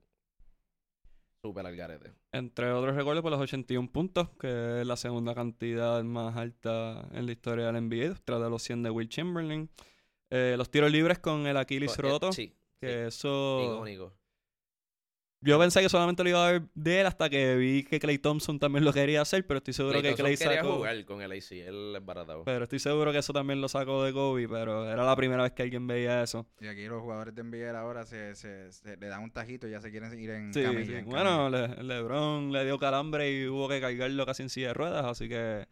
súper 1.43 1.67
al 1.67 1.75
garete. 1.77 2.13
Entre 2.33 2.71
otros 2.71 2.95
recuerdos, 2.95 3.23
pues 3.23 3.33
los 3.33 3.41
81 3.41 3.91
puntos, 3.91 4.29
que 4.39 4.83
es 4.83 4.87
la 4.87 4.97
segunda 4.97 5.35
cantidad 5.35 6.03
más 6.05 6.37
alta 6.37 7.09
en 7.13 7.27
la 7.27 7.33
historia 7.33 7.67
del 7.73 7.77
NBA, 7.89 8.15
tras 8.25 8.41
de 8.41 8.49
los 8.51 8.63
100 8.63 8.85
de 8.85 8.91
Will 8.91 9.09
Chamberlain. 9.09 9.69
Eh, 10.31 10.55
los 10.57 10.71
tiros 10.71 10.91
libres 10.91 11.19
con 11.19 11.47
el 11.47 11.57
Aquiles 11.57 11.99
Eh, 11.99 12.03
roto, 12.03 12.33
Sí, 12.33 12.55
que 12.81 12.87
sí, 12.87 12.93
eso... 13.09 13.61
icónico. 13.75 14.15
Yo 15.43 15.59
pensé 15.59 15.81
que 15.81 15.89
solamente 15.89 16.23
lo 16.23 16.29
iba 16.29 16.47
a 16.47 16.53
ver 16.53 16.63
de 16.75 17.01
él 17.01 17.07
hasta 17.07 17.31
que 17.31 17.57
vi 17.57 17.83
que 17.83 17.99
Clay 17.99 18.19
Thompson 18.19 18.59
también 18.59 18.85
lo 18.85 18.93
quería 18.93 19.23
hacer, 19.23 19.47
pero 19.47 19.57
estoy 19.57 19.73
seguro 19.73 19.93
Clay 20.01 20.03
que 20.03 20.09
Thompson 20.23 20.25
Clay 20.27 20.37
quería 20.37 20.63
sacó... 20.63 20.77
jugar 20.77 21.05
con 21.07 21.23
el 21.23 21.33
ACL 21.33 21.97
embaratado. 21.97 22.45
Pero 22.45 22.65
estoy 22.65 22.79
seguro 22.79 23.11
que 23.11 23.19
eso 23.19 23.33
también 23.33 23.59
lo 23.63 23.69
sacó 23.69 24.05
de 24.05 24.13
Kobe, 24.13 24.47
pero 24.51 24.87
era 24.91 25.03
la 25.03 25.17
primera 25.17 25.43
vez 25.43 25.53
que 25.53 25.63
alguien 25.63 25.87
veía 25.87 26.23
eso. 26.23 26.47
Y 26.61 26.67
aquí 26.67 26.85
los 26.89 27.01
jugadores 27.01 27.35
de 27.35 27.43
NBA 27.43 27.71
ahora 27.81 28.05
se, 28.05 28.35
se, 28.35 28.71
se- 28.71 28.99
le 28.99 29.07
dan 29.07 29.23
un 29.23 29.31
tajito 29.31 29.67
y 29.67 29.71
ya 29.71 29.81
se 29.81 29.91
quieren 29.91 30.13
ir 30.21 30.29
en 30.29 30.53
Sí, 30.53 30.63
camilla, 30.63 30.85
sí. 30.85 30.93
en 30.97 31.07
Bueno. 31.07 31.49
Le- 31.49 31.83
LeBron 31.85 32.53
le 32.53 32.65
dio 32.67 32.79
calambre 32.79 33.33
y 33.33 33.47
hubo 33.47 33.67
que 33.67 33.81
cargarlo 33.81 34.27
casi 34.27 34.43
en 34.43 34.51
silla 34.51 34.69
de 34.69 34.75
ruedas, 34.75 35.07
así 35.07 35.27
que 35.27 35.67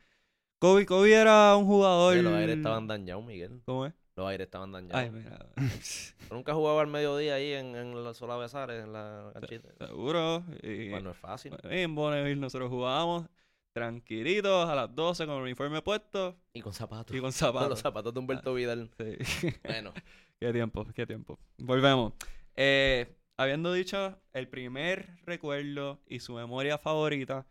Kobe, 0.59 0.87
Kobe 0.87 1.13
era 1.13 1.55
un 1.57 1.67
jugador. 1.67 2.15
Oye, 2.15 2.23
los 2.23 2.33
aires 2.33 2.57
estaban 2.57 2.87
dañados, 2.87 3.23
Miguel. 3.23 3.61
¿Cómo 3.67 3.85
es? 3.85 3.93
Los 4.19 4.29
aires 4.29 4.47
estaban 4.47 4.73
dañados. 4.73 4.95
Ay, 4.97 5.11
mira. 5.11 5.39
Yo 5.57 6.35
Nunca 6.35 6.53
jugaba 6.55 6.81
al 6.83 6.89
mediodía 6.89 7.35
ahí 7.37 7.53
en, 7.53 7.75
en 7.77 7.93
los 7.95 8.17
Solavesares, 8.17 8.83
en 8.85 8.93
la 8.93 9.31
canchita. 9.33 9.69
Seguro. 9.87 10.43
Y 10.63 10.91
Pues 10.91 11.03
no 11.03 11.11
es 11.13 11.17
fácil. 11.17 11.55
en 11.63 11.95
Bonneville 11.95 12.41
nosotros 12.41 12.69
jugábamos 12.69 13.27
tranquilitos 13.73 14.69
a 14.69 14.75
las 14.75 14.95
12 14.95 15.25
con 15.27 15.37
el 15.37 15.43
uniforme 15.43 15.83
puesto 15.83 16.37
Y 16.53 16.61
con 16.63 16.73
zapatos. 16.75 17.15
y 17.17 17.21
con 17.21 17.27
Con 17.27 17.33
zapatos. 17.33 17.69
los 17.71 17.79
zapatos 17.81 18.13
de 18.13 18.21
Humberto 18.21 18.55
Vidal. 18.55 18.91
Sí. 18.99 19.17
Bueno, 19.65 19.93
Qué 20.41 20.53
tiempo, 20.53 20.85
qué 20.95 21.07
tiempo. 21.07 21.39
Volvemos. 21.59 22.13
Eh, 22.57 23.17
habiendo 23.37 23.73
dicho 23.73 24.21
el 24.33 24.49
primer 24.49 25.17
recuerdo 25.25 26.01
y 26.07 26.21
su 26.21 26.35
memoria 26.35 26.77
favorita, 26.79 27.47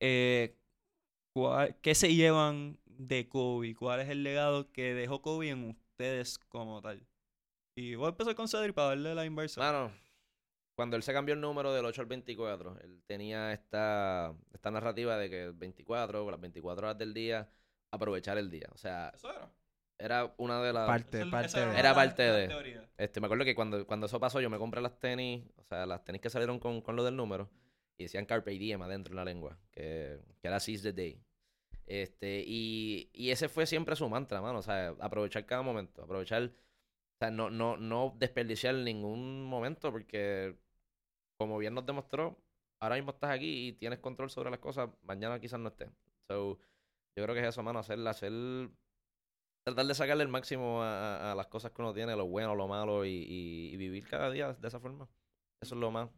eh, 0.00 0.56
¿cuál- 1.32 1.76
¿qué 1.80 1.94
se 1.94 2.14
llevan 2.14 2.78
de 2.86 3.28
Kobe? 3.28 3.74
¿Cuál 3.76 4.00
es 4.00 4.08
el 4.08 4.22
legado 4.24 4.70
que 4.72 4.94
dejó 4.94 5.22
Kobe 5.22 5.50
en 5.50 5.78
ustedes 6.02 6.38
como 6.48 6.80
tal? 6.80 7.04
Y 7.76 7.96
voy 7.96 8.06
a 8.06 8.08
empezar 8.10 8.34
con 8.36 8.46
Cedric 8.48 8.72
para 8.74 8.88
darle 8.88 9.14
la 9.16 9.24
inversa. 9.24 9.60
mano, 9.60 9.92
cuando 10.76 10.96
él 10.96 11.02
se 11.02 11.12
cambió 11.12 11.34
el 11.34 11.40
número 11.40 11.72
del 11.72 11.84
8 11.84 12.02
al 12.02 12.06
24, 12.06 12.78
él 12.82 13.02
tenía 13.06 13.52
esta, 13.52 14.32
esta 14.52 14.70
narrativa 14.70 15.16
de 15.16 15.28
que 15.28 15.42
el 15.46 15.52
24, 15.54 16.22
con 16.22 16.30
las 16.30 16.40
24 16.40 16.86
horas 16.86 16.98
del 16.98 17.12
día, 17.12 17.50
aprovechar 17.90 18.38
el 18.38 18.48
día. 18.48 18.68
O 18.72 18.78
sea, 18.78 19.10
Eso 19.12 19.28
era. 19.30 19.50
era 19.98 20.34
una 20.38 20.62
de 20.62 20.72
las... 20.72 20.86
Parte, 20.86 21.20
Eso- 21.22 21.30
parte 21.32 21.46
esa 21.48 21.66
de- 21.72 21.78
Era 21.80 21.94
parte 21.94 22.22
de- 22.22 22.46
teorías. 22.48 22.84
Este, 22.96 23.20
me 23.20 23.26
acuerdo 23.26 23.44
que 23.44 23.56
cuando, 23.56 23.84
cuando 23.84 24.06
eso 24.06 24.20
pasó, 24.20 24.40
yo 24.40 24.50
me 24.50 24.58
compré 24.58 24.80
las 24.80 24.98
tenis, 25.00 25.44
o 25.56 25.64
sea, 25.64 25.84
las 25.84 26.04
tenis 26.04 26.20
que 26.20 26.30
salieron 26.30 26.60
con, 26.60 26.80
con 26.80 26.94
lo 26.94 27.02
del 27.04 27.16
número, 27.16 27.50
y 27.96 28.04
decían 28.04 28.24
Carpe 28.24 28.52
Diem 28.52 28.80
adentro 28.82 29.12
en 29.12 29.16
la 29.16 29.24
lengua, 29.24 29.58
que, 29.72 30.20
que 30.40 30.46
era 30.48 30.60
Seize 30.60 30.92
the 30.92 31.02
Day. 31.02 31.20
Este, 31.88 32.44
y, 32.46 33.10
y 33.14 33.30
ese 33.30 33.48
fue 33.48 33.66
siempre 33.66 33.96
su 33.96 34.08
mantra, 34.10 34.42
mano, 34.42 34.58
o 34.60 34.62
sea, 34.62 34.90
aprovechar 35.00 35.46
cada 35.46 35.62
momento, 35.62 36.02
aprovechar, 36.04 36.44
o 36.44 36.52
sea, 37.20 37.30
no, 37.30 37.50
no, 37.50 37.76
no 37.78 38.14
desperdiciar 38.18 38.74
ningún 38.76 39.44
momento, 39.44 39.92
porque 39.92 40.56
como 41.38 41.58
bien 41.58 41.74
nos 41.74 41.86
demostró, 41.86 42.38
ahora 42.80 42.96
mismo 42.96 43.12
estás 43.12 43.30
aquí 43.32 43.68
y 43.68 43.72
tienes 43.74 44.00
control 44.00 44.30
sobre 44.30 44.50
las 44.50 44.60
cosas, 44.60 44.90
mañana 45.02 45.40
quizás 45.40 45.60
no 45.60 45.68
estés. 45.70 45.90
So, 46.30 46.58
yo 47.16 47.24
creo 47.24 47.34
que 47.34 47.42
es 47.42 47.48
eso, 47.48 47.62
mano, 47.62 47.80
hacer, 47.80 48.06
hacer 48.08 48.32
tratar 49.64 49.86
de 49.86 49.94
sacarle 49.94 50.22
el 50.24 50.28
máximo 50.28 50.82
a, 50.82 51.32
a- 51.32 51.34
las 51.34 51.46
cosas 51.48 51.72
que 51.72 51.82
uno 51.82 51.92
tiene, 51.94 52.16
lo 52.16 52.26
bueno, 52.26 52.54
lo 52.54 52.68
malo, 52.68 53.04
y- 53.04 53.10
y 53.72 53.76
vivir 53.76 54.08
cada 54.08 54.30
día 54.30 54.52
de 54.54 54.68
esa 54.68 54.80
forma. 54.80 55.08
Eso 55.60 55.74
es 55.74 55.80
lo 55.80 55.90
más. 55.90 56.10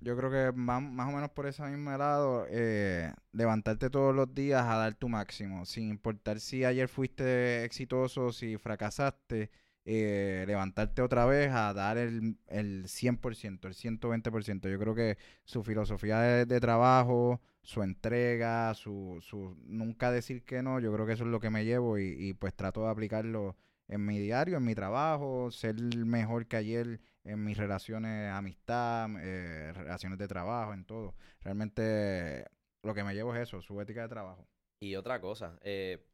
Yo 0.00 0.16
creo 0.16 0.30
que 0.30 0.52
más, 0.58 0.82
más 0.82 1.08
o 1.08 1.12
menos 1.12 1.30
por 1.30 1.46
ese 1.46 1.62
mismo 1.64 1.96
lado, 1.96 2.46
eh, 2.50 3.12
levantarte 3.32 3.88
todos 3.88 4.14
los 4.14 4.34
días 4.34 4.64
a 4.64 4.76
dar 4.76 4.94
tu 4.94 5.08
máximo, 5.08 5.64
sin 5.64 5.88
importar 5.90 6.40
si 6.40 6.64
ayer 6.64 6.88
fuiste 6.88 7.64
exitoso, 7.64 8.32
si 8.32 8.56
fracasaste, 8.56 9.50
eh, 9.84 10.44
levantarte 10.46 11.02
otra 11.02 11.24
vez 11.26 11.52
a 11.52 11.72
dar 11.72 11.98
el, 11.98 12.36
el 12.48 12.88
100%, 12.88 13.68
el 13.68 13.74
120%. 13.74 14.68
Yo 14.68 14.78
creo 14.78 14.94
que 14.94 15.18
su 15.44 15.62
filosofía 15.62 16.18
de, 16.20 16.46
de 16.46 16.60
trabajo, 16.60 17.40
su 17.62 17.82
entrega, 17.82 18.74
su, 18.74 19.18
su 19.20 19.56
nunca 19.66 20.10
decir 20.10 20.44
que 20.44 20.62
no, 20.62 20.80
yo 20.80 20.92
creo 20.92 21.06
que 21.06 21.12
eso 21.12 21.24
es 21.24 21.30
lo 21.30 21.40
que 21.40 21.50
me 21.50 21.64
llevo 21.64 21.98
y, 21.98 22.16
y 22.18 22.34
pues 22.34 22.54
trato 22.54 22.82
de 22.84 22.90
aplicarlo 22.90 23.56
en 23.88 24.04
mi 24.04 24.18
diario, 24.18 24.56
en 24.56 24.64
mi 24.64 24.74
trabajo, 24.74 25.50
ser 25.52 25.76
mejor 26.06 26.46
que 26.46 26.56
ayer 26.56 27.00
en 27.24 27.44
mis 27.44 27.56
relaciones, 27.56 28.32
amistad, 28.32 29.08
eh, 29.20 29.72
relaciones 29.72 30.18
de 30.18 30.28
trabajo, 30.28 30.74
en 30.74 30.84
todo. 30.84 31.14
Realmente 31.40 32.46
lo 32.82 32.94
que 32.94 33.04
me 33.04 33.14
llevo 33.14 33.34
es 33.34 33.42
eso, 33.42 33.60
su 33.62 33.80
ética 33.80 34.02
de 34.02 34.08
trabajo. 34.08 34.48
Y 34.80 34.96
otra 34.96 35.20
cosa, 35.20 35.58
eh, 35.62 36.04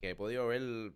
que 0.00 0.10
he 0.10 0.16
podido 0.16 0.46
ver 0.46 0.92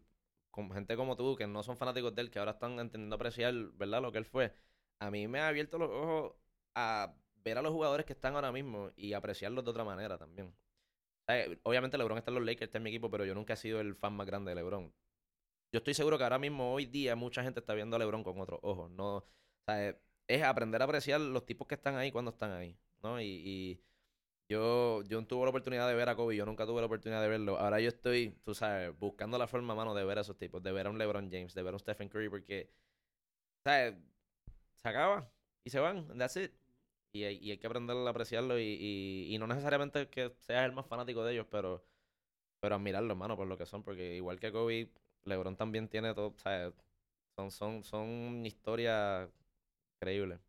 con 0.51 0.71
gente 0.73 0.97
como 0.97 1.17
tú, 1.17 1.37
que 1.37 1.47
no 1.47 1.63
son 1.63 1.77
fanáticos 1.77 2.15
de 2.15 2.23
él, 2.23 2.31
que 2.31 2.39
ahora 2.39 2.53
están 2.53 2.73
entendiendo 2.79 3.17
apreciar, 3.17 3.55
¿verdad? 3.75 4.03
Lo 4.03 4.13
que 4.13 4.19
él 4.19 4.27
fue. 4.27 4.53
A 4.99 5.11
mí 5.11 5.27
me 5.29 5.41
ha 5.41 5.49
abierto 5.49 5.79
los 5.79 5.91
ojos 5.91 6.35
a 6.75 7.15
ver 7.37 7.59
a 7.59 7.63
los 7.63 7.73
jugadores 7.73 8.05
que 8.05 8.13
están 8.13 8.35
ahora 8.35 8.53
mismo 8.53 8.91
y 8.97 9.15
apreciarlos 9.15 9.65
de 9.65 9.71
otra 9.71 9.85
manera 9.85 10.19
también. 10.19 10.55
Obviamente 11.63 11.97
LeBron 11.97 12.19
está 12.19 12.33
en 12.33 12.35
los 12.37 12.45
Lakers, 12.45 12.69
está 12.69 12.79
en 12.79 12.85
mi 12.85 12.91
equipo, 12.91 13.11
pero 13.11 13.25
yo 13.25 13.35
nunca 13.35 13.55
he 13.55 13.57
sido 13.57 13.81
el 13.81 13.95
fan 13.95 14.15
más 14.15 14.27
grande 14.27 14.51
de 14.51 14.57
LeBron. 14.57 14.93
Yo 15.73 15.79
estoy 15.79 15.95
seguro 15.95 16.19
que 16.19 16.25
ahora 16.25 16.39
mismo, 16.39 16.73
hoy 16.73 16.87
día, 16.87 17.15
mucha 17.15 17.43
gente 17.43 17.61
está 17.61 17.75
viendo 17.75 17.97
a 17.97 17.99
LeBron 17.99 18.25
con 18.25 18.41
otros 18.41 18.59
ojos. 18.63 18.91
No, 18.91 19.25
es 20.27 20.43
aprender 20.43 20.81
a 20.83 20.85
apreciar 20.85 21.21
los 21.21 21.47
tipos 21.47 21.67
que 21.69 21.77
están 21.77 21.97
ahí 21.97 22.11
cuando 22.11 22.33
están 22.33 22.53
ahí, 22.53 22.77
¿no? 23.03 23.21
Y, 23.21 23.81
yo, 24.49 25.03
yo 25.05 25.25
tuve 25.27 25.45
la 25.45 25.51
oportunidad 25.51 25.89
de 25.89 25.95
ver 25.95 26.09
a 26.09 26.17
Kobe, 26.17 26.35
yo 26.35 26.45
nunca 26.45 26.67
tuve 26.67 26.81
la 26.81 26.87
oportunidad 26.87 27.23
de 27.23 27.29
verlo. 27.29 27.57
Ahora 27.59 27.81
yo 27.81 27.89
estoy, 27.89 28.33
tú 28.45 28.53
sabes, 28.53 28.99
buscando 28.99 29.39
la 29.39 29.47
forma, 29.47 29.77
mano, 29.77 29.95
de 29.95 30.05
ver 30.05 30.19
a 30.19 30.23
esos 30.23 30.37
tipos, 30.39 30.61
de 30.63 30.73
ver 30.73 30.89
a 30.89 30.91
un 30.91 30.99
LeBron 30.99 31.31
James, 31.31 31.55
de 31.55 31.63
ver 31.63 31.73
a 31.73 31.77
un 31.77 31.81
Stephen 31.81 32.09
Curry, 32.09 32.29
porque, 32.29 32.69
¿sabes? 33.65 33.95
Se 34.83 34.89
acaba 34.89 35.31
y 35.65 35.71
se 35.71 35.79
van, 35.79 36.19
that's 36.19 36.37
it. 36.37 36.53
Y 37.13 37.25
hay, 37.25 37.59
que 37.59 37.67
aprender 37.67 37.97
a 37.97 38.11
apreciarlo 38.11 38.59
y, 38.59 39.37
no 39.39 39.47
necesariamente 39.47 40.09
que 40.09 40.33
seas 40.39 40.65
el 40.65 40.73
más 40.73 40.87
fanático 40.87 41.25
de 41.25 41.35
ellos, 41.35 41.47
pero, 41.51 41.85
pero 42.61 42.75
admirarlo, 42.77 43.13
hermano, 43.13 43.37
por 43.37 43.47
lo 43.47 43.57
que 43.59 43.67
son, 43.67 43.83
porque 43.85 44.17
igual 44.17 44.41
que 44.41 44.53
Kobe, 44.53 44.91
LeBron 45.25 45.57
también 45.57 45.89
tiene 45.89 46.15
todo. 46.15 46.35
Son, 47.37 47.51
son, 47.51 47.85
son 47.85 48.45
historias 48.47 49.29
increíbles. 49.97 50.41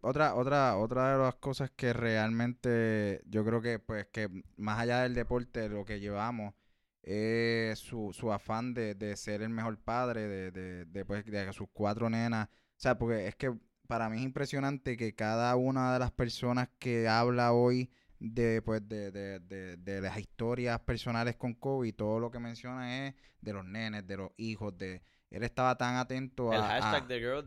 otra, 0.00 0.34
otra, 0.34 0.76
otra 0.76 1.12
de 1.12 1.18
las 1.24 1.36
cosas 1.36 1.70
que 1.70 1.92
realmente 1.92 3.22
yo 3.26 3.44
creo 3.44 3.60
que, 3.62 3.78
pues, 3.78 4.06
que 4.08 4.28
más 4.56 4.78
allá 4.80 5.02
del 5.02 5.14
deporte, 5.14 5.68
lo 5.68 5.84
que 5.84 6.00
llevamos 6.00 6.54
es 7.02 7.78
su, 7.78 8.12
su 8.12 8.32
afán 8.32 8.74
de, 8.74 8.94
de 8.94 9.16
ser 9.16 9.42
el 9.42 9.50
mejor 9.50 9.78
padre 9.78 10.26
de, 10.28 10.50
de, 10.50 10.84
de, 10.86 11.04
pues, 11.04 11.24
de 11.26 11.52
sus 11.52 11.68
cuatro 11.72 12.10
nenas. 12.10 12.48
O 12.48 12.80
sea, 12.80 12.98
porque 12.98 13.28
es 13.28 13.36
que 13.36 13.54
para 13.86 14.08
mí 14.10 14.18
es 14.18 14.24
impresionante 14.24 14.96
que 14.96 15.14
cada 15.14 15.54
una 15.56 15.92
de 15.94 15.98
las 16.00 16.12
personas 16.12 16.68
que 16.78 17.08
habla 17.08 17.52
hoy 17.52 17.90
de, 18.20 18.62
pues, 18.62 18.86
de, 18.88 19.10
de, 19.10 19.76
de, 19.76 20.00
las 20.00 20.18
historias 20.18 20.80
personales 20.80 21.36
con 21.36 21.54
Kobe, 21.54 21.92
todo 21.92 22.18
lo 22.18 22.30
que 22.30 22.38
menciona 22.38 23.06
es 23.06 23.14
de 23.40 23.52
los 23.52 23.64
nenes, 23.64 24.06
de 24.06 24.16
los 24.16 24.30
hijos, 24.36 24.76
de... 24.76 25.02
Él 25.30 25.42
estaba 25.42 25.76
tan 25.76 25.96
atento 25.96 26.50
a... 26.50 26.56
El 26.56 26.62
hashtag 26.62 27.06
The 27.06 27.18
Girl 27.18 27.44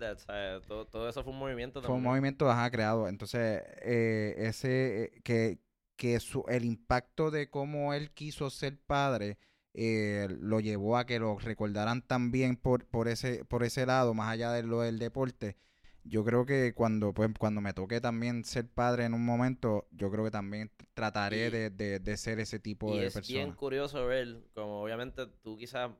todo, 0.91 1.09
eso 1.09 1.23
fue 1.23 1.33
un 1.33 1.39
movimiento 1.39 1.81
también. 1.81 1.87
Fue 1.87 1.95
un 1.95 2.03
movimiento, 2.03 2.49
ajá, 2.49 2.69
creado. 2.69 3.07
Entonces, 3.07 3.63
eh, 3.81 4.35
ese, 4.37 5.03
eh, 5.03 5.21
que, 5.23 5.59
que 5.95 6.19
su, 6.19 6.45
el 6.47 6.63
impacto 6.63 7.31
de 7.31 7.49
cómo 7.49 7.93
él 7.93 8.11
quiso 8.11 8.49
ser 8.49 8.79
padre... 8.79 9.37
Eh, 9.73 10.27
lo 10.41 10.59
llevó 10.59 10.97
a 10.97 11.05
que 11.05 11.17
lo 11.17 11.39
recordaran 11.39 12.01
también 12.01 12.57
por, 12.57 12.85
por, 12.87 13.07
ese, 13.07 13.45
por 13.45 13.63
ese 13.63 13.85
lado, 13.85 14.13
más 14.13 14.29
allá 14.29 14.51
de 14.51 14.63
lo 14.63 14.81
del 14.81 14.99
deporte, 14.99 15.55
yo 16.03 16.23
creo 16.23 16.45
que 16.45 16.73
cuando 16.73 17.13
pues 17.13 17.29
cuando 17.37 17.61
me 17.61 17.73
toque 17.73 18.01
también 18.01 18.43
ser 18.43 18.67
padre 18.67 19.05
en 19.05 19.13
un 19.13 19.25
momento, 19.25 19.87
yo 19.91 20.09
creo 20.11 20.23
que 20.25 20.31
también 20.31 20.71
trataré 20.93 21.51
de, 21.51 21.99
de, 21.99 22.17
ser 22.17 22.39
ese 22.39 22.59
tipo 22.59 22.95
de 22.95 23.03
persona. 23.03 23.21
Es 23.21 23.27
bien 23.27 23.51
curioso 23.53 24.05
ver, 24.07 24.41
como 24.53 24.81
obviamente 24.81 25.27
tú 25.43 25.57
quizás, 25.57 25.91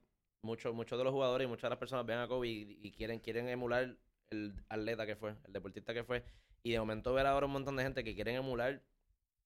muchos 0.43 0.73
muchos 0.73 0.97
de 0.97 1.03
los 1.03 1.13
jugadores 1.13 1.45
y 1.45 1.49
muchas 1.49 1.63
de 1.63 1.69
las 1.69 1.79
personas 1.79 2.05
ven 2.05 2.17
a 2.17 2.27
Kobe 2.27 2.47
y, 2.47 2.91
quieren, 2.91 3.19
quieren 3.19 3.47
emular 3.47 3.95
el 4.29 4.55
atleta 4.69 5.05
que 5.05 5.15
fue, 5.15 5.35
el 5.45 5.53
deportista 5.53 5.93
que 5.93 6.03
fue, 6.03 6.23
y 6.63 6.71
de 6.71 6.79
momento 6.79 7.13
ver 7.13 7.27
ahora 7.27 7.45
un 7.45 7.53
montón 7.53 7.75
de 7.75 7.83
gente 7.83 8.03
que 8.03 8.15
quieren 8.15 8.35
emular 8.35 8.81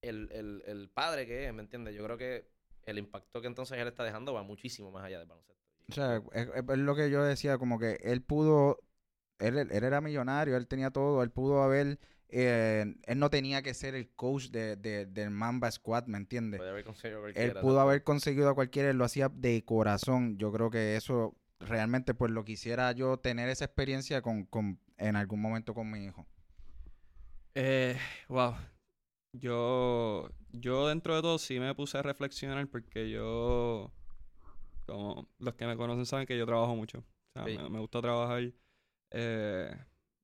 el, 0.01 0.29
el, 0.31 0.63
el 0.65 0.89
padre 0.89 1.25
que 1.25 1.47
es, 1.47 1.53
¿me 1.53 1.61
entiendes? 1.61 1.95
Yo 1.95 2.03
creo 2.03 2.17
que 2.17 2.47
el 2.83 2.97
impacto 2.97 3.41
que 3.41 3.47
entonces 3.47 3.77
él 3.77 3.87
está 3.87 4.03
dejando 4.03 4.33
va 4.33 4.43
muchísimo 4.43 4.91
más 4.91 5.03
allá 5.03 5.19
del 5.19 5.27
baloncesto. 5.27 5.55
O 5.89 5.93
sea, 5.93 6.21
es, 6.33 6.47
es, 6.55 6.77
lo 6.77 6.95
que 6.95 7.09
yo 7.09 7.23
decía, 7.23 7.57
como 7.57 7.77
que 7.79 7.97
él 8.03 8.21
pudo 8.21 8.79
él, 9.39 9.57
él, 9.57 9.71
era 9.71 10.01
millonario, 10.01 10.57
él 10.57 10.67
tenía 10.67 10.91
todo, 10.91 11.23
él 11.23 11.31
pudo 11.31 11.61
haber, 11.61 11.99
eh, 12.29 12.95
él 13.03 13.19
no 13.19 13.29
tenía 13.29 13.61
que 13.61 13.73
ser 13.73 13.95
el 13.95 14.09
coach 14.09 14.49
de, 14.49 14.75
de, 14.75 15.05
del 15.05 15.31
Mamba 15.31 15.69
Squad, 15.71 16.05
¿me 16.07 16.17
entiendes? 16.17 16.61
Él 17.35 17.53
pudo 17.61 17.79
haber 17.79 18.03
conseguido 18.03 18.49
a 18.49 18.55
cualquiera, 18.55 18.89
él 18.89 18.97
lo 18.97 19.05
hacía 19.05 19.29
de 19.29 19.63
corazón. 19.65 20.37
Yo 20.37 20.51
creo 20.51 20.69
que 20.69 20.95
eso 20.95 21.35
realmente 21.59 22.13
pues 22.13 22.31
lo 22.31 22.43
quisiera 22.43 22.91
yo 22.91 23.17
tener 23.17 23.49
esa 23.49 23.65
experiencia 23.65 24.21
con, 24.21 24.45
con 24.45 24.79
en 24.97 25.15
algún 25.15 25.41
momento 25.41 25.73
con 25.73 25.89
mi 25.89 26.05
hijo. 26.05 26.25
Eh, 27.55 27.97
wow. 28.27 28.55
Yo, 29.33 30.29
yo 30.51 30.87
dentro 30.87 31.15
de 31.15 31.21
todo 31.21 31.37
sí 31.37 31.59
me 31.59 31.75
puse 31.75 31.97
a 31.97 32.01
reflexionar 32.01 32.67
porque 32.67 33.09
yo, 33.09 33.91
como 34.85 35.27
los 35.39 35.55
que 35.55 35.65
me 35.65 35.75
conocen 35.75 36.05
saben 36.05 36.25
que 36.25 36.37
yo 36.37 36.45
trabajo 36.45 36.75
mucho. 36.75 36.99
O 36.99 37.03
sea, 37.33 37.43
me, 37.43 37.69
me, 37.69 37.79
gusta 37.79 38.01
trabajar 38.01 38.53
eh, 39.15 39.73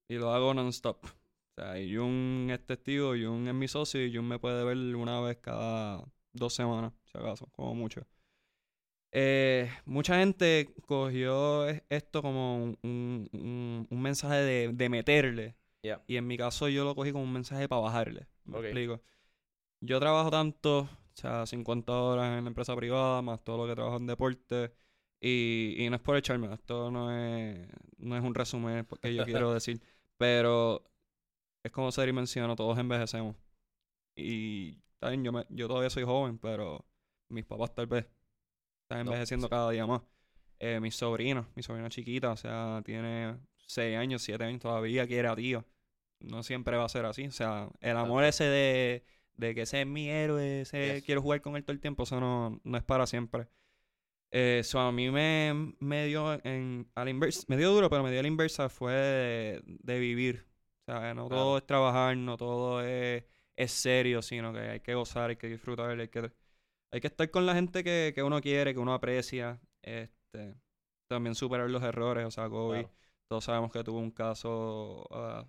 y 0.09 0.15
lo 0.15 0.31
hago 0.33 0.53
non-stop. 0.53 1.05
O 1.05 1.53
sea, 1.55 1.79
y 1.79 1.95
Jun 1.95 2.49
es 2.51 2.65
testigo, 2.65 3.09
Jun 3.11 3.47
es 3.47 3.53
mi 3.53 3.67
socio 3.67 4.05
y 4.05 4.13
Jun 4.13 4.27
me 4.27 4.39
puede 4.39 4.63
ver 4.63 4.77
una 4.95 5.21
vez 5.21 5.37
cada 5.37 6.03
dos 6.33 6.53
semanas, 6.53 6.93
si 7.05 7.17
acaso, 7.17 7.47
como 7.53 7.73
mucho. 7.73 8.05
Eh, 9.13 9.69
mucha 9.85 10.19
gente 10.19 10.73
cogió 10.85 11.67
esto 11.89 12.21
como 12.21 12.75
un, 12.81 13.87
un, 13.89 14.01
mensaje 14.01 14.35
de, 14.35 14.69
de 14.73 14.89
meterle. 14.89 15.55
Y 16.07 16.17
en 16.17 16.27
mi 16.27 16.37
caso 16.37 16.69
yo 16.69 16.85
lo 16.85 16.95
cogí 16.95 17.11
como 17.11 17.23
un 17.23 17.33
mensaje 17.33 17.67
para 17.67 17.81
bajarle. 17.81 18.27
Me 18.45 18.59
explico. 18.59 19.01
Yo 19.79 19.99
trabajo 19.99 20.29
tanto, 20.29 20.81
o 20.81 21.15
sea, 21.15 21.45
50 21.45 21.91
horas 21.91 22.37
en 22.37 22.43
la 22.43 22.49
empresa 22.49 22.75
privada, 22.75 23.21
más 23.21 23.43
todo 23.43 23.57
lo 23.57 23.67
que 23.67 23.75
trabajo 23.75 23.97
en 23.97 24.07
deporte. 24.07 24.73
Y, 25.23 25.75
y 25.77 25.89
no 25.89 25.97
es 25.97 26.01
por 26.01 26.17
echarme, 26.17 26.51
esto 26.51 26.89
no 26.89 27.15
es, 27.15 27.67
no 27.97 28.17
es 28.17 28.23
un 28.23 28.33
resumen 28.33 28.87
que 29.01 29.13
yo 29.13 29.23
quiero 29.23 29.53
decir, 29.53 29.79
pero 30.17 30.83
es 31.63 31.71
como 31.71 31.91
Seri 31.91 32.11
mencionó, 32.11 32.55
todos 32.55 32.77
envejecemos. 32.79 33.35
Y 34.15 34.79
también 34.99 35.23
yo, 35.23 35.31
me, 35.31 35.45
yo 35.49 35.67
todavía 35.67 35.91
soy 35.91 36.03
joven, 36.03 36.39
pero 36.39 36.83
mis 37.29 37.45
papás 37.45 37.73
tal 37.75 37.85
vez 37.85 38.07
están 38.83 39.01
envejeciendo 39.01 39.47
cada 39.47 39.69
día 39.69 39.85
más. 39.85 40.01
Eh, 40.59 40.79
mis 40.79 40.95
sobrinos, 40.95 41.45
mi 41.55 41.63
sobrina 41.63 41.89
chiquita, 41.89 42.31
o 42.31 42.37
sea, 42.37 42.81
tiene 42.83 43.37
6 43.67 43.97
años, 43.97 44.23
7 44.23 44.43
años, 44.43 44.59
todavía 44.59 45.07
quiere 45.07 45.27
a 45.27 45.35
tío. 45.35 45.65
No 46.19 46.43
siempre 46.43 46.77
va 46.77 46.85
a 46.85 46.89
ser 46.89 47.05
así. 47.05 47.27
O 47.27 47.31
sea, 47.31 47.69
el 47.79 47.97
amor 47.97 48.23
ese 48.23 48.43
de, 48.43 49.03
de 49.35 49.55
que 49.55 49.61
ese 49.61 49.81
es 49.81 49.87
mi 49.87 50.09
héroe, 50.09 50.61
ese 50.61 51.01
quiero 51.05 51.21
jugar 51.21 51.41
con 51.41 51.55
él 51.55 51.63
todo 51.63 51.73
el 51.73 51.79
tiempo, 51.79 52.03
eso 52.03 52.19
no, 52.19 52.59
no 52.63 52.77
es 52.77 52.83
para 52.83 53.07
siempre. 53.07 53.47
Eso 54.31 54.79
eh, 54.79 54.87
a 54.87 54.91
mí 54.93 55.11
me, 55.11 55.75
me 55.79 56.05
dio 56.05 56.39
en, 56.45 56.89
a 56.95 57.03
la 57.03 57.09
inversa, 57.09 57.43
me 57.49 57.57
dio 57.57 57.73
duro, 57.73 57.89
pero 57.89 58.01
me 58.01 58.11
dio 58.11 58.21
la 58.21 58.29
inversa 58.29 58.69
fue 58.69 59.61
de, 59.65 59.99
vivir. 59.99 60.47
O 60.87 60.91
sea, 60.91 61.13
no 61.13 61.27
todo 61.27 61.57
es 61.57 61.65
trabajar, 61.65 62.15
no 62.15 62.37
todo 62.37 62.81
es, 62.81 63.25
es, 63.57 63.71
serio, 63.71 64.21
sino 64.21 64.53
que 64.53 64.59
hay 64.59 64.79
que 64.79 64.95
gozar, 64.95 65.31
hay 65.31 65.35
que 65.35 65.47
disfrutar, 65.47 65.99
hay 65.99 66.07
que, 66.07 66.31
hay 66.93 67.01
que 67.01 67.07
estar 67.07 67.29
con 67.29 67.45
la 67.45 67.53
gente 67.55 67.83
que, 67.83 68.13
que 68.15 68.23
uno 68.23 68.39
quiere, 68.39 68.73
que 68.73 68.79
uno 68.79 68.93
aprecia. 68.93 69.59
Este, 69.81 70.55
también 71.09 71.35
superar 71.35 71.69
los 71.69 71.83
errores, 71.83 72.25
o 72.25 72.31
sea, 72.31 72.47
Kobe, 72.47 72.89
todos 73.29 73.43
sabemos 73.43 73.69
que 73.73 73.83
tuvo 73.83 73.99
un 73.99 74.11
caso, 74.11 75.05
uh, 75.09 75.45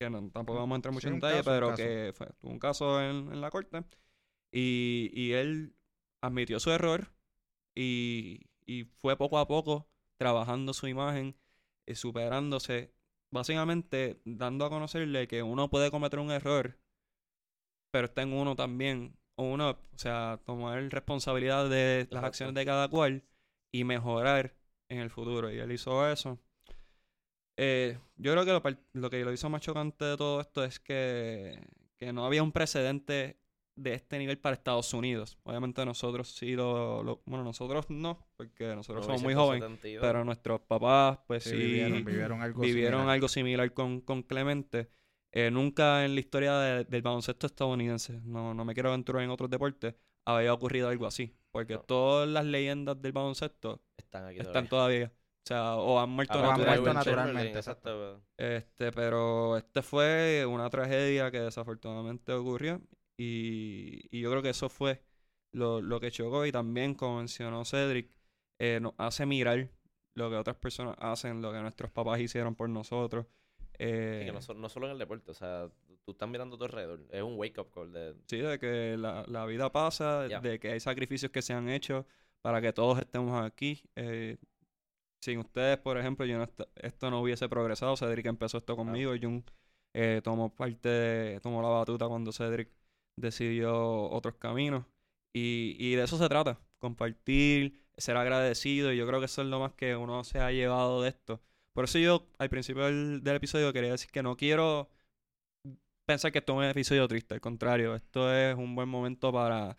que 0.00 0.08
no, 0.08 0.30
tampoco 0.30 0.60
vamos 0.60 0.74
a 0.74 0.76
entrar 0.76 0.94
mucho 0.94 1.08
en 1.08 1.16
detalle, 1.16 1.44
pero 1.44 1.74
que 1.74 2.12
fue, 2.14 2.28
tuvo 2.38 2.50
un 2.50 2.58
caso 2.58 3.02
en, 3.02 3.30
en 3.30 3.42
la 3.42 3.50
corte 3.50 3.84
y, 4.50 5.10
y 5.12 5.32
él 5.32 5.74
admitió 6.22 6.58
su 6.60 6.70
error 6.70 7.15
y, 7.76 8.40
y 8.66 8.84
fue 8.98 9.16
poco 9.16 9.38
a 9.38 9.46
poco 9.46 9.88
trabajando 10.16 10.72
su 10.72 10.88
imagen, 10.88 11.36
y 11.86 11.92
eh, 11.92 11.94
superándose, 11.94 12.92
básicamente 13.30 14.20
dando 14.24 14.64
a 14.64 14.70
conocerle 14.70 15.28
que 15.28 15.42
uno 15.42 15.70
puede 15.70 15.90
cometer 15.90 16.18
un 16.18 16.30
error, 16.30 16.78
pero 17.90 18.06
está 18.06 18.22
en 18.22 18.32
uno 18.32 18.56
también, 18.56 19.16
uno, 19.36 19.70
o 19.70 19.98
sea, 19.98 20.40
tomar 20.44 20.82
responsabilidad 20.90 21.68
de 21.68 22.08
las 22.10 22.24
acciones 22.24 22.54
de 22.54 22.64
cada 22.64 22.88
cual 22.88 23.24
y 23.70 23.84
mejorar 23.84 24.54
en 24.88 24.98
el 24.98 25.10
futuro. 25.10 25.52
Y 25.52 25.58
él 25.58 25.72
hizo 25.72 26.10
eso. 26.10 26.38
Eh, 27.56 27.98
yo 28.16 28.32
creo 28.32 28.44
que 28.44 28.52
lo, 28.52 28.62
lo, 28.92 29.10
que 29.10 29.24
lo 29.24 29.32
hizo 29.32 29.48
más 29.48 29.62
chocante 29.62 30.04
de 30.04 30.16
todo 30.16 30.40
esto 30.40 30.64
es 30.64 30.78
que, 30.80 31.66
que 31.98 32.12
no 32.12 32.26
había 32.26 32.42
un 32.42 32.52
precedente 32.52 33.38
de 33.76 33.94
este 33.94 34.18
nivel 34.18 34.38
para 34.38 34.54
Estados 34.54 34.92
Unidos. 34.94 35.38
Obviamente 35.44 35.84
nosotros 35.84 36.28
sí 36.34 36.56
lo, 36.56 37.22
bueno, 37.26 37.44
nosotros 37.44 37.86
no, 37.90 38.26
porque 38.36 38.74
nosotros 38.74 39.04
somos 39.04 39.22
muy 39.22 39.34
jóvenes, 39.34 39.78
pero 40.00 40.24
nuestros 40.24 40.62
papás 40.62 41.18
pues 41.26 41.44
sí, 41.44 41.52
vivieron, 41.56 43.08
algo 43.08 43.28
similar, 43.28 43.72
con, 43.72 44.00
con 44.00 44.22
Clemente. 44.22 44.90
Eh, 45.32 45.50
nunca 45.50 46.04
en 46.04 46.14
la 46.14 46.20
historia 46.20 46.58
del 46.58 47.02
baloncesto 47.02 47.46
estadounidense, 47.46 48.20
no, 48.24 48.54
no 48.54 48.64
me 48.64 48.72
quiero 48.72 48.88
aventurar 48.88 49.22
en 49.22 49.30
otros 49.30 49.50
deportes, 49.50 49.94
había 50.24 50.52
ocurrido 50.54 50.88
algo 50.88 51.06
así. 51.06 51.36
Porque 51.50 51.78
todas 51.78 52.28
las 52.28 52.44
leyendas 52.44 53.00
del 53.00 53.12
baloncesto 53.12 53.82
están, 53.96 54.26
aquí 54.26 54.40
están 54.40 54.68
todavía. 54.68 55.12
O 55.14 55.46
sea, 55.46 55.76
o 55.76 56.00
han 56.00 56.10
muerto, 56.10 56.42
naturalmente. 56.92 57.60
Este, 58.36 58.90
pero 58.92 59.56
este 59.56 59.80
fue 59.80 60.44
una 60.44 60.68
tragedia 60.68 61.30
que 61.30 61.40
desafortunadamente 61.40 62.32
ocurrió 62.32 62.82
y, 63.16 64.06
y 64.10 64.20
yo 64.20 64.30
creo 64.30 64.42
que 64.42 64.50
eso 64.50 64.68
fue 64.68 65.02
lo, 65.52 65.80
lo 65.80 66.00
que 66.00 66.10
chocó 66.10 66.44
y 66.46 66.52
también, 66.52 66.94
como 66.94 67.18
mencionó 67.18 67.64
Cedric, 67.64 68.10
eh, 68.58 68.78
nos 68.80 68.94
hace 68.98 69.26
mirar 69.26 69.70
lo 70.14 70.30
que 70.30 70.36
otras 70.36 70.56
personas 70.56 70.96
hacen, 70.98 71.42
lo 71.42 71.52
que 71.52 71.60
nuestros 71.60 71.90
papás 71.90 72.20
hicieron 72.20 72.54
por 72.54 72.68
nosotros. 72.68 73.26
Eh, 73.78 74.22
que 74.26 74.32
no, 74.32 74.40
so- 74.40 74.54
no 74.54 74.68
solo 74.68 74.86
en 74.86 74.92
el 74.92 74.98
deporte, 74.98 75.30
o 75.30 75.34
sea, 75.34 75.68
tú 76.04 76.12
estás 76.12 76.28
mirando 76.28 76.56
a 76.56 76.58
tu 76.58 76.64
alrededor. 76.64 77.00
Es 77.10 77.22
un 77.22 77.36
wake-up 77.36 77.70
call 77.70 77.92
de... 77.92 78.14
Sí, 78.26 78.38
de 78.38 78.58
que 78.58 78.96
la, 78.98 79.24
la 79.28 79.44
vida 79.46 79.70
pasa, 79.70 80.22
de 80.28 80.58
que 80.58 80.70
hay 80.72 80.80
sacrificios 80.80 81.30
que 81.30 81.42
se 81.42 81.52
han 81.52 81.68
hecho 81.68 82.06
para 82.40 82.60
que 82.62 82.72
todos 82.72 82.98
estemos 82.98 83.44
aquí. 83.44 83.82
Eh, 83.96 84.38
sin 85.20 85.38
ustedes, 85.40 85.78
por 85.78 85.98
ejemplo, 85.98 86.24
yo 86.26 86.38
no 86.38 86.44
est- 86.44 86.60
esto 86.76 87.10
no 87.10 87.20
hubiese 87.20 87.48
progresado. 87.48 87.96
Cedric 87.96 88.26
empezó 88.26 88.58
esto 88.58 88.76
conmigo. 88.76 89.12
Jun 89.20 89.44
eh, 89.94 90.20
tomó 90.22 90.54
parte, 90.54 90.88
de- 90.88 91.40
tomó 91.40 91.60
la 91.62 91.68
batuta 91.68 92.06
cuando 92.08 92.32
Cedric 92.32 92.70
decidió 93.16 94.10
otros 94.10 94.36
caminos. 94.36 94.86
Y, 95.32 95.76
y 95.78 95.94
de 95.96 96.04
eso 96.04 96.18
se 96.18 96.28
trata, 96.28 96.60
compartir, 96.78 97.80
ser 97.96 98.16
agradecido. 98.16 98.92
Y 98.92 98.96
yo 98.96 99.06
creo 99.06 99.20
que 99.20 99.26
eso 99.26 99.42
es 99.42 99.48
lo 99.48 99.60
más 99.60 99.72
que 99.74 99.96
uno 99.96 100.24
se 100.24 100.38
ha 100.40 100.52
llevado 100.52 101.02
de 101.02 101.10
esto. 101.10 101.40
Por 101.72 101.84
eso 101.84 101.98
yo 101.98 102.26
al 102.38 102.48
principio 102.50 102.84
del, 102.84 103.22
del 103.22 103.36
episodio 103.36 103.72
quería 103.72 103.90
decir 103.92 104.10
que 104.10 104.22
no 104.22 104.36
quiero 104.36 104.88
pensar 106.06 106.32
que 106.32 106.38
esto 106.38 106.52
es 106.52 106.58
un 106.58 106.64
episodio 106.64 107.06
triste, 107.08 107.34
al 107.34 107.40
contrario, 107.40 107.94
esto 107.94 108.32
es 108.32 108.56
un 108.56 108.74
buen 108.74 108.88
momento 108.88 109.32
para, 109.32 109.76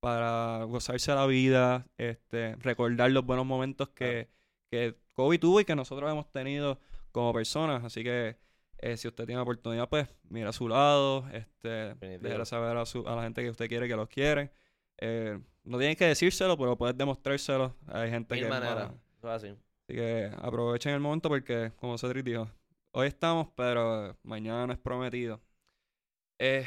para 0.00 0.64
gozarse 0.64 1.14
la 1.14 1.26
vida, 1.26 1.86
este, 1.96 2.56
recordar 2.56 3.10
los 3.12 3.24
buenos 3.24 3.46
momentos 3.46 3.88
que, 3.90 4.28
que 4.70 4.96
Kobe 5.14 5.38
tuvo 5.38 5.60
y 5.60 5.64
que 5.64 5.76
nosotros 5.76 6.10
hemos 6.10 6.30
tenido 6.30 6.80
como 7.12 7.32
personas, 7.32 7.84
así 7.84 8.02
que 8.04 8.36
eh, 8.78 8.96
si 8.96 9.08
usted 9.08 9.26
tiene 9.26 9.40
oportunidad, 9.40 9.88
pues 9.88 10.08
mira 10.28 10.50
a 10.50 10.52
su 10.52 10.68
lado, 10.68 11.28
este, 11.32 11.94
déjale 11.96 12.46
saber 12.46 12.76
a, 12.76 12.86
su- 12.86 13.06
a 13.08 13.16
la 13.16 13.22
gente 13.24 13.42
que 13.42 13.50
usted 13.50 13.68
quiere 13.68 13.88
que 13.88 13.96
los 13.96 14.08
quiere. 14.08 14.50
Eh, 14.98 15.38
no 15.64 15.78
tienen 15.78 15.96
que 15.96 16.06
decírselo, 16.06 16.56
pero 16.56 16.76
puedes 16.76 16.96
demostrárselo. 16.96 17.76
Hay 17.88 18.10
gente 18.10 18.34
Mil 18.34 18.44
que. 18.44 18.50
Eso 18.50 18.94
es 19.22 19.24
así. 19.24 19.48
Así 19.48 19.94
que 19.96 20.30
aprovechen 20.40 20.92
el 20.94 21.00
momento 21.00 21.28
porque, 21.28 21.72
como 21.76 21.96
Cedric 21.98 22.24
dijo, 22.24 22.48
hoy 22.92 23.06
estamos, 23.08 23.48
pero 23.54 24.16
mañana 24.22 24.66
no 24.66 24.72
es 24.72 24.78
prometido. 24.78 25.40
Eh, 26.38 26.66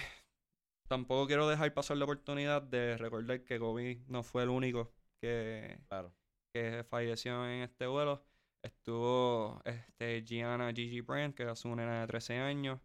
tampoco 0.88 1.28
quiero 1.28 1.48
dejar 1.48 1.74
pasar 1.74 1.98
la 1.98 2.06
oportunidad 2.06 2.62
de 2.62 2.98
recordar 2.98 3.44
que 3.44 3.60
Kobe 3.60 4.02
no 4.08 4.24
fue 4.24 4.44
el 4.44 4.50
único 4.50 4.92
que, 5.22 5.80
Claro. 5.88 6.14
que 6.54 6.84
falleció 6.90 7.46
en 7.48 7.62
este 7.64 7.86
vuelo. 7.88 8.24
Estuvo 8.64 9.62
este, 9.66 10.24
Gianna 10.24 10.72
Gigi 10.74 11.02
Brand, 11.02 11.34
que 11.34 11.44
era 11.44 11.56
su 11.56 11.76
nena 11.76 12.02
de 12.02 12.08
13 12.08 12.38
años. 12.38 12.80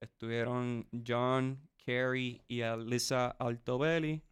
Estuvieron 0.00 0.88
John, 1.06 1.68
Carrie 1.84 2.42
y 2.48 2.62
Alyssa 2.62 3.28
Altobelli. 3.38 4.22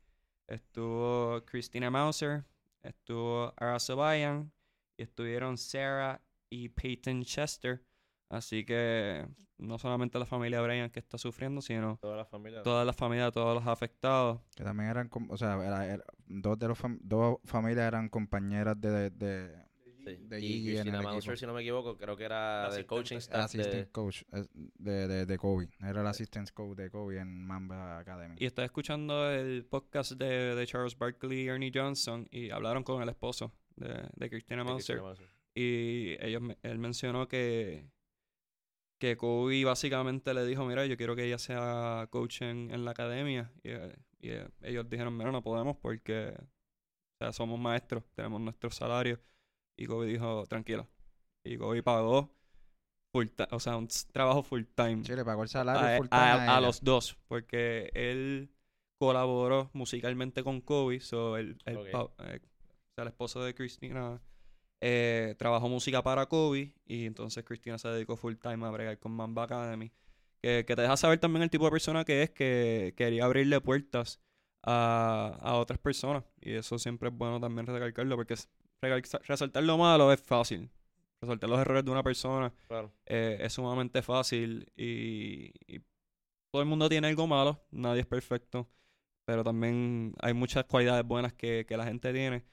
Estuvo 0.49 1.45
Christina 1.47 1.91
Mauser. 1.91 2.45
Estuvo 2.83 3.53
Ara 3.57 3.79
Sobayan. 3.79 4.53
Y 4.99 5.03
estuvieron 5.05 5.57
Sarah 5.57 6.21
y 6.51 6.69
Peyton 6.69 7.23
Chester. 7.23 7.83
Así 8.29 8.65
que 8.65 9.27
no 9.59 9.79
solamente 9.79 10.19
la 10.19 10.27
familia 10.27 10.61
Bryan 10.61 10.91
que 10.91 11.01
está 11.01 11.19
sufriendo, 11.19 11.61
sino 11.61 11.97
Toda 12.01 12.17
la 12.17 12.25
familia. 12.25 12.63
toda 12.63 12.85
la 12.85 12.93
familia, 12.93 13.31
todos 13.31 13.55
los 13.55 13.67
afectados. 13.67 14.41
Que 14.55 14.63
también 14.63 14.91
eran, 14.91 15.11
o 15.29 15.37
sea, 15.37 15.55
era- 15.65 15.87
era- 15.87 16.05
dos 16.27 16.59
de 16.59 16.69
los 16.69 16.79
fam- 16.79 16.99
dos 17.03 17.39
familias 17.45 17.87
eran 17.89 18.09
compañeras 18.09 18.81
de, 18.81 18.91
de, 18.91 19.11
de- 19.11 19.70
De 20.17 20.41
y 20.41 20.77
el 20.77 20.91
Mauser, 20.93 21.19
equipo. 21.19 21.37
si 21.37 21.47
no 21.47 21.55
me 21.55 21.61
equivoco, 21.63 21.97
creo 21.97 22.17
que 22.17 22.25
era 22.25 22.63
del 22.63 22.67
Asistente. 22.67 22.87
coaching 22.87 23.17
staff 23.17 23.45
assistant 23.45 23.75
de... 23.75 23.89
coach 23.91 24.23
eh, 24.33 24.45
de, 24.55 25.09
de, 25.09 25.27
de 25.27 25.39
Kobe. 25.39 25.69
Era 25.81 26.01
el 26.01 26.07
assistant 26.07 26.51
coach 26.53 26.77
de 26.77 26.91
Kobe 26.91 27.19
en 27.19 27.47
Mamba 27.47 27.99
Academy. 27.99 28.37
Y 28.39 28.47
estaba 28.47 28.67
escuchando 28.67 29.31
el 29.31 29.65
podcast 29.65 30.13
de, 30.13 30.55
de 30.55 30.67
Charles 30.67 30.97
Barkley 30.97 31.43
y 31.43 31.49
Ernie 31.49 31.73
Johnson 31.75 32.27
y 32.31 32.51
hablaron 32.51 32.83
con 32.85 33.03
el 33.03 33.09
esposo 33.09 33.53
de, 33.77 34.09
de 34.17 34.31
Christina 34.31 34.65
de 34.65 34.71
Mauser. 34.71 35.01
Mauser. 35.03 35.27
Y 35.55 36.17
ellos, 36.25 36.43
él 36.63 36.79
mencionó 36.79 37.27
que, 37.27 37.91
que 38.99 39.17
Kobe 39.17 39.65
básicamente 39.65 40.33
le 40.35 40.45
dijo, 40.47 40.65
mira, 40.65 40.87
yo 40.87 40.97
quiero 40.97 41.17
que 41.17 41.25
ella 41.25 41.39
sea 41.39 42.07
coach 42.11 42.43
en, 42.43 42.71
en 42.71 42.85
la 42.85 42.93
academia. 42.93 43.53
Y, 43.63 43.71
eh, 43.71 43.97
y, 44.21 44.31
eh, 44.31 44.49
ellos 44.63 44.89
dijeron, 44.89 45.17
mira, 45.17 45.33
no 45.33 45.43
podemos 45.43 45.77
porque 45.79 46.35
o 46.39 47.19
sea, 47.19 47.33
somos 47.33 47.59
maestros, 47.59 48.05
tenemos 48.15 48.41
nuestros 48.41 48.77
salarios. 48.77 49.19
Y 49.81 49.87
Kobe 49.87 50.07
dijo, 50.07 50.47
tranquila. 50.47 50.87
Y 51.45 51.57
Kobe 51.59 51.83
pagó 51.83 52.31
full 53.13 53.29
o 53.51 53.61
sea, 53.61 53.77
un 53.77 53.89
trabajo 54.13 54.43
full 54.43 54.65
time 54.75 55.07
Sí, 55.07 55.15
le 55.15 55.25
pagó 55.25 55.43
el 55.43 55.49
salario 55.51 55.89
a, 55.89 55.91
full 55.91 56.09
time 56.09 56.33
a- 56.33 56.45
a 56.47 56.53
a 56.57 56.61
ella. 56.61 56.61
los 56.61 56.85
dos, 56.85 57.19
porque 57.29 57.91
él 57.95 58.51
colaboró 58.99 59.71
musicalmente 59.75 60.45
con 60.45 60.61
Kobe, 60.63 61.01
so 61.01 61.37
el, 61.39 61.59
el 61.67 61.81
Ok. 61.81 61.89
pa- 61.91 62.11
eh, 62.21 62.41
o 62.43 62.95
sea, 62.97 63.03
el 63.05 63.09
esposo 63.09 63.43
de 63.45 63.55
Cristina 63.55 64.23
eh, 64.81 65.35
trabajó 65.39 65.69
música 65.69 66.03
para 66.03 66.27
Kobe 66.27 66.75
y 66.87 67.07
entonces 67.07 67.45
Cristina 67.45 67.79
se 67.79 67.89
dedicó 67.89 68.17
full 68.17 68.35
time 68.37 68.67
a 68.67 68.71
bregar 68.71 68.99
con 68.99 69.13
Mamba 69.13 69.45
Academy, 69.45 69.93
que, 70.43 70.65
que 70.67 70.77
te 70.77 70.83
deja 70.83 70.97
saber 70.97 71.19
también 71.21 71.43
el 71.43 71.51
tipo 71.51 71.65
de 71.67 71.71
persona 71.73 72.05
que 72.05 72.23
es, 72.23 72.31
que 72.31 72.95
quería 72.97 73.25
abrirle 73.27 73.61
puertas 73.61 74.21
a, 74.63 75.39
a 75.41 75.55
otras 75.57 75.79
personas 75.79 76.25
y 76.41 76.53
eso 76.55 76.79
siempre 76.79 77.09
es 77.11 77.17
bueno 77.17 77.41
también 77.41 77.67
recalcarlo, 77.67 78.17
porque 78.17 78.35
resaltar 78.81 79.63
lo 79.65 79.79
malo 79.79 80.13
es 80.13 80.21
fácil, 80.21 80.71
resaltar 81.21 81.51
los 81.51 81.61
errores 81.61 81.85
de 81.85 81.91
una 81.91 82.03
persona 82.03 82.53
Claro. 82.69 82.93
eh, 83.07 83.39
es 83.41 83.53
sumamente 83.53 84.03
fácil 84.03 84.71
y, 84.77 85.53
y 85.67 85.81
todo 86.53 86.63
el 86.63 86.69
mundo 86.69 86.89
tiene 86.89 87.09
algo 87.09 87.27
malo, 87.27 87.63
nadie 87.71 88.01
es 88.03 88.07
perfecto, 88.07 88.69
pero 89.25 89.45
también 89.45 90.15
hay 90.21 90.35
muchas 90.35 90.65
cualidades 90.65 91.05
buenas 91.07 91.33
que, 91.35 91.67
que 91.69 91.77
la 91.77 91.85
gente 91.87 92.13
tiene. 92.13 92.45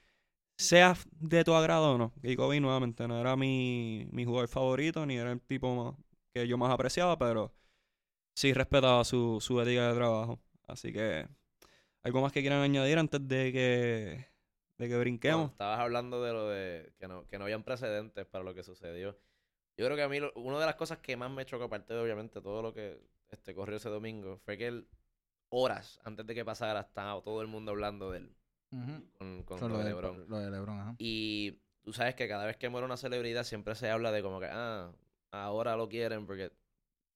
Sea 0.58 0.96
de 1.20 1.44
tu 1.44 1.54
agrado 1.54 1.94
o 1.94 1.98
no. 1.98 2.12
Y 2.22 2.36
Kobe 2.36 2.60
nuevamente 2.60 3.08
no 3.08 3.20
era 3.20 3.36
mi, 3.36 4.08
mi 4.12 4.24
jugador 4.24 4.48
favorito, 4.48 5.06
ni 5.06 5.16
era 5.16 5.32
el 5.32 5.40
tipo 5.40 5.74
más- 5.74 5.96
que 6.34 6.48
yo 6.48 6.58
más 6.58 6.72
apreciaba, 6.72 7.18
pero 7.18 7.54
sí 8.34 8.52
respetaba 8.52 9.04
su, 9.04 9.38
su 9.40 9.60
ética 9.60 9.88
de 9.88 9.94
trabajo. 9.94 10.40
Así 10.66 10.92
que, 10.92 11.28
¿algo 12.02 12.22
más 12.22 12.32
que 12.32 12.40
quieran 12.40 12.62
añadir 12.62 12.98
antes 12.98 13.26
de 13.28 13.52
que, 13.52 14.26
de 14.78 14.88
que 14.88 14.98
Bueno, 15.24 15.44
brinquemos? 15.44 15.52
estabas 15.52 15.80
hablando 15.80 16.22
de 16.22 16.32
lo 16.32 16.48
de 16.48 16.92
que 16.98 17.08
no, 17.08 17.26
que 17.28 17.38
no 17.38 17.44
habían 17.44 17.62
precedentes 17.64 18.26
para 18.26 18.44
lo 18.44 18.54
que 18.54 18.62
sucedió. 18.62 19.18
Yo 19.76 19.86
creo 19.86 19.96
que 19.96 20.02
a 20.02 20.08
mí 20.08 20.20
lo- 20.20 20.32
una 20.34 20.60
de 20.60 20.66
las 20.66 20.76
cosas 20.76 20.98
que 20.98 21.16
más 21.16 21.30
me 21.30 21.46
chocó, 21.46 21.64
aparte 21.64 21.94
de 21.94 22.00
obviamente 22.00 22.40
todo 22.42 22.62
lo 22.62 22.74
que 22.74 23.00
este, 23.30 23.54
corrió 23.54 23.76
ese 23.78 23.88
domingo, 23.90 24.38
fue 24.44 24.58
que 24.58 24.68
él, 24.68 24.88
horas 25.50 26.00
antes 26.04 26.26
de 26.26 26.34
que 26.34 26.44
pasara, 26.44 26.80
estaba 26.82 27.22
todo 27.22 27.42
el 27.42 27.48
mundo 27.48 27.72
hablando 27.72 28.10
de 28.12 28.18
él 28.20 28.36
con, 29.18 29.44
con 29.44 29.58
Con 29.60 29.68
lo 29.68 29.74
lo, 29.74 29.78
de 29.78 29.84
de, 29.84 29.90
LeBron. 29.90 30.26
lo 30.26 30.38
de 30.38 30.50
LeBron, 30.50 30.80
ajá. 30.80 30.96
Y 30.98 31.60
tú 31.82 31.92
sabes 31.92 32.14
que 32.14 32.28
cada 32.28 32.46
vez 32.46 32.56
que 32.56 32.68
muere 32.68 32.86
una 32.86 32.96
celebridad 32.96 33.44
siempre 33.44 33.74
se 33.74 33.90
habla 33.90 34.12
de 34.12 34.22
como 34.22 34.40
que, 34.40 34.48
ah, 34.50 34.92
ahora 35.30 35.76
lo 35.76 35.88
quieren, 35.88 36.26
porque 36.26 36.52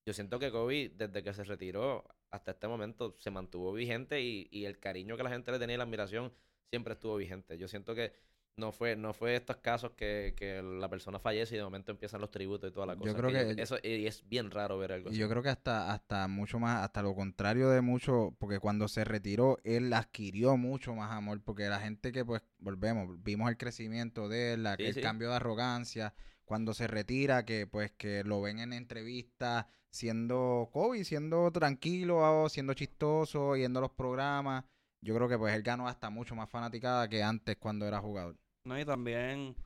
yo 0.07 0.13
siento 0.15 0.39
que 0.39 0.51
Kobe, 0.51 0.91
desde 0.95 1.23
que 1.23 1.35
se 1.35 1.45
retiró 1.45 2.05
hasta 2.31 2.53
este 2.53 2.69
momento, 2.69 3.17
se 3.19 3.31
mantuvo 3.31 3.73
vigente 3.73 4.21
y, 4.21 4.49
y 4.51 4.65
el 4.67 4.79
cariño 4.79 5.17
que 5.17 5.23
la 5.23 5.31
gente 5.31 5.53
le 5.53 5.59
tenía 5.59 5.75
y 5.75 5.79
la 5.79 5.85
admiración 5.85 6.33
siempre 6.73 6.95
estuvo 6.95 7.17
vigente. 7.17 7.59
Yo 7.59 7.69
siento 7.69 7.95
que 7.95 8.13
no 8.57 8.73
fue 8.73 8.97
no 8.97 9.13
fue 9.13 9.37
estos 9.37 9.57
casos 9.59 9.93
que, 9.93 10.35
que 10.37 10.63
la 10.63 10.89
persona 10.89 11.19
fallece 11.19 11.55
y 11.55 11.59
de 11.59 11.65
momento 11.65 11.91
empiezan 11.91 12.21
los 12.21 12.31
tributos 12.31 12.71
y 12.71 12.73
toda 12.73 12.87
la 12.87 12.95
Yo 12.95 13.01
cosa. 13.01 13.19
creo 13.19 13.31
que- 13.55 13.63
eso 13.63 13.77
y 13.83 14.07
es 14.07 14.27
bien 14.29 14.51
raro 14.51 14.79
ver 14.79 14.93
algo 14.93 15.09
Y 15.09 15.13
así. 15.13 15.21
yo 15.21 15.29
creo 15.29 15.43
que 15.43 15.51
hasta, 15.51 15.93
hasta 15.93 16.29
mucho 16.29 16.59
más, 16.59 16.83
hasta 16.83 17.03
lo 17.03 17.15
contrario 17.15 17.69
de 17.69 17.83
mucho, 17.83 18.35
porque 18.39 18.59
cuando 18.59 18.89
se 18.89 19.05
retiró, 19.05 19.59
él 19.65 19.93
adquirió 19.93 20.57
mucho 20.57 20.95
más 20.95 21.13
amor, 21.13 21.43
porque 21.43 21.69
la 21.69 21.81
gente 21.81 22.11
que 22.11 22.25
pues, 22.25 22.43
volvemos, 22.59 23.23
vimos 23.23 23.51
el 23.51 23.57
crecimiento 23.59 24.29
de 24.31 24.55
él, 24.55 24.63
la- 24.63 24.77
Sí, 24.77 24.85
el 24.85 24.95
sí. 24.95 25.01
cambio 25.03 25.29
de 25.31 25.37
arrogancia, 25.37 26.15
cuando 26.47 26.73
se 26.75 26.87
retira, 26.87 27.45
que 27.45 27.67
pues 27.67 27.93
que 27.93 28.23
lo 28.25 28.41
ven 28.43 28.59
en 28.61 28.73
entrevistas 28.75 29.67
siendo 29.91 30.69
Kobe, 30.73 31.05
siendo 31.05 31.51
tranquilo, 31.53 32.49
siendo 32.51 32.73
chistoso, 32.75 33.57
yendo 33.57 33.79
a 33.79 33.83
los 33.83 33.91
programas, 33.93 34.65
yo 35.03 35.15
creo 35.15 35.29
que 35.29 35.39
pues 35.39 35.55
él 35.55 35.63
ganó 35.63 35.89
hasta 35.89 36.11
mucho 36.11 36.35
más 36.35 36.49
fanaticada 36.49 37.09
que 37.09 37.23
antes 37.23 37.57
cuando 37.57 37.87
era 37.87 38.01
jugador. 38.01 38.37
No, 38.65 38.79
y 38.79 38.85
también 38.85 39.57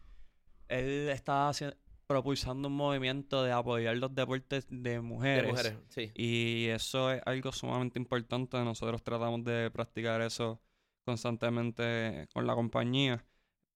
él 0.68 1.08
está 1.10 1.50
propulsando 2.06 2.68
un 2.68 2.74
movimiento 2.76 3.44
de 3.44 3.52
apoyar 3.52 3.96
los 3.96 4.14
deportes 4.14 4.66
de 4.70 5.00
De 5.00 5.00
mujeres. 5.00 5.50
mujeres, 5.50 5.74
sí. 5.88 6.10
Y 6.14 6.66
eso 6.68 7.12
es 7.12 7.22
algo 7.26 7.52
sumamente 7.52 7.98
importante. 7.98 8.56
Nosotros 8.58 9.02
tratamos 9.02 9.44
de 9.44 9.70
practicar 9.70 10.20
eso 10.22 10.60
constantemente 11.04 12.28
con 12.32 12.46
la 12.46 12.54
compañía. 12.54 13.24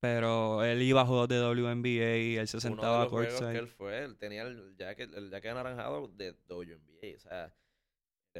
Pero 0.00 0.64
él 0.64 0.80
iba 0.80 1.02
a 1.02 1.06
juegos 1.06 1.28
de 1.28 1.40
WNBA 1.40 2.16
y 2.16 2.36
él 2.36 2.48
se 2.48 2.56
Uno 2.56 2.62
sentaba 2.62 2.92
de 2.92 3.00
a 3.00 3.04
los 3.04 3.10
juegos 3.10 3.40
que 3.40 3.58
él 3.58 3.68
fue, 3.68 3.98
él 4.04 4.16
tenía 4.16 4.42
el 4.42 4.74
jacket, 4.76 5.12
el 5.14 5.30
jacket 5.30 5.50
anaranjado 5.50 6.08
de 6.08 6.34
WNBA. 6.48 7.16
O 7.16 7.20
sea, 7.20 7.54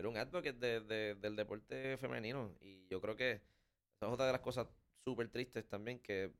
era 0.00 0.08
un 0.08 0.16
advocate 0.16 0.52
de, 0.58 0.80
de- 0.80 1.14
del 1.14 1.36
deporte 1.36 1.96
femenino. 1.96 2.54
Y 2.60 2.86
yo 2.88 3.00
creo 3.00 3.14
que 3.16 3.30
esa 3.32 4.06
es 4.06 4.12
otra 4.12 4.26
de 4.26 4.32
las 4.32 4.40
cosas 4.40 4.66
súper 5.04 5.28
tristes 5.28 5.66
también, 5.68 5.98
que 6.00 6.32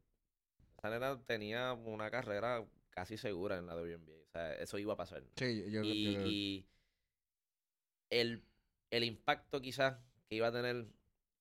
esa 0.79 0.91
nena 0.91 1.19
tenía 1.27 1.73
una 1.73 2.11
carrera 2.11 2.67
casi 2.91 3.17
segura 3.17 3.57
en 3.59 3.67
la 3.67 3.75
WNBA. 3.77 4.15
O 4.27 4.31
sea, 4.33 4.55
eso 4.55 4.79
iba 4.79 4.93
a 4.95 4.97
pasar. 4.97 5.23
Sí, 5.37 5.71
yo, 5.71 5.83
y, 5.83 6.15
yo- 6.15 6.27
y 6.27 6.67
el, 8.11 8.43
el 8.91 9.05
impacto 9.05 9.61
quizás 9.61 9.97
que 10.29 10.37
iba 10.37 10.49
a 10.49 10.53
tener 10.53 10.87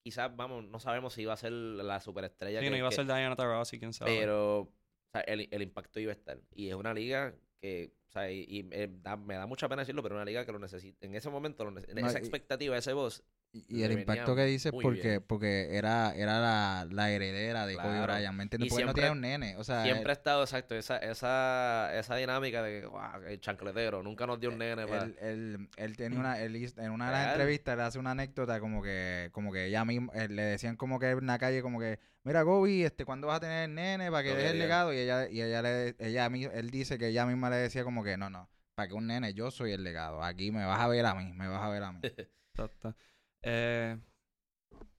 quizás, 0.02 0.34
vamos, 0.34 0.64
no 0.64 0.80
sabemos 0.80 1.12
si 1.14 1.22
iba 1.22 1.32
a 1.34 1.36
ser 1.36 1.52
la 1.52 2.00
superestrella. 2.00 2.60
Sí, 2.60 2.66
que, 2.66 2.70
no 2.70 2.76
iba 2.76 2.86
a 2.86 2.90
que- 2.90 2.96
ser 2.96 3.06
Diana 3.06 3.36
Taurasi, 3.36 3.78
quién 3.78 3.92
sabe. 3.92 4.18
pero 4.18 4.60
o 4.60 4.72
sea, 5.12 5.20
el, 5.22 5.48
el 5.50 5.62
impacto 5.62 6.00
iba 6.00 6.12
a 6.12 6.14
estar. 6.14 6.40
Y 6.54 6.68
es 6.68 6.74
una 6.74 6.94
liga 6.94 7.34
que, 7.60 7.92
o 8.10 8.12
sea, 8.12 8.28
y, 8.30 8.44
y 8.48 8.64
me, 8.64 8.88
da, 8.88 9.16
me 9.16 9.34
da 9.36 9.46
mucha 9.46 9.68
pena 9.68 9.82
decirlo, 9.82 10.02
pero 10.02 10.16
una 10.16 10.24
liga 10.24 10.44
que 10.44 10.50
lo 10.50 10.58
necesita. 10.58 11.06
En 11.06 11.14
ese 11.14 11.30
momento, 11.30 11.64
lo 11.64 11.70
No, 11.70 11.78
esa 11.80 12.18
y- 12.18 12.22
expectativa, 12.22 12.76
ese 12.76 12.92
voz, 12.92 13.22
Y, 13.52 13.78
y 13.78 13.82
el 13.84 13.94
le 13.94 14.00
impacto 14.00 14.34
que 14.36 14.44
dices 14.44 14.72
porque, 14.72 15.08
bien. 15.08 15.24
porque 15.26 15.76
era, 15.76 16.12
era 16.16 16.40
la, 16.40 16.86
la 16.90 17.10
heredera 17.10 17.66
de 17.66 17.74
Kobe 17.74 17.86
Claro. 17.88 18.12
Bryant, 18.12 18.36
¿me 18.36 18.42
entiendes? 18.44 18.68
Porque 18.68 18.82
él 18.82 18.86
no 18.86 18.92
siempre- 18.92 19.02
tiene 19.02 19.12
un 19.12 19.20
nene, 19.20 19.56
o 19.56 19.64
sea, 19.64 19.82
siempre 19.84 20.10
ha 20.10 20.12
estado 20.12 20.42
exacto, 20.42 20.74
esa, 20.74 20.98
esa, 20.98 21.96
esa 21.98 22.16
dinámica 22.16 22.62
de 22.62 22.86
"Guau, 22.86 23.22
el 23.22 23.40
chancletero, 23.40 24.02
nunca 24.02 24.26
nos 24.26 24.40
dio 24.40 24.50
un 24.50 24.58
nene. 24.58 24.86
pa". 24.86 24.98
él, 25.04 25.16
él, 25.20 25.68
él 25.76 25.96
tenía 25.96 26.18
una, 26.18 26.40
él 26.40 26.56
en 26.76 26.90
una 26.90 27.06
de 27.06 27.12
las 27.12 27.32
entrevistas 27.32 27.74
él 27.74 27.80
hace 27.80 27.98
una 27.98 28.10
anécdota 28.12 28.58
como 28.60 28.82
que, 28.82 29.28
como 29.32 29.52
que 29.52 29.66
ella 29.66 29.84
misma, 29.84 30.12
él 30.14 30.34
le 30.36 30.42
decían 30.42 30.76
como 30.76 30.98
que 30.98 31.10
en 31.10 31.26
la 31.26 31.38
calle 31.38 31.62
como 31.62 31.78
que, 31.80 31.98
mira 32.22 32.44
Kobe, 32.44 32.84
este, 32.84 33.04
¿cuándo 33.04 33.26
vas 33.28 33.38
a 33.38 33.40
tener 33.40 33.68
el 33.68 33.74
nene 33.74 34.10
para 34.10 34.22
que 34.22 34.34
deje 34.34 34.50
el 34.50 34.58
legado? 34.58 34.92
Y 34.92 34.98
ella, 34.98 35.28
y 35.28 35.40
ella 35.42 35.62
le, 35.62 35.96
ella 35.98 36.26
él 36.26 36.70
dice 36.70 36.98
que 36.98 37.08
ella 37.08 37.26
misma 37.26 37.50
le 37.50 37.56
decía 37.56 37.82
como 37.84 37.99
que, 38.02 38.16
no, 38.16 38.30
no, 38.30 38.48
para 38.74 38.88
que 38.88 38.94
un 38.94 39.06
nene, 39.06 39.34
yo 39.34 39.50
soy 39.50 39.72
el 39.72 39.84
legado, 39.84 40.22
aquí 40.22 40.50
me 40.50 40.64
vas 40.64 40.80
a 40.80 40.88
ver 40.88 41.06
a 41.06 41.14
mí, 41.14 41.32
me 41.32 41.48
vas 41.48 41.62
a 41.62 41.68
ver 41.68 41.82
a 41.82 41.92
mí. 41.92 42.00
Exacto. 42.54 42.94
Eh, 43.42 43.98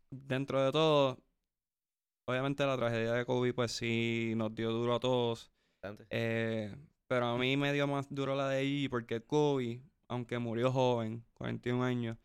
dentro 0.10 0.64
de 0.64 0.72
todo, 0.72 1.18
obviamente 2.26 2.66
la 2.66 2.78
tragedia 2.78 3.14
de 3.14 3.26
Kobe, 3.26 3.54
pues 3.54 3.72
sí 3.72 4.34
nos 4.36 4.54
dio 4.54 4.72
duro 4.72 4.96
a 4.96 5.00
todos. 5.00 5.52
Eh, 6.10 6.76
pero 7.08 7.26
a 7.26 7.38
mí 7.38 7.58
me 7.58 7.74
dio 7.74 7.88
más 7.88 8.08
duro 8.10 8.36
la 8.36 8.50
de 8.50 8.60
allí 8.60 8.90
porque 8.90 9.22
Kobe, 9.22 9.82
aunque 10.08 10.38
murió 10.40 10.72
joven, 10.72 11.26
41 11.34 11.84
años, 11.84 12.18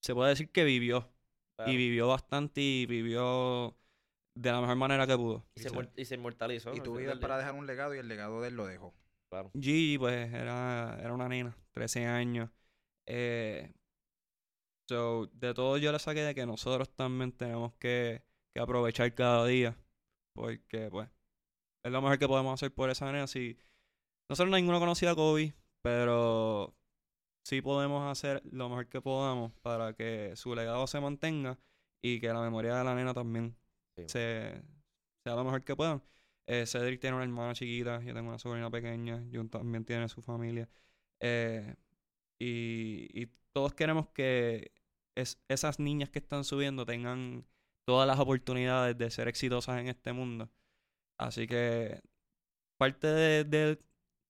se 0.00 0.14
puede 0.14 0.30
decir 0.30 0.50
que 0.50 0.64
vivió. 0.64 1.10
Claro. 1.56 1.70
Y 1.70 1.76
vivió 1.76 2.08
bastante 2.08 2.60
y 2.60 2.86
vivió 2.86 3.76
de 4.34 4.50
la 4.50 4.60
mejor 4.60 4.76
manera 4.76 5.06
que 5.06 5.16
pudo. 5.16 5.46
Y 5.54 5.60
se, 5.60 5.70
y 5.96 6.04
se 6.04 6.16
inmortalizó. 6.16 6.74
Y 6.74 6.80
tu 6.80 6.96
vida 6.96 7.18
para 7.18 7.38
dejar 7.38 7.54
un 7.54 7.66
legado 7.66 7.94
y 7.94 7.98
el 7.98 8.08
legado 8.08 8.40
de 8.40 8.48
él 8.48 8.56
lo 8.56 8.66
dejó. 8.66 8.92
Claro. 9.34 9.50
Gigi, 9.58 9.98
pues, 9.98 10.32
era, 10.32 10.96
era 11.00 11.12
una 11.12 11.28
nena, 11.28 11.56
13 11.72 12.06
años. 12.06 12.50
Eh, 13.06 13.72
so, 14.88 15.26
de 15.32 15.52
todo 15.54 15.76
yo 15.78 15.90
le 15.90 15.98
saqué 15.98 16.20
de 16.20 16.36
que 16.36 16.46
nosotros 16.46 16.88
también 16.94 17.32
tenemos 17.32 17.72
que, 17.74 18.22
que 18.54 18.60
aprovechar 18.60 19.12
cada 19.14 19.44
día. 19.46 19.76
Porque, 20.36 20.88
pues, 20.88 21.08
es 21.84 21.90
lo 21.90 22.00
mejor 22.00 22.18
que 22.18 22.28
podemos 22.28 22.54
hacer 22.54 22.72
por 22.72 22.90
esa 22.90 23.10
nena. 23.10 23.26
Si 23.26 23.58
nosotros 24.30 24.54
ninguno 24.54 24.78
conocía 24.78 25.10
a 25.10 25.14
Kobe, 25.16 25.52
pero 25.82 26.76
sí 27.44 27.60
podemos 27.60 28.08
hacer 28.10 28.40
lo 28.52 28.68
mejor 28.68 28.88
que 28.88 29.00
podamos 29.00 29.52
para 29.62 29.94
que 29.94 30.32
su 30.36 30.54
legado 30.54 30.86
se 30.86 31.00
mantenga 31.00 31.58
y 32.02 32.20
que 32.20 32.28
la 32.28 32.40
memoria 32.40 32.76
de 32.76 32.84
la 32.84 32.94
nena 32.94 33.14
también 33.14 33.56
Sí. 33.96 34.08
se, 34.08 34.62
sea 35.24 35.34
lo 35.34 35.44
mejor 35.44 35.64
que 35.64 35.74
puedan. 35.76 36.02
Eh, 36.46 36.66
Cedric 36.66 37.00
tiene 37.00 37.16
una 37.16 37.24
hermana 37.24 37.54
chiquita, 37.54 38.00
yo 38.02 38.14
tengo 38.14 38.28
una 38.28 38.38
sobrina 38.38 38.70
pequeña, 38.70 39.22
Jun 39.32 39.48
también 39.48 39.84
tiene 39.84 40.08
su 40.08 40.22
familia. 40.22 40.68
Eh, 41.20 41.74
y, 42.38 43.08
y 43.22 43.28
todos 43.52 43.74
queremos 43.74 44.08
que 44.10 44.72
es- 45.14 45.40
esas 45.48 45.78
niñas 45.80 46.10
que 46.10 46.18
están 46.20 46.44
subiendo 46.44 46.86
tengan 46.86 47.46
todas 47.86 48.06
las 48.06 48.18
oportunidades 48.20 48.96
de 48.98 49.10
ser 49.10 49.28
exitosas 49.28 49.80
en 49.80 49.88
este 49.88 50.12
mundo. 50.12 50.50
Así 51.18 51.46
que 51.46 52.02
parte 52.76 53.06
de, 53.08 53.44
de 53.44 53.80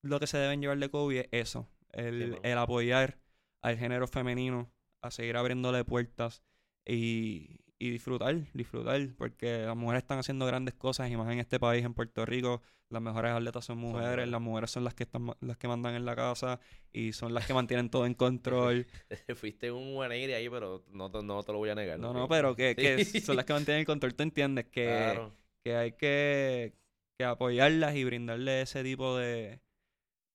lo 0.03 0.21
que 0.21 0.27
se 0.27 0.39
deben 0.39 0.61
llevar 0.61 0.79
de 0.79 0.91
Kobe 0.91 1.21
es 1.21 1.29
eso, 1.33 1.69
el, 1.93 2.39
el 2.43 2.59
apoyar 2.59 3.19
al 3.63 3.79
género 3.79 4.07
femenino, 4.09 4.71
a 5.03 5.11
seguir 5.11 5.37
abriéndole 5.37 5.85
puertas 5.85 6.43
y, 6.87 7.61
y 7.79 7.91
disfrutar, 7.91 8.37
disfrutar, 8.55 9.01
porque 9.19 9.65
las 9.67 9.77
mujeres 9.77 10.03
están 10.05 10.19
haciendo 10.19 10.47
grandes 10.47 10.75
cosas 10.75 11.11
y 11.11 11.17
más 11.17 11.31
en 11.33 11.41
este 11.41 11.59
país, 11.59 11.85
en 11.85 11.93
Puerto 11.95 12.25
Rico, 12.25 12.63
las 12.89 13.03
mejores 13.03 13.33
atletas 13.33 13.65
son 13.65 13.79
mujeres, 13.79 14.29
las 14.29 14.41
mujeres 14.41 14.71
son 14.71 14.85
las 14.85 14.95
que 14.95 15.03
están 15.03 15.27
las 15.41 15.57
que 15.57 15.67
mandan 15.69 15.95
en 15.95 16.05
la 16.05 16.15
casa 16.15 16.61
y 16.93 17.13
son 17.13 17.35
las 17.35 17.47
que 17.47 17.55
mantienen 17.55 17.91
todo 17.91 18.07
en 18.07 18.15
control. 18.15 18.87
Fuiste 19.37 19.73
un 19.73 19.95
180 19.95 20.37
ahí, 20.37 20.49
pero 20.49 20.85
no, 20.91 21.11
te- 21.11 21.23
no 21.23 21.43
te 21.43 21.53
lo 21.53 21.59
voy 21.59 21.71
a 21.71 21.75
negar. 21.75 21.99
No, 21.99 22.13
no, 22.13 22.29
pero 22.29 22.55
que, 22.55 22.77
que 22.77 23.05
Sí. 23.05 23.21
son 23.21 23.37
las 23.37 23.45
que 23.45 23.53
mantienen 23.53 23.81
el 23.81 23.87
control, 23.87 24.15
tú 24.15 24.23
entiendes 24.23 24.67
que, 24.67 24.85
Claro. 24.85 25.35
que 25.65 25.75
hay 25.77 25.93
que, 25.93 26.75
que 27.19 27.25
apoyarlas 27.25 27.97
y 27.97 28.05
brindarle 28.05 28.63
ese 28.63 28.85
tipo 28.85 29.17
de, 29.17 29.61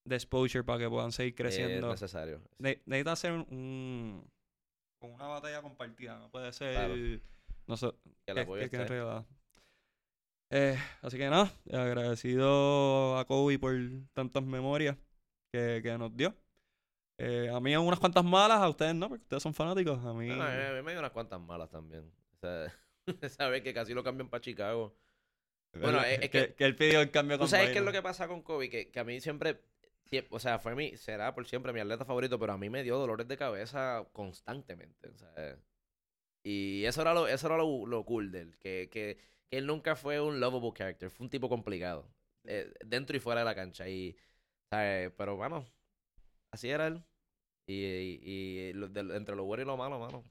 de 0.06 0.16
exposure 0.16 0.64
para 0.66 0.80
que 0.80 0.90
puedan 0.90 1.14
seguir 1.14 1.32
Es 1.34 1.38
creciendo. 1.38 1.90
necesario. 1.90 2.42
Ne- 2.58 2.82
necesita 2.86 3.14
hacer 3.14 3.32
un, 3.32 3.46
un- 3.50 4.30
con 5.00 5.12
una 5.12 5.28
batalla 5.28 5.62
compartida, 5.62 6.18
no 6.20 6.30
puede 6.30 6.52
ser 6.54 6.74
Claro. 6.74 6.96
no 7.68 7.78
sé, 7.78 7.92
Que 8.26 8.32
el 8.32 8.36
que- 8.36 8.42
apoyo 8.42 8.70
que- 8.70 8.76
enredada. 8.78 9.26
Eh, 10.52 10.78
así 11.02 11.18
que 11.18 11.30
nada, 11.30 11.52
agradecido 11.72 13.18
a 13.18 13.26
Kobe 13.26 13.60
por 13.60 13.76
tantas 14.14 14.44
memorias 14.44 14.98
que, 15.54 15.80
que 15.84 15.98
nos 15.98 16.16
dio. 16.16 16.36
Eh, 17.20 17.50
a 17.54 17.60
mí 17.60 17.76
unas 17.76 18.00
cuantas 18.00 18.24
malas, 18.24 18.60
a 18.60 18.70
ustedes 18.70 18.96
no, 18.96 19.10
porque 19.10 19.24
ustedes 19.24 19.44
son 19.44 19.54
fanáticos. 19.54 20.04
A 20.06 20.14
mí, 20.14 20.28
No, 20.28 20.38
no, 20.38 20.44
a 20.44 20.50
mí- 20.52 20.82
me 20.84 20.92
dio 20.92 21.00
unas 21.00 21.12
cuantas 21.12 21.40
malas 21.40 21.70
también. 21.70 22.12
O 22.34 22.38
sea, 22.40 22.74
esa 23.22 23.48
vez 23.50 23.62
que 23.62 23.74
casi 23.74 23.94
lo 23.94 24.04
cambian 24.04 24.30
para 24.30 24.42
Chicago. 24.42 24.96
bueno, 25.74 26.02
es- 26.04 26.20
es 26.24 26.30
que- 26.32 26.56
que 26.56 26.66
él 26.66 26.76
pidió 26.76 27.02
el 27.02 27.12
cambio 27.12 27.38
¿Tú 27.38 27.42
con 27.42 27.50
sabes 27.50 27.70
qué 27.70 27.78
es 27.80 27.86
lo 27.86 27.92
que 27.92 28.02
pasa 28.02 28.28
con 28.28 28.42
Kobe? 28.42 28.70
Que, 28.72 28.90
que 28.90 29.00
a 29.00 29.04
mí 29.04 29.20
siempre, 29.22 29.62
sie- 29.78 29.79
o 30.32 30.40
sea, 30.40 30.60
fue 30.60 30.76
mi, 30.76 30.98
será 30.98 31.34
por 31.34 31.48
siempre 31.48 31.74
mi 31.74 31.80
atleta 31.80 32.06
favorito, 32.06 32.40
pero 32.40 32.54
a 32.54 32.58
mí 32.58 32.70
me 32.70 32.84
dio 32.84 32.98
dolores 32.98 33.28
de 33.28 33.38
cabeza 33.38 34.08
constantemente. 34.14 35.10
O 35.10 35.18
sea, 35.18 35.58
y 36.44 36.86
eso 36.86 37.02
era 37.02 37.14
lo, 37.14 37.28
eso 37.28 37.48
era 37.48 37.58
lo, 37.58 37.86
lo 37.86 38.06
cool 38.06 38.32
de 38.32 38.42
él, 38.42 38.58
que, 38.60 38.90
que, 38.92 39.18
que 39.50 39.58
él 39.58 39.68
nunca 39.68 39.96
fue 39.96 40.20
un 40.22 40.40
lovable 40.40 40.72
character, 40.76 41.10
fue 41.12 41.26
un 41.26 41.30
tipo 41.30 41.50
complicado, 41.50 42.10
eh, 42.46 42.74
dentro 42.86 43.16
y 43.18 43.20
fuera 43.20 43.42
de 43.42 43.46
la 43.46 43.56
cancha. 43.56 43.88
Y, 43.90 44.16
¿sabes? 44.72 45.12
Pero 45.18 45.36
bueno, 45.38 45.66
así 46.52 46.70
era 46.70 46.88
él. 46.88 47.04
Y, 47.68 47.76
y, 47.86 48.22
y 48.70 48.74
lo- 48.74 48.90
de- 48.90 49.18
entre 49.18 49.36
lo 49.36 49.46
bueno 49.46 49.64
y 49.64 49.68
lo 49.68 49.78
malo, 49.78 50.00
mano. 50.00 50.24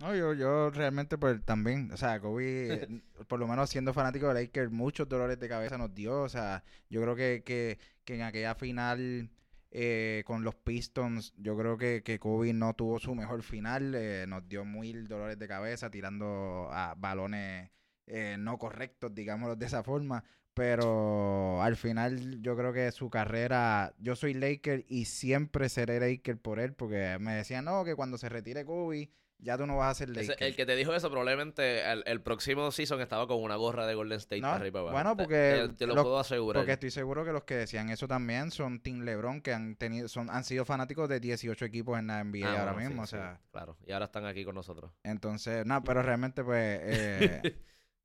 No, 0.00 0.14
yo, 0.14 0.32
yo 0.32 0.70
realmente 0.70 1.18
pues 1.18 1.44
también, 1.44 1.90
o 1.92 1.96
sea, 1.96 2.20
Kobe, 2.20 2.74
eh, 2.74 2.88
por 3.28 3.40
lo 3.40 3.48
menos 3.48 3.68
siendo 3.68 3.92
fanático 3.92 4.28
de 4.28 4.34
Lakers, 4.34 4.70
muchos 4.70 5.08
dolores 5.08 5.40
de 5.40 5.48
cabeza 5.48 5.76
nos 5.76 5.92
dio, 5.92 6.22
o 6.22 6.28
sea, 6.28 6.62
yo 6.88 7.02
creo 7.02 7.16
que, 7.16 7.42
que, 7.44 7.78
que 8.04 8.14
en 8.14 8.22
aquella 8.22 8.54
final 8.54 9.28
eh, 9.70 10.22
con 10.24 10.44
los 10.44 10.54
Pistons, 10.54 11.34
yo 11.36 11.56
creo 11.58 11.76
que, 11.76 12.02
que 12.02 12.18
Kobe 12.18 12.52
no 12.54 12.74
tuvo 12.74 12.98
su 12.98 13.14
mejor 13.14 13.42
final, 13.42 13.94
eh, 13.94 14.24
nos 14.26 14.48
dio 14.48 14.64
mil 14.64 15.08
dolores 15.08 15.38
de 15.38 15.48
cabeza 15.48 15.90
tirando 15.90 16.68
a 16.72 16.94
balones 16.96 17.70
eh, 18.06 18.36
no 18.38 18.56
correctos, 18.58 19.14
digámoslo 19.14 19.56
de 19.56 19.66
esa 19.66 19.82
forma, 19.82 20.24
pero 20.54 21.62
al 21.62 21.76
final 21.76 22.40
yo 22.40 22.56
creo 22.56 22.72
que 22.72 22.90
su 22.92 23.10
carrera, 23.10 23.94
yo 23.98 24.16
soy 24.16 24.32
Laker 24.34 24.86
y 24.88 25.04
siempre 25.04 25.68
seré 25.68 26.00
Laker 26.00 26.38
por 26.38 26.60
él, 26.60 26.72
porque 26.72 27.18
me 27.20 27.34
decían, 27.34 27.66
no, 27.66 27.84
que 27.84 27.94
cuando 27.94 28.16
se 28.16 28.28
retire 28.30 28.64
Kobe, 28.64 29.10
ya 29.40 29.56
tú 29.56 29.66
no 29.66 29.76
vas 29.76 29.90
a 29.92 29.94
ser 29.94 30.10
Ese- 30.18 30.32
Laker. 30.32 30.46
el 30.48 30.56
que 30.56 30.66
te 30.66 30.74
dijo 30.76 30.92
eso 30.94 31.08
probablemente 31.10 31.82
el, 31.90 32.02
el 32.06 32.20
próximo 32.20 32.70
season 32.72 33.00
estaba 33.00 33.26
con 33.28 33.40
una 33.42 33.54
gorra 33.56 33.86
de 33.86 33.94
Golden 33.94 34.18
State 34.18 34.40
No, 34.40 34.48
arriba 34.48 34.80
abajo. 34.80 34.92
bueno, 34.94 35.16
porque 35.16 35.66
te, 35.68 35.74
te 35.74 35.86
lo 35.86 35.94
puedo 36.02 36.18
asegurar. 36.18 36.60
Porque 36.60 36.72
estoy 36.72 36.90
seguro 36.90 37.24
que 37.24 37.32
los 37.32 37.44
que 37.44 37.54
decían 37.54 37.88
eso 37.90 38.08
también 38.08 38.50
son 38.50 38.80
Team 38.80 39.02
LeBron, 39.02 39.40
que 39.40 39.52
han 39.52 39.76
tenido, 39.76 40.08
son, 40.08 40.28
han 40.30 40.44
sido 40.44 40.64
fanáticos 40.64 41.08
de 41.08 41.20
18 41.20 41.64
equipos 41.64 41.98
en 41.98 42.08
la 42.08 42.24
NBA 42.24 42.46
Ah, 42.48 42.60
ahora 42.60 42.72
bueno, 42.72 42.88
mismo, 42.90 43.06
sí, 43.06 43.14
o 43.16 43.18
sea, 43.18 43.40
claro. 43.52 43.76
Y 43.86 43.92
ahora 43.92 44.06
están 44.06 44.24
aquí 44.26 44.44
con 44.44 44.54
nosotros. 44.56 44.90
entonces, 45.04 45.64
no, 45.66 45.82
pero 45.84 46.02
realmente 46.02 46.42
pues, 46.42 46.80
eh, 46.82 47.56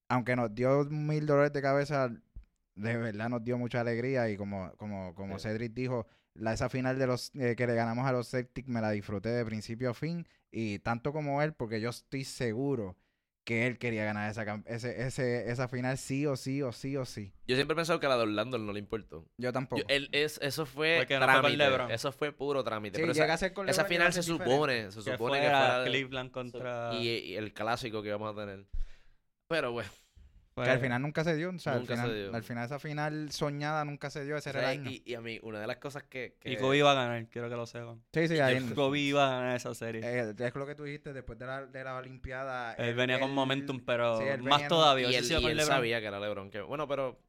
aunque 0.10 0.36
nos 0.36 0.54
dio 0.54 0.86
mil 0.86 1.26
dolores 1.26 1.52
de 1.52 1.62
cabeza, 1.62 2.10
de 2.76 2.98
verdad 2.98 3.30
nos 3.30 3.44
dio 3.44 3.58
mucha 3.58 3.82
alegría 3.82 4.30
y 4.30 4.38
como, 4.38 4.72
como, 4.78 5.14
como 5.16 5.40
Sí. 5.40 5.48
Cedric 5.48 5.74
dijo, 5.74 6.06
la, 6.36 6.54
esa 6.54 6.70
final 6.70 6.98
de 7.00 7.08
los 7.08 7.32
eh, 7.36 7.56
que 7.56 7.68
le 7.68 7.76
ganamos 7.76 8.06
a 8.08 8.12
los 8.12 8.30
Celtics 8.30 8.68
me 8.68 8.82
la 8.82 8.92
disfruté 8.92 9.30
de 9.30 9.46
principio 9.46 9.90
a 9.92 9.94
fin 9.94 10.28
y 10.52 10.80
tanto 10.80 11.14
como 11.14 11.42
él, 11.42 11.54
porque 11.54 11.80
yo 11.82 11.90
estoy 11.90 12.24
seguro 12.24 12.96
que 13.44 13.68
él 13.68 13.78
quería 13.78 14.06
ganar 14.06 14.32
esa, 14.32 14.46
cam- 14.46 14.64
ese, 14.68 15.04
ese, 15.06 15.52
esa 15.52 15.68
final 15.68 15.98
sí 15.98 16.26
o 16.26 16.38
sí 16.38 16.62
o 16.62 16.72
sí 16.72 16.96
o 16.96 17.04
sí. 17.04 17.34
Yo 17.46 17.56
siempre 17.58 17.74
he 17.74 17.76
pensado 17.76 18.00
que 18.00 18.08
la 18.08 18.16
de 18.16 18.24
Orlando 18.24 18.58
no 18.58 18.72
le 18.72 18.80
importó. 18.80 19.28
Yo 19.38 19.52
tampoco. 19.52 19.82
Yo- 19.82 19.86
él, 19.90 20.08
es, 20.14 20.40
eso 20.42 20.66
fue 20.66 21.00
Porque 21.00 21.16
no 21.20 21.26
fue 21.26 21.34
con 21.34 21.42
trámite. 21.42 21.58
LeBron. 21.58 21.92
eso 21.92 22.12
fue 22.14 22.32
puro 22.32 22.64
trámite. 22.64 22.96
Sí, 22.96 23.02
Pero 23.02 23.12
esa, 23.12 23.34
a 23.34 23.38
ser 23.38 23.52
con 23.54 23.68
esa 23.68 23.84
final 23.84 24.08
a 24.08 24.12
se 24.14 24.24
supone, 24.24 24.92
se 24.92 25.00
que 25.04 25.12
supone 25.12 25.42
que 25.42 25.48
fuera 25.48 25.84
Cleveland 25.86 26.32
contra 26.32 26.94
y, 26.94 27.10
y 27.10 27.36
el 27.36 27.52
clásico 27.54 28.02
que 28.02 28.08
íbamos 28.10 28.32
a 28.34 28.40
tener. 28.40 28.66
Pero 29.48 29.74
bueno, 29.74 29.90
Que 30.56 30.70
al 30.70 30.80
final 30.80 31.02
nunca 31.02 31.24
se 31.24 31.36
dio. 31.36 31.50
O 31.50 31.58
sea, 31.60 31.74
al 31.74 31.88
se 31.88 31.94
final, 31.94 32.14
dio. 32.16 32.36
al 32.36 32.44
final 32.44 32.66
esa 32.66 32.80
final 32.80 33.32
soñada 33.32 33.84
nunca 33.86 34.10
se 34.10 34.24
dio. 34.24 34.38
Ese 34.38 34.50
o 34.50 34.52
era 34.52 34.62
sea, 34.62 34.72
el 34.74 34.80
año. 34.82 34.92
y, 34.92 35.02
y 35.06 35.16
a 35.16 35.22
mí, 35.22 35.40
una 35.42 35.60
de 35.60 35.66
las 35.68 35.78
cosas 35.78 36.04
que. 36.04 36.36
que 36.40 36.52
Y 36.52 36.58
Kobe 36.58 36.78
iba 36.78 36.92
a 36.92 36.96
ganar, 36.96 37.28
quiero 37.30 37.50
que 37.50 37.56
lo 37.56 37.66
sepan. 37.66 38.04
sí, 38.14 38.28
sí, 38.28 38.40
ahí. 38.40 38.60
Kobe 38.76 39.00
iba 39.00 39.26
a 39.26 39.40
ganar 39.40 39.56
esa 39.56 39.74
serie. 39.74 40.02
eh, 40.04 40.34
es 40.38 40.56
lo 40.56 40.66
que 40.68 40.76
tú 40.76 40.84
dijiste 40.84 41.12
después 41.14 41.40
de 41.40 41.46
la, 41.48 41.66
de 41.66 41.84
la 41.84 41.96
Olimpiada. 41.96 42.74
él 42.76 42.94
venía 42.94 43.20
con 43.20 43.34
momentum, 43.34 43.80
pero 43.86 44.18
sí, 44.20 44.26
más 44.26 44.40
venía- 44.60 44.68
todavía. 44.68 45.10
y 45.12 45.16
él, 45.16 45.26
y 45.30 45.34
él 45.34 45.42
LeBron. 45.58 45.66
sabía 45.66 46.00
que 46.02 46.06
era 46.08 46.20
LeBron. 46.20 46.52
Que, 46.52 46.62
bueno, 46.62 46.88
pero. 46.88 47.20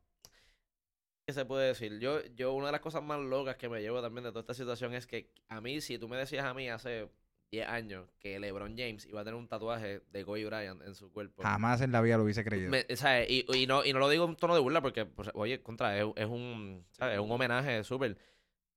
¿Qué 1.27 1.33
se 1.33 1.47
puede 1.47 1.69
decir? 1.69 1.99
Yo, 2.01 2.23
yo, 2.37 2.53
una 2.53 2.67
de 2.67 2.73
las 2.73 2.83
cosas 2.83 3.03
más 3.03 3.19
locas 3.19 3.57
que 3.57 3.71
me 3.71 3.81
llevo 3.81 4.03
también 4.03 4.25
de 4.25 4.31
toda 4.31 4.41
esta 4.43 4.53
situación 4.53 4.93
es 4.93 5.07
que 5.07 5.31
a 5.49 5.63
mí, 5.63 5.81
si 5.81 5.99
tú 5.99 6.07
me 6.07 6.19
decías 6.19 6.45
a 6.45 6.53
mí 6.53 6.69
hace 6.69 7.09
10 7.55 7.69
años 7.69 8.09
que 8.21 8.39
LeBron 8.41 8.77
James 8.77 9.07
iba 9.07 9.21
a 9.21 9.25
tener 9.25 9.39
un 9.39 9.49
tatuaje 9.49 10.01
de 10.11 10.25
Kobe 10.25 10.45
Bryant 10.45 10.83
en 10.83 10.95
su 10.95 11.11
cuerpo. 11.13 11.43
Jamás 11.43 11.81
en 11.81 11.93
la 11.93 12.01
vida 12.01 12.17
lo 12.17 12.25
hubiese 12.25 12.45
creído. 12.45 12.71
Me- 12.71 12.87
¿sabes? 12.97 13.29
Y, 13.31 13.45
y 13.57 13.67
no, 13.67 13.85
y 13.85 13.93
no 13.93 13.99
lo 13.99 14.09
digo 14.09 14.25
en 14.25 14.37
tono 14.37 14.55
de 14.55 14.61
burla 14.61 14.81
porque, 14.81 15.07
pues, 15.07 15.31
oye, 15.35 15.63
contra, 15.63 15.99
es, 15.99 16.07
es 16.17 16.27
un, 16.27 16.85
¿sabes? 16.93 17.15
Es 17.15 17.21
un 17.21 17.31
homenaje 17.31 17.85
súper. 17.85 18.17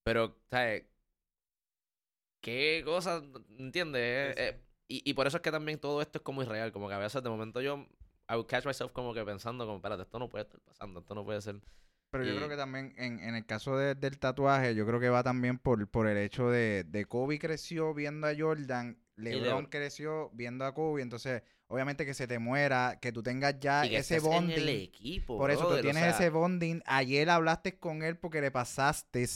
Pero, 0.03 0.37
¿sabes? 0.49 0.85
¿Qué 2.41 2.81
cosa? 2.85 3.21
¿Entiendes? 3.57 4.35
Sí, 4.35 4.41
sí. 4.43 4.49
Eh, 4.49 4.61
y, 4.87 5.09
y 5.09 5.13
por 5.13 5.27
eso 5.27 5.37
es 5.37 5.43
que 5.43 5.51
también 5.51 5.79
todo 5.79 6.01
esto 6.01 6.19
es 6.19 6.23
como 6.23 6.41
irreal. 6.43 6.71
Como 6.71 6.87
que 6.87 6.93
a 6.93 6.99
veces 6.99 7.21
de 7.21 7.29
momento 7.29 7.61
yo, 7.61 7.85
I 8.29 8.33
would 8.35 8.45
catch 8.47 8.65
myself 8.65 8.91
como 8.91 9.13
que 9.13 9.23
pensando, 9.25 9.65
como, 9.65 9.77
espérate, 9.77 10.03
esto 10.03 10.19
no 10.19 10.29
puede 10.29 10.45
estar 10.45 10.59
pasando, 10.61 10.99
esto 11.01 11.15
no 11.15 11.25
puede 11.25 11.41
ser. 11.41 11.59
Pero 12.09 12.23
yo 12.25 12.35
creo 12.35 12.49
que 12.49 12.55
también 12.55 12.93
en, 12.97 13.19
en 13.19 13.35
el 13.35 13.45
caso 13.45 13.77
de- 13.77 13.95
del 13.95 14.17
tatuaje, 14.17 14.75
yo 14.75 14.85
creo 14.87 14.99
que 14.99 15.09
va 15.09 15.23
también 15.23 15.57
por, 15.59 15.87
por 15.89 16.07
el 16.07 16.17
hecho 16.17 16.49
de, 16.49 16.83
de 16.85 17.05
Kobe 17.05 17.37
creció 17.37 17.93
viendo 17.93 18.27
a 18.27 18.33
Jordan, 18.37 18.97
LeBron 19.17 19.65
creció 19.65 20.29
viendo 20.33 20.65
a 20.65 20.73
Kobe, 20.73 21.01
entonces 21.01 21.43
obviamente 21.67 22.05
que 22.05 22.13
se 22.13 22.27
te 22.27 22.39
muera, 22.39 22.97
que 23.01 23.11
tú 23.11 23.21
tengas 23.23 23.59
ya 23.59 23.85
y 23.85 23.89
que 23.89 23.97
ese 23.97 24.15
estés 24.15 24.31
en 24.31 24.49
el 24.49 24.69
bonding. 24.69 24.83
equipo, 24.85 25.37
Por 25.37 25.51
eso 25.51 25.61
tú 25.63 25.67
brother, 25.67 25.79
o 25.79 25.83
tienes 25.83 26.03
sea, 26.03 26.09
ese 26.11 26.29
bonding. 26.29 26.81
Ayer 26.85 27.29
hablaste 27.29 27.77
con 27.77 28.03
él 28.03 28.17
porque 28.17 28.39
le 28.41 28.51
pasaste 28.51 29.27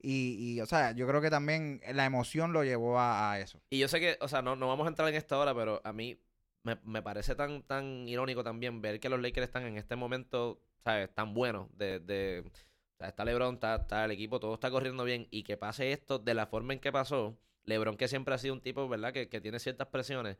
y, 0.00 0.54
y, 0.54 0.60
o 0.60 0.66
sea, 0.66 0.92
yo 0.92 1.06
creo 1.08 1.20
que 1.20 1.30
también 1.30 1.80
la 1.92 2.04
emoción 2.04 2.52
lo 2.52 2.62
llevó 2.62 2.98
a, 2.98 3.32
a 3.32 3.40
eso. 3.40 3.58
Y 3.70 3.78
yo 3.78 3.88
sé 3.88 4.00
que, 4.00 4.18
o 4.20 4.28
sea, 4.28 4.42
no, 4.42 4.54
no 4.54 4.68
vamos 4.68 4.86
a 4.86 4.88
entrar 4.90 5.08
en 5.08 5.14
esta 5.14 5.38
hora, 5.38 5.54
pero 5.54 5.80
a 5.82 5.92
mí 5.92 6.20
me, 6.62 6.78
me 6.84 7.02
parece 7.02 7.34
tan, 7.34 7.62
tan 7.62 8.06
irónico 8.08 8.44
también 8.44 8.80
ver 8.80 9.00
que 9.00 9.08
los 9.08 9.20
Lakers 9.20 9.46
están 9.46 9.64
en 9.64 9.76
este 9.76 9.96
momento, 9.96 10.60
¿sabes? 10.88 11.14
Tan 11.14 11.34
buenos. 11.34 11.68
De, 11.76 12.00
de, 12.00 12.44
o 12.46 12.96
sea, 12.98 13.08
está 13.08 13.24
LeBron, 13.24 13.54
está, 13.54 13.76
está 13.76 14.04
el 14.06 14.10
equipo, 14.12 14.40
todo 14.40 14.54
está 14.54 14.70
corriendo 14.70 15.04
bien. 15.04 15.26
Y 15.30 15.42
que 15.42 15.56
pase 15.56 15.92
esto 15.92 16.18
de 16.18 16.34
la 16.34 16.46
forma 16.46 16.72
en 16.72 16.80
que 16.80 16.92
pasó. 16.92 17.38
LeBron, 17.64 17.96
que 17.96 18.08
siempre 18.08 18.34
ha 18.34 18.38
sido 18.38 18.54
un 18.54 18.62
tipo, 18.62 18.88
¿verdad? 18.88 19.12
Que, 19.12 19.28
que 19.28 19.40
tiene 19.40 19.58
ciertas 19.58 19.88
presiones. 19.88 20.38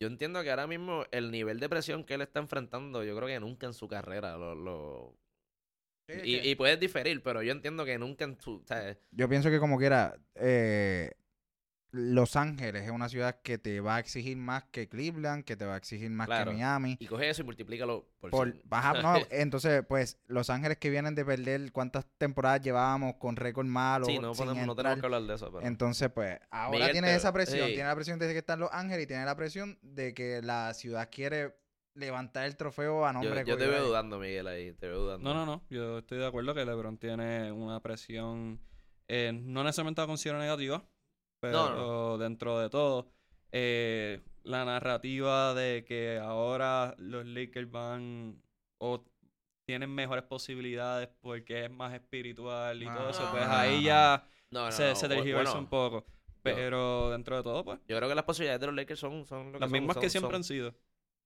Yo 0.00 0.08
entiendo 0.08 0.42
que 0.42 0.50
ahora 0.50 0.66
mismo 0.66 1.04
el 1.12 1.30
nivel 1.30 1.60
de 1.60 1.68
presión 1.68 2.04
que 2.04 2.14
él 2.14 2.22
está 2.22 2.40
enfrentando, 2.40 3.04
yo 3.04 3.16
creo 3.16 3.28
que 3.28 3.40
nunca 3.40 3.66
en 3.66 3.74
su 3.74 3.86
carrera 3.88 4.36
lo... 4.36 4.54
lo- 4.54 5.16
y, 6.08 6.50
y 6.50 6.54
puedes 6.54 6.78
diferir, 6.78 7.22
pero 7.22 7.42
yo 7.42 7.52
entiendo 7.52 7.84
que 7.84 7.98
nunca 7.98 8.24
en 8.24 8.40
su... 8.40 8.62
¿sabes? 8.66 8.98
Yo 9.12 9.28
pienso 9.28 9.50
que 9.50 9.58
como 9.58 9.78
quiera, 9.78 10.16
eh, 10.34 11.12
Los 11.96 12.36
Ángeles 12.36 12.84
es 12.84 12.90
una 12.90 13.08
ciudad 13.08 13.40
que 13.42 13.58
te 13.58 13.80
va 13.80 13.96
a 13.96 13.98
exigir 14.00 14.36
más 14.36 14.64
que 14.64 14.88
Cleveland, 14.88 15.44
que 15.44 15.56
te 15.56 15.64
va 15.64 15.74
a 15.74 15.76
exigir 15.76 16.10
más 16.10 16.26
Claro. 16.26 16.50
que 16.50 16.56
Miami. 16.56 16.96
Y 17.00 17.06
coge 17.06 17.28
eso 17.30 17.42
y 17.42 17.44
multiplícalo 17.44 18.06
por, 18.20 18.30
Por, 18.30 18.54
baja- 18.64 19.00
no, 19.02 19.14
entonces, 19.30 19.84
pues, 19.88 20.18
Los 20.26 20.50
Ángeles 20.50 20.78
que 20.78 20.90
vienen 20.90 21.14
de 21.14 21.24
perder 21.24 21.72
cuántas 21.72 22.06
temporadas 22.18 22.60
llevábamos 22.60 23.14
con 23.18 23.36
récord 23.36 23.66
malo. 23.66 24.06
sí, 24.06 24.18
no, 24.18 24.34
sin 24.34 24.44
podemos- 24.46 24.66
no 24.66 24.76
tenemos 24.76 25.00
que 25.00 25.06
hablar 25.06 25.22
de 25.22 25.34
eso, 25.34 25.50
pero... 25.52 25.66
Entonces, 25.66 26.10
pues, 26.10 26.38
ahora 26.50 26.78
Miguel, 26.78 26.92
tiene 26.92 27.08
te- 27.08 27.14
esa 27.16 27.32
presión. 27.32 27.66
sí. 27.68 27.74
Tiene 27.74 27.88
la 27.88 27.94
presión 27.94 28.18
de 28.18 28.28
que 28.32 28.38
están 28.38 28.60
Los 28.60 28.70
Ángeles 28.72 29.04
y 29.04 29.06
tiene 29.06 29.24
la 29.24 29.36
presión 29.36 29.78
de 29.82 30.12
que 30.14 30.42
la 30.42 30.74
ciudad 30.74 31.08
quiere 31.10 31.56
levantar 31.94 32.44
el 32.44 32.56
trofeo 32.56 33.06
a 33.06 33.12
nombre 33.14 33.30
Yo, 33.30 33.36
de 33.36 33.44
yo 33.46 33.56
te 33.56 33.66
veo 33.66 33.86
dudando, 33.86 34.18
Miguel, 34.18 34.46
ahí. 34.48 34.72
Te 34.74 34.86
veo 34.86 34.98
dudando. 35.00 35.32
No, 35.32 35.34
no, 35.34 35.46
no. 35.46 35.62
Yo 35.70 35.98
estoy 35.98 36.18
de 36.18 36.26
acuerdo 36.26 36.54
que 36.54 36.64
LeBron 36.64 36.98
tiene 36.98 37.50
una 37.52 37.80
presión, 37.80 38.60
eh, 39.08 39.32
no 39.32 39.64
necesariamente 39.64 40.02
la 40.02 40.06
considero 40.06 40.38
negativa, 40.38 40.84
pero 41.40 41.52
No, 41.74 42.18
dentro 42.18 42.58
de 42.58 42.70
todo, 42.70 43.08
eh, 43.52 44.20
la 44.44 44.64
narrativa 44.64 45.54
de 45.54 45.84
que 45.84 46.18
ahora 46.18 46.94
los 46.98 47.26
Lakers 47.26 47.70
van 47.70 48.40
o 48.78 49.04
tienen 49.66 49.90
mejores 49.94 50.24
posibilidades 50.24 51.08
porque 51.20 51.64
es 51.64 51.70
más 51.70 51.92
espiritual 51.94 52.80
y 52.82 52.86
todo 52.86 53.10
eso, 53.10 53.22
Ah. 53.24 53.30
pues 53.32 53.44
ahí 53.46 53.82
ya 53.84 54.24
No, 54.50 54.66
no, 54.66 54.72
se, 54.72 54.90
no, 54.90 54.94
se 54.96 55.08
tergiversa 55.08 55.52
bueno, 55.52 55.60
un 55.64 55.68
poco. 55.68 56.06
Pero 56.42 57.10
dentro 57.10 57.36
de 57.38 57.42
todo, 57.42 57.64
pues, 57.64 57.80
Yo 57.88 57.96
creo 57.96 58.08
que 58.08 58.14
las 58.14 58.24
posibilidades 58.24 58.60
de 58.60 58.66
los 58.68 58.76
Lakers 58.76 59.00
son, 59.00 59.26
son 59.26 59.46
lo 59.46 59.52
que 59.54 59.58
las 59.58 59.68
son, 59.68 59.72
mismas 59.72 59.94
son- 59.94 60.00
que 60.02 60.10
siempre 60.10 60.28
son- 60.30 60.36
han 60.36 60.44
sido. 60.44 60.74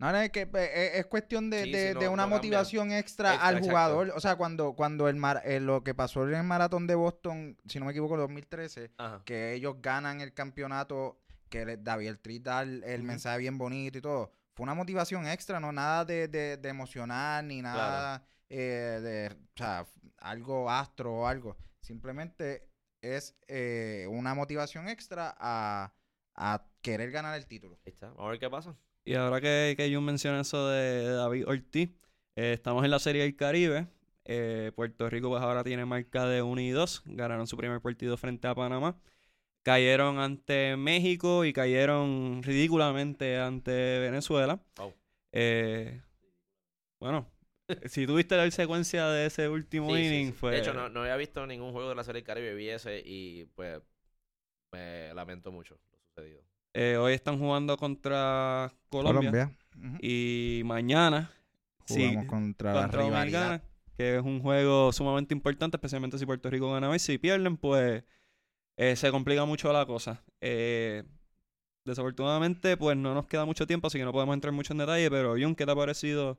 No, 0.00 0.10
no, 0.12 0.18
es 0.18 0.30
que 0.30 0.46
pues, 0.46 0.70
es, 0.74 0.94
es 0.96 1.06
cuestión 1.06 1.50
de, 1.50 1.64
Sí, 1.64 1.72
de- 1.72 1.88
sí, 1.88 1.94
no- 1.94 2.00
de 2.00 2.08
una 2.08 2.22
no 2.24 2.30
cambia. 2.30 2.36
motivación 2.38 2.90
extra, 2.90 3.32
al 3.32 3.56
exacto. 3.58 3.68
jugador. 3.68 4.12
O 4.16 4.20
sea, 4.20 4.36
cuando, 4.36 4.72
cuando 4.72 5.08
el 5.08 5.16
mar, 5.16 5.42
eh, 5.44 5.60
lo 5.60 5.84
que 5.84 5.94
pasó 5.94 6.26
en 6.26 6.34
el 6.34 6.42
maratón 6.44 6.86
de 6.86 6.94
Boston, 6.94 7.58
si 7.66 7.78
no 7.78 7.84
me 7.84 7.90
equivoco, 7.92 8.14
en 8.14 8.20
2013, 8.20 8.90
Ajá. 8.96 9.22
que 9.26 9.52
ellos 9.52 9.76
ganan 9.82 10.20
el 10.22 10.32
campeonato, 10.32 11.20
que 11.50 11.66
le- 11.66 11.76
David 11.76 12.16
Tris 12.22 12.42
da 12.42 12.62
el, 12.62 13.02
mensaje 13.02 13.38
bien 13.38 13.58
bonito 13.58 13.98
y 13.98 14.00
todo. 14.00 14.32
Fue 14.54 14.64
una 14.64 14.74
motivación 14.74 15.26
extra, 15.26 15.60
no 15.60 15.70
nada 15.70 16.04
de, 16.04 16.28
de, 16.28 16.56
de 16.56 16.68
emocionar 16.70 17.44
ni 17.44 17.60
nada 17.62 18.24
eh, 18.48 18.98
de, 19.02 19.36
o 19.54 19.56
sea, 19.56 19.86
algo 20.18 20.70
astro 20.70 21.12
o 21.14 21.26
algo. 21.26 21.56
Simplemente 21.80 22.68
es 23.02 23.36
eh, 23.48 24.06
una 24.10 24.34
motivación 24.34 24.88
extra 24.88 25.34
a, 25.38 25.92
a 26.34 26.64
querer 26.82 27.10
ganar 27.10 27.36
el 27.36 27.46
título. 27.46 27.78
Ahí 27.86 27.92
está. 27.92 28.08
Vamos 28.08 28.26
a 28.26 28.30
ver 28.30 28.38
qué 28.38 28.48
pasa. 28.50 28.74
Y 29.04 29.14
ahora 29.14 29.40
que, 29.40 29.74
que 29.76 29.92
Jun 29.92 30.04
menciona 30.04 30.40
eso 30.40 30.68
de 30.68 31.04
David 31.04 31.48
Ortiz, 31.48 31.90
eh, 32.36 32.52
estamos 32.52 32.84
en 32.84 32.90
la 32.90 32.98
Serie 32.98 33.22
del 33.22 33.36
Caribe. 33.36 33.86
Eh, 34.24 34.70
Puerto 34.76 35.08
Rico 35.08 35.28
pues 35.28 35.42
ahora 35.42 35.64
tiene 35.64 35.84
marca 35.84 36.26
de 36.26 36.42
1 36.42 36.60
y 36.60 36.70
2. 36.70 37.02
Ganaron 37.06 37.46
su 37.46 37.56
primer 37.56 37.80
partido 37.80 38.16
frente 38.16 38.46
a 38.48 38.54
Panamá. 38.54 39.00
Cayeron 39.62 40.18
ante 40.18 40.76
México 40.76 41.44
y 41.44 41.52
cayeron 41.52 42.42
ridículamente 42.42 43.38
ante 43.38 43.98
Venezuela. 43.98 44.60
Wow. 44.76 44.94
Eh, 45.32 46.00
bueno, 46.98 47.30
si 47.86 48.06
tuviste 48.06 48.36
la 48.36 48.50
secuencia 48.50 49.08
de 49.08 49.26
ese 49.26 49.48
último 49.48 49.94
Sí, 49.94 50.02
sí, 50.02 50.06
inning, 50.06 50.26
sí. 50.28 50.32
fue... 50.32 50.52
De 50.52 50.58
hecho, 50.58 50.72
no, 50.72 50.88
no 50.88 51.00
había 51.02 51.16
visto 51.16 51.46
ningún 51.46 51.72
juego 51.72 51.88
de 51.90 51.94
la 51.94 52.04
Serie 52.04 52.20
del 52.20 52.26
Caribe, 52.26 52.54
vi 52.54 52.68
ese 52.68 53.02
y 53.04 53.44
pues 53.54 53.80
me 54.72 55.12
lamento 55.14 55.50
mucho 55.52 55.74
lo 55.74 55.98
sucedido. 55.98 56.42
Eh, 56.74 56.96
hoy 56.96 57.14
están 57.14 57.38
jugando 57.38 57.76
contra 57.76 58.72
Colombia. 58.88 59.56
Ujú. 59.76 59.96
Y 60.00 60.62
mañana 60.64 61.30
sí, 61.84 62.08
Jugamos 62.08 62.26
contra, 62.26 62.74
la 62.74 62.82
contra. 62.82 63.02
Dominicana, 63.02 63.62
que 63.96 64.16
es 64.16 64.22
un 64.22 64.40
juego 64.40 64.92
sumamente 64.92 65.34
importante, 65.34 65.76
especialmente 65.76 66.18
si 66.18 66.26
Puerto 66.26 66.50
Rico 66.50 66.72
gana 66.72 66.88
hoy. 66.88 66.98
Si 66.98 67.18
pierden, 67.18 67.56
pues 67.56 68.04
eh, 68.76 68.96
se 68.96 69.10
complica 69.10 69.44
mucho 69.44 69.72
la 69.72 69.86
cosa. 69.86 70.22
Eh, 70.40 71.04
desafortunadamente, 71.84 72.76
pues 72.76 72.96
no 72.96 73.14
nos 73.14 73.26
queda 73.26 73.44
mucho 73.44 73.66
tiempo, 73.66 73.88
así 73.88 73.98
que 73.98 74.04
no 74.04 74.12
podemos 74.12 74.34
entrar 74.34 74.52
mucho 74.52 74.72
en 74.72 74.78
detalle, 74.78 75.10
pero 75.10 75.32
Jun, 75.32 75.54
¿qué 75.54 75.66
te 75.66 75.72
ha 75.72 75.76
parecido 75.76 76.38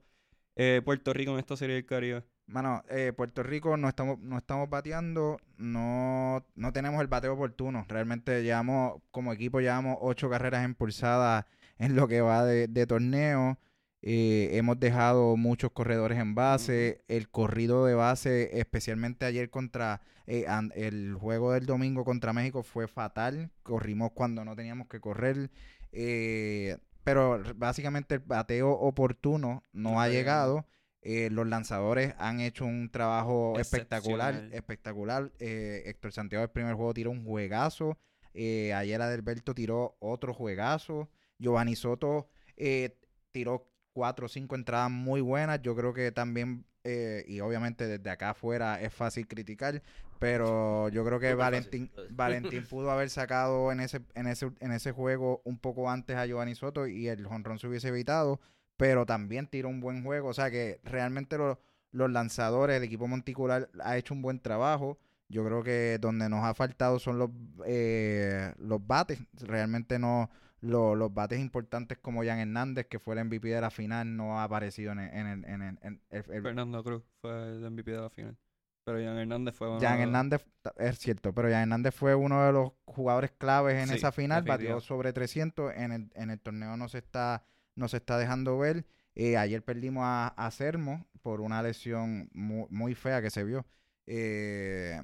eh, 0.56 0.82
Puerto 0.84 1.14
Rico 1.14 1.32
en 1.34 1.40
esta 1.40 1.58
serie 1.58 1.76
del 1.76 1.86
Caribe? 1.86 2.24
Mano, 2.52 2.84
eh, 2.90 3.14
Puerto 3.16 3.44
Rico 3.44 3.78
no 3.78 3.88
estamos, 3.88 4.20
no 4.20 4.38
estamos 4.38 4.70
bateando, 4.70 5.38
no, 5.58 6.46
no 6.56 6.74
tenemos 6.74 7.02
el 7.02 7.08
bateo 7.08 7.34
oportuno. 7.34 7.86
Realmente 7.88 8.44
llevamos, 8.44 9.02
como 9.12 9.32
equipo, 9.34 9.62
llevamos 9.62 9.98
ocho 10.02 10.30
carreras 10.30 10.66
impulsadas 10.66 11.46
en 11.80 11.96
lo 11.96 12.08
que 12.08 12.22
va 12.22 12.46
de, 12.46 12.68
de 12.68 12.86
torneo. 12.86 13.58
Eh, 14.04 14.50
hemos 14.54 14.80
dejado 14.80 15.38
muchos 15.38 15.72
corredores 15.72 16.20
en 16.20 16.36
base. 16.36 17.04
El 17.08 17.30
corrido 17.30 17.86
de 17.86 17.94
base, 17.94 18.60
especialmente 18.60 19.26
ayer 19.26 19.50
contra 19.50 20.02
eh, 20.28 20.46
el 20.76 21.16
juego 21.16 21.54
del 21.54 21.66
domingo 21.66 22.04
contra 22.04 22.34
México, 22.34 22.64
fue 22.64 22.88
fatal. 22.88 23.52
Corrimos 23.64 24.12
cuando 24.14 24.44
no 24.44 24.56
teníamos 24.56 24.88
que 24.88 25.00
correr. 25.00 25.52
Eh, 25.92 26.78
pero 27.04 27.42
básicamente 27.56 28.16
el 28.16 28.22
bateo 28.22 28.72
oportuno 28.72 29.64
no 29.72 30.02
ha 30.02 30.10
llegado. 30.10 30.66
Eh, 31.04 31.30
los 31.32 31.48
lanzadores 31.48 32.14
han 32.20 32.40
hecho 32.40 32.66
un 32.66 32.90
trabajo 32.92 33.60
espectacular, 33.60 34.50
espectacular. 34.52 35.32
Eh, 35.40 35.84
Héctor 35.86 36.12
Santiago 36.12 36.44
el 36.44 36.52
primer 36.52 36.76
juego 36.76 36.94
tiró 36.94 37.12
un 37.12 37.26
juegazo. 37.26 37.98
Eh, 38.34 38.74
ayer 38.74 39.02
Adelberto 39.02 39.54
tiró 39.54 39.98
otro 40.00 40.34
juegazo. 40.34 41.10
Giovanni 41.38 41.76
Soto 41.76 42.30
eh, 42.56 42.98
tiró 43.32 43.72
cuatro 43.94 44.28
o 44.28 44.30
cinco 44.30 44.56
entradas 44.56 44.92
muy 44.92 45.22
buenas. 45.22 45.62
Yo 45.62 45.76
creo 45.76 45.94
que 45.94 46.12
también, 46.12 46.66
eh, 46.84 47.24
y 47.28 47.40
obviamente 47.40 47.88
desde 47.88 48.10
acá 48.10 48.32
afuera 48.32 48.82
es 48.82 48.94
fácil 48.94 49.28
criticar, 49.28 49.82
pero 50.20 50.90
yo 50.90 51.04
creo 51.04 51.20
que 51.20 51.34
Valentín. 51.34 51.92
Valentín 52.12 52.66
pudo 52.70 52.92
haber 52.92 53.10
sacado 53.10 53.72
en 53.72 53.80
ese, 53.80 54.02
en 54.14 54.28
ese, 54.28 54.52
en 54.60 54.72
ese 54.72 54.92
juego 54.92 55.42
un 55.44 55.58
poco 55.58 55.90
antes 55.90 56.16
a 56.16 56.26
Giovanni 56.26 56.56
Soto 56.56 56.88
y 56.88 57.08
el 57.08 57.26
jonrón 57.26 57.60
se 57.60 57.68
hubiese 57.68 57.90
evitado, 57.90 58.40
pero 58.82 59.06
también 59.06 59.46
tiró 59.46 59.70
un 59.70 59.80
buen 59.80 60.04
juego. 60.04 60.30
O 60.30 60.34
sea 60.34 60.50
que 60.50 60.80
realmente 60.84 61.38
lo- 61.38 61.60
los 61.92 62.10
lanzadores, 62.10 62.78
el 62.78 62.84
equipo 62.84 63.08
monticular 63.08 63.70
ha 63.84 63.96
hecho 63.96 64.16
un 64.16 64.24
buen 64.24 64.40
trabajo. 64.40 64.98
Yo 65.30 65.46
creo 65.46 65.62
que 65.62 66.00
donde 66.02 66.28
nos 66.30 66.44
ha 66.44 66.56
faltado 66.56 66.98
son 66.98 67.20
los, 67.20 67.30
eh, 67.68 68.52
los 68.58 68.86
bates. 68.88 69.20
Realmente 69.34 70.00
no, 70.00 70.32
lo- 70.62 70.96
los 70.96 71.14
bates 71.14 71.40
importantes 71.40 72.00
como 72.00 72.24
Jan 72.24 72.40
Hernández, 72.40 72.88
que 72.88 72.98
fue 72.98 73.14
el 73.14 73.20
MVP 73.26 73.50
de 73.50 73.62
la 73.62 73.70
final, 73.70 74.18
no 74.18 74.40
ha 74.40 74.46
aparecido 74.46 74.94
en 74.94 75.00
el... 75.00 75.10
En 75.14 75.28
el, 75.28 75.46
en 75.46 75.62
el- 75.62 75.78
en 75.84 76.02
el- 76.10 76.26
el- 76.32 76.42
Fernando 76.42 76.84
Cruz 76.84 77.04
fue 77.22 77.32
el 77.50 77.64
MVP 77.70 77.92
de 77.92 78.02
la 78.02 78.10
final. 78.10 78.36
Pero 78.84 78.98
Jan 78.98 79.16
Hernández 79.20 79.54
fue 79.56 79.70
uno 79.70 79.80
Jan 79.80 79.98
de- 79.98 80.04
Hernández, 80.06 80.46
es 80.78 80.98
cierto, 80.98 81.34
pero 81.34 81.50
Jan 81.50 81.62
Hernández 81.62 81.94
fue 81.94 82.16
uno 82.16 82.44
de 82.48 82.52
los 82.52 82.72
jugadores 82.86 83.30
claves 83.38 83.76
en 83.76 83.90
Sí, 83.90 83.96
esa 83.98 84.12
final, 84.12 84.42
batió 84.42 84.80
sobre 84.80 85.14
300, 85.14 85.72
en 85.76 85.92
el, 85.92 86.12
en 86.16 86.32
el 86.32 86.40
torneo 86.40 86.76
no 86.78 86.90
se 86.90 86.98
está, 86.98 87.44
no 87.76 87.88
se 87.88 87.98
está 87.98 88.18
dejando 88.18 88.58
ver. 88.58 88.86
Eh, 89.16 89.38
ayer 89.38 89.64
perdimos 89.64 90.04
a, 90.06 90.28
a 90.30 90.52
Sermo 90.52 91.06
por 91.22 91.42
una 91.42 91.62
lesión 91.62 92.30
muy, 92.34 92.68
muy 92.70 92.96
fea 92.96 93.22
que 93.22 93.30
se 93.30 93.44
vio. 93.44 93.66
Eh, 94.08 95.02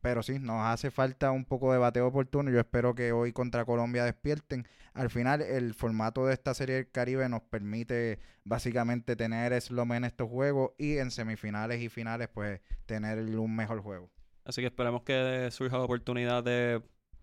pero 0.00 0.22
sí, 0.22 0.38
nos 0.38 0.60
hace 0.66 0.90
falta 0.90 1.30
un 1.30 1.46
poco 1.46 1.72
de 1.72 1.78
bateo 1.78 2.06
oportuno. 2.06 2.50
Yo 2.50 2.60
espero 2.60 2.94
que 2.94 3.12
hoy 3.12 3.32
contra 3.32 3.64
Colombia 3.64 4.04
despierten. 4.04 4.66
Al 4.92 5.08
final, 5.08 5.40
el 5.40 5.72
formato 5.72 6.26
de 6.26 6.34
esta 6.34 6.52
serie 6.52 6.76
del 6.76 6.90
Caribe 6.90 7.26
nos 7.28 7.40
permite 7.42 8.18
básicamente 8.44 9.16
tener 9.16 9.58
slow 9.60 9.90
en 9.94 10.04
estos 10.04 10.28
juegos 10.28 10.72
y 10.76 10.98
en 10.98 11.10
semifinales 11.10 11.80
y 11.80 11.88
finales, 11.88 12.28
pues, 12.28 12.60
tener 12.84 13.18
un 13.18 13.56
mejor 13.56 13.80
juego. 13.80 14.10
Así 14.44 14.60
que 14.60 14.66
esperemos 14.66 15.04
que 15.04 15.48
surja 15.50 15.78
la 15.78 15.84
oportunidad 15.84 16.44
de 16.44 16.82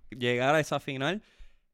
llegar 0.10 0.56
a 0.56 0.60
esa 0.60 0.80
final. 0.80 1.22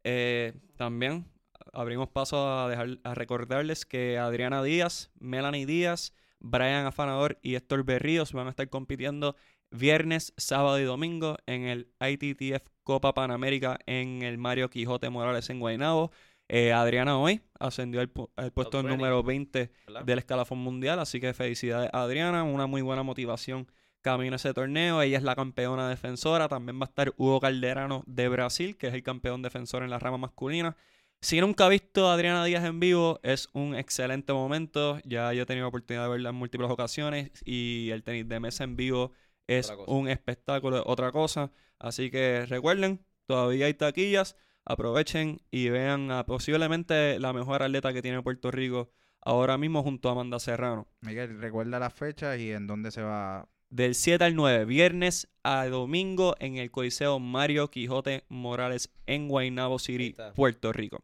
Eh, 0.04 0.54
también 0.76 1.26
abrimos 1.74 2.10
paso 2.10 2.50
a, 2.50 2.70
dejar, 2.70 3.00
a 3.04 3.14
recordarles 3.14 3.86
que 3.86 4.18
Adriana 4.18 4.64
Díaz, 4.64 5.12
Melanie 5.20 5.66
Díaz, 5.66 6.14
Brian 6.40 6.86
Afanador 6.86 7.40
y 7.42 7.56
Héctor 7.56 7.84
Berríos 7.84 8.34
van 8.34 8.48
a 8.48 8.52
estar 8.52 8.70
compitiendo 8.70 9.36
viernes, 9.72 10.34
sábado 10.38 10.80
y 10.80 10.84
domingo 10.84 11.38
en 11.46 11.64
el 11.64 11.92
ITTF 12.00 12.68
Copa 12.84 13.14
Panamérica 13.14 13.80
en 13.86 14.22
el 14.22 14.38
Mario 14.38 14.70
Quijote 14.70 15.10
Morales 15.10 15.50
en 15.50 15.60
Guaynabo. 15.60 16.12
Eh, 16.50 16.72
Adriana 16.72 17.18
hoy 17.18 17.42
ascendió 17.60 18.00
al, 18.00 18.10
puesto 18.52 18.82
número 18.82 19.22
20 19.24 19.72
del 20.06 20.20
escalafón 20.20 20.60
mundial, 20.60 21.00
así 21.00 21.20
que 21.20 21.34
felicidades 21.34 21.90
a 21.92 22.04
Adriana, 22.04 22.44
una 22.44 22.68
muy 22.68 22.82
buena 22.82 23.04
motivación 23.04 23.68
camino 24.02 24.34
a 24.34 24.38
ese 24.38 24.54
torneo. 24.54 25.02
Ella 25.02 25.18
es 25.18 25.24
la 25.24 25.36
campeona 25.36 25.90
defensora. 25.90 26.48
También 26.48 26.80
va 26.80 26.86
a 26.86 26.90
estar 26.90 27.14
Hugo 27.18 27.42
Calderano 27.42 28.04
de 28.08 28.30
Brasil, 28.30 28.78
que 28.78 28.88
es 28.88 28.94
el 28.94 29.04
campeón 29.04 29.42
defensor 29.42 29.84
en 29.84 29.90
la 29.90 30.00
rama 30.00 30.18
masculina. 30.18 30.78
Si 31.20 31.42
nunca 31.42 31.66
ha 31.66 31.70
visto 31.70 32.08
a 32.08 32.14
Adriana 32.14 32.46
Díaz 32.46 32.64
en 32.64 32.80
vivo, 32.80 33.20
es 33.24 33.50
un 33.54 33.76
excelente 33.76 34.34
momento. 34.34 35.00
Ya 35.04 35.34
yo 35.34 35.44
he 35.44 35.46
tenido 35.46 35.66
la 35.66 35.70
oportunidad 35.70 36.04
de 36.04 36.10
verla 36.10 36.30
en 36.30 36.36
múltiples 36.36 36.70
ocasiones 36.70 37.32
y 37.44 37.90
el 37.92 38.04
tenis 38.04 38.28
de 38.30 38.40
mesa 38.40 38.64
en 38.64 38.76
vivo 38.76 39.14
es 39.48 39.74
un 39.88 40.10
espectáculo, 40.10 40.84
otra 40.86 41.12
cosa. 41.12 41.52
Así 41.80 42.12
que 42.12 42.46
recuerden, 42.46 43.04
todavía 43.26 43.66
hay 43.66 43.74
taquillas, 43.74 44.36
aprovechen 44.64 45.42
y 45.50 45.70
vean 45.70 46.12
a 46.12 46.26
posiblemente 46.26 47.20
la 47.20 47.34
mejor 47.34 47.64
atleta 47.64 47.94
que 47.94 48.02
tiene 48.02 48.22
Puerto 48.22 48.52
Rico 48.52 48.92
ahora 49.22 49.58
mismo 49.58 49.84
junto 49.84 50.10
a 50.10 50.12
Amanda 50.12 50.40
Serrano. 50.40 50.88
Miguel, 51.02 51.40
recuerda 51.40 51.80
las 51.80 51.94
fechas 51.94 52.38
y 52.40 52.52
en 52.52 52.68
dónde 52.68 52.92
se 52.92 53.02
va. 53.02 53.50
Del 53.70 53.96
7 53.96 54.24
al 54.24 54.36
9, 54.36 54.66
viernes 54.66 55.28
a 55.44 55.68
domingo 55.68 56.36
en 56.40 56.58
el 56.58 56.72
Coliseo 56.72 57.20
Mario 57.20 57.70
Quijote 57.70 58.24
Morales 58.30 58.94
en 59.06 59.28
Guaynabo 59.28 59.78
City, 59.78 60.16
Puerto 60.36 60.72
Rico. 60.72 61.04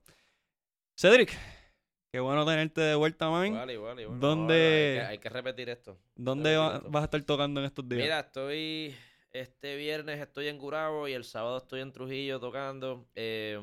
Cedric, 0.97 1.37
Qué 2.13 2.19
bueno 2.19 2.45
tenerte 2.45 2.79
de 2.79 2.93
vuelta, 2.93 3.27
man. 3.31 3.47
Igual, 3.47 3.71
igual. 3.71 4.19
¿Dónde... 4.19 5.03
hay, 5.03 5.17
que, 5.17 5.29
repetir 5.29 5.67
esto. 5.69 5.97
¿Dónde 6.15 6.55
vas 6.55 7.01
a 7.01 7.05
estar 7.05 7.23
tocando 7.23 7.59
en 7.59 7.65
estos 7.65 7.89
días? 7.89 8.03
Mira, 8.03 8.19
estoy... 8.19 8.95
Este 9.31 9.75
viernes 9.75 10.21
estoy 10.21 10.47
en 10.47 10.59
Gurabo 10.59 11.07
y 11.07 11.13
el 11.13 11.23
sábado 11.23 11.57
estoy 11.57 11.81
en 11.81 11.91
Trujillo 11.91 12.39
tocando. 12.39 13.09
Eh, 13.15 13.59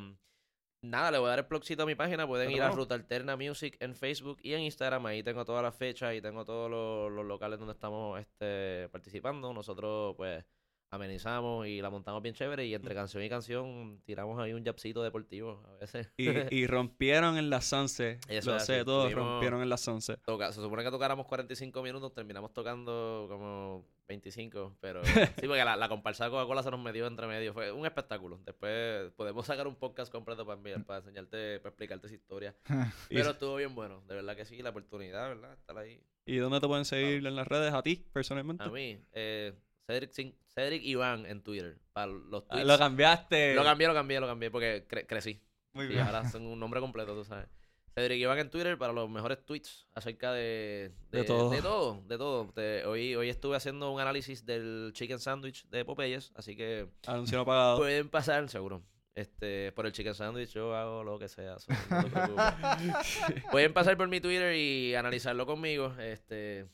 nada, 0.82 1.10
le 1.10 1.18
voy 1.18 1.26
a 1.26 1.30
dar 1.30 1.38
el 1.40 1.46
plugcito 1.46 1.82
a 1.82 1.86
mi 1.86 1.94
página. 1.94 2.26
Pueden 2.26 2.50
ir 2.50 2.62
a 2.62 2.70
Ruta 2.70 2.94
Alterna 2.94 3.36
Music 3.36 3.76
en 3.80 3.94
Facebook 3.94 4.38
y 4.42 4.54
en 4.54 4.60
Instagram. 4.62 5.06
Ahí 5.06 5.22
tengo 5.22 5.44
todas 5.44 5.62
las 5.62 5.74
fechas 5.74 6.14
y 6.14 6.20
tengo 6.20 6.44
todos 6.44 6.70
los, 6.70 7.12
los 7.12 7.24
locales 7.24 7.58
donde 7.58 7.74
estamos 7.74 8.20
este, 8.20 8.88
participando. 8.90 9.52
Nosotros, 9.52 10.14
pues 10.16 10.44
amenizamos 10.92 11.68
y 11.68 11.80
la 11.80 11.88
montamos 11.88 12.20
bien 12.20 12.34
chévere 12.34 12.66
y 12.66 12.74
entre 12.74 12.94
canción 12.94 13.22
y 13.22 13.28
canción 13.28 14.02
tiramos 14.04 14.40
ahí 14.40 14.52
un 14.52 14.64
japcito 14.64 15.02
deportivo 15.02 15.62
a 15.68 15.76
veces. 15.76 16.12
Y, 16.16 16.28
y 16.54 16.66
rompieron 16.66 17.38
en 17.38 17.48
las 17.48 17.66
Sunset. 17.66 18.20
Eso 18.28 18.52
Lo 18.52 18.60
sé, 18.60 18.84
todos 18.84 19.12
rompieron 19.12 19.62
en 19.62 19.68
las 19.68 19.82
Sunset. 19.82 20.20
se 20.26 20.52
supone 20.52 20.82
que 20.82 20.90
tocáramos 20.90 21.26
45 21.26 21.82
minutos, 21.82 22.12
terminamos 22.12 22.52
tocando 22.52 23.26
como 23.28 23.86
25, 24.10 24.76
pero 24.80 25.02
sí, 25.04 25.46
porque 25.46 25.64
la, 25.64 25.76
la 25.76 25.88
comparsa 25.88 26.24
de 26.24 26.30
Coca-Cola 26.30 26.62
se 26.62 26.70
nos 26.70 26.80
metió 26.80 27.06
entre 27.06 27.26
medio. 27.28 27.52
Fue 27.54 27.70
un 27.70 27.86
espectáculo. 27.86 28.40
Después 28.44 29.12
podemos 29.12 29.46
sacar 29.46 29.68
un 29.68 29.76
podcast 29.76 30.10
completo 30.10 30.44
para 30.44 30.58
enviar, 30.58 30.84
para 30.84 30.98
enseñarte, 30.98 31.60
para 31.60 31.70
explicarte 31.70 32.08
esa 32.08 32.16
historia. 32.16 32.54
pero 33.08 33.30
estuvo 33.30 33.56
bien 33.56 33.74
bueno, 33.74 34.02
de 34.08 34.16
verdad 34.16 34.36
que 34.36 34.44
sí, 34.44 34.60
la 34.62 34.70
oportunidad, 34.70 35.28
¿verdad? 35.28 35.52
Estar 35.52 35.78
ahí. 35.78 36.02
¿Y 36.26 36.36
dónde 36.36 36.60
te 36.60 36.66
pueden 36.66 36.84
seguir 36.84 37.24
en 37.24 37.36
las 37.36 37.46
redes? 37.46 37.72
¿A 37.72 37.82
ti, 37.82 38.04
personalmente? 38.12 38.64
A 38.64 38.68
mí, 38.68 39.00
eh, 39.12 39.54
Cedric, 39.86 40.12
Cedric 40.48 40.82
Iván 40.84 41.26
en 41.26 41.42
Twitter. 41.42 41.78
Para 41.92 42.08
los 42.08 42.48
tweets. 42.48 42.66
lo 42.66 42.78
cambiaste. 42.78 43.54
Lo 43.54 43.62
cambié, 43.62 43.86
lo 43.86 43.94
cambié, 43.94 44.20
lo 44.20 44.26
cambié 44.26 44.50
porque 44.50 44.86
crecí. 45.06 45.40
Muy 45.72 45.86
bien. 45.86 46.00
Y 46.00 46.02
ahora 46.02 46.28
son 46.30 46.46
un 46.46 46.58
nombre 46.58 46.80
completo, 46.80 47.14
tú 47.14 47.24
sabes. 47.24 47.46
Cedric 47.94 48.20
Iván 48.20 48.38
en 48.38 48.50
Twitter 48.50 48.78
para 48.78 48.92
los 48.92 49.08
mejores 49.10 49.44
tweets 49.44 49.86
acerca 49.94 50.32
de... 50.32 50.92
De, 51.10 51.24
todo. 51.24 51.50
De 51.50 51.60
todo, 51.60 52.02
de 52.06 52.18
todo. 52.18 52.52
hoy, 52.90 53.14
hoy 53.14 53.28
estuve 53.28 53.56
haciendo 53.56 53.90
un 53.90 54.00
análisis 54.00 54.46
del 54.46 54.92
chicken 54.94 55.18
sandwich 55.18 55.66
de 55.68 55.84
Popeyes, 55.84 56.32
así 56.34 56.56
que... 56.56 56.88
Anuncio 57.06 57.38
no 57.38 57.44
pagado. 57.44 57.78
Pueden 57.78 58.08
pasar, 58.08 58.48
seguro. 58.48 58.82
Este, 59.14 59.72
por 59.72 59.86
el 59.86 59.92
chicken 59.92 60.14
sandwich 60.14 60.52
yo 60.52 60.74
hago 60.74 61.02
lo 61.02 61.18
que 61.18 61.28
sea. 61.28 61.56
pueden 63.50 63.72
pasar 63.72 63.96
por 63.96 64.08
mi 64.08 64.20
Twitter 64.20 64.54
y 64.54 64.94
analizarlo 64.94 65.46
conmigo. 65.46 65.94
Este, 65.98 66.68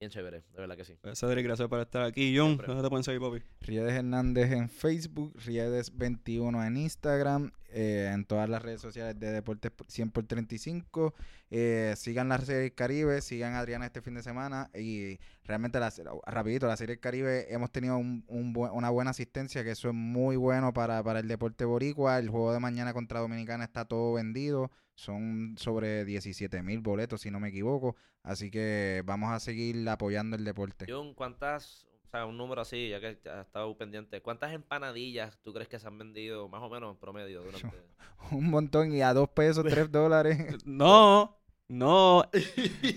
Bien 0.00 0.10
chévere, 0.10 0.44
de 0.54 0.60
verdad 0.60 0.78
que 0.78 0.84
sí. 0.86 0.96
Pues, 1.02 1.20
Cedric, 1.20 1.44
gracias 1.44 1.68
por 1.68 1.78
estar 1.78 2.02
aquí. 2.02 2.34
John, 2.34 2.56
¿dónde 2.56 2.82
te 2.82 2.88
pueden 2.88 3.04
seguir, 3.04 3.20
papi? 3.20 3.42
Riedes 3.60 3.92
Hernández 3.92 4.50
en 4.50 4.70
Facebook, 4.70 5.34
Riedes21 5.40 6.66
en 6.66 6.76
Instagram, 6.78 7.52
eh, 7.72 8.10
en 8.12 8.24
todas 8.24 8.48
las 8.48 8.62
redes 8.62 8.80
sociales 8.80 9.18
de 9.18 9.30
Deportes 9.30 9.72
100 9.88 10.10
por 10.10 10.26
35. 10.26 11.14
Eh, 11.50 11.94
sigan 11.96 12.28
la 12.28 12.38
serie 12.38 12.72
Caribe, 12.72 13.20
sigan 13.20 13.54
Adriana 13.54 13.86
este 13.86 14.02
fin 14.02 14.14
de 14.14 14.22
semana 14.22 14.70
y 14.74 15.18
realmente, 15.44 15.80
la, 15.80 15.92
rapidito, 16.26 16.66
la 16.66 16.76
serie 16.76 17.00
Caribe 17.00 17.52
hemos 17.52 17.70
tenido 17.72 17.96
un, 17.98 18.24
una 18.28 18.90
buena 18.90 19.10
asistencia, 19.10 19.64
que 19.64 19.72
eso 19.72 19.88
es 19.88 19.94
muy 19.94 20.36
bueno 20.36 20.72
para, 20.72 21.02
para 21.02 21.20
el 21.20 21.28
deporte 21.28 21.64
boricua. 21.64 22.18
El 22.18 22.28
juego 22.28 22.52
de 22.52 22.60
mañana 22.60 22.92
contra 22.92 23.20
Dominicana 23.20 23.64
está 23.64 23.84
todo 23.84 24.14
vendido. 24.14 24.70
Son 24.94 25.54
sobre 25.56 26.04
17 26.04 26.62
mil 26.62 26.80
boletos, 26.80 27.22
si 27.22 27.30
no 27.30 27.40
me 27.40 27.48
equivoco. 27.48 27.96
Así 28.22 28.50
que 28.50 29.02
vamos 29.06 29.32
a 29.32 29.40
seguir 29.40 29.88
apoyando 29.88 30.36
el 30.36 30.44
deporte. 30.44 30.86
John, 30.88 31.14
¿cuántas, 31.14 31.86
o 32.10 32.16
sea, 32.16 32.26
un 32.26 32.36
número 32.36 32.60
así, 32.60 32.88
ya 32.88 32.98
que 32.98 33.18
has 33.28 33.46
estado 33.46 33.76
pendiente, 33.78 34.20
¿cuántas 34.20 34.52
empanadillas 34.52 35.38
tú 35.42 35.52
crees 35.52 35.68
que 35.68 35.78
se 35.78 35.86
han 35.86 35.96
vendido 35.96 36.48
más 36.48 36.60
o 36.60 36.68
menos 36.68 36.90
en 36.90 36.98
promedio 36.98 37.42
durante? 37.42 37.70
un 38.32 38.50
montón 38.50 38.92
y 38.92 39.00
a 39.00 39.14
dos 39.14 39.28
pesos, 39.28 39.64
tres 39.64 39.90
dólares. 39.92 40.64
no. 40.64 41.36
No, 41.68 42.24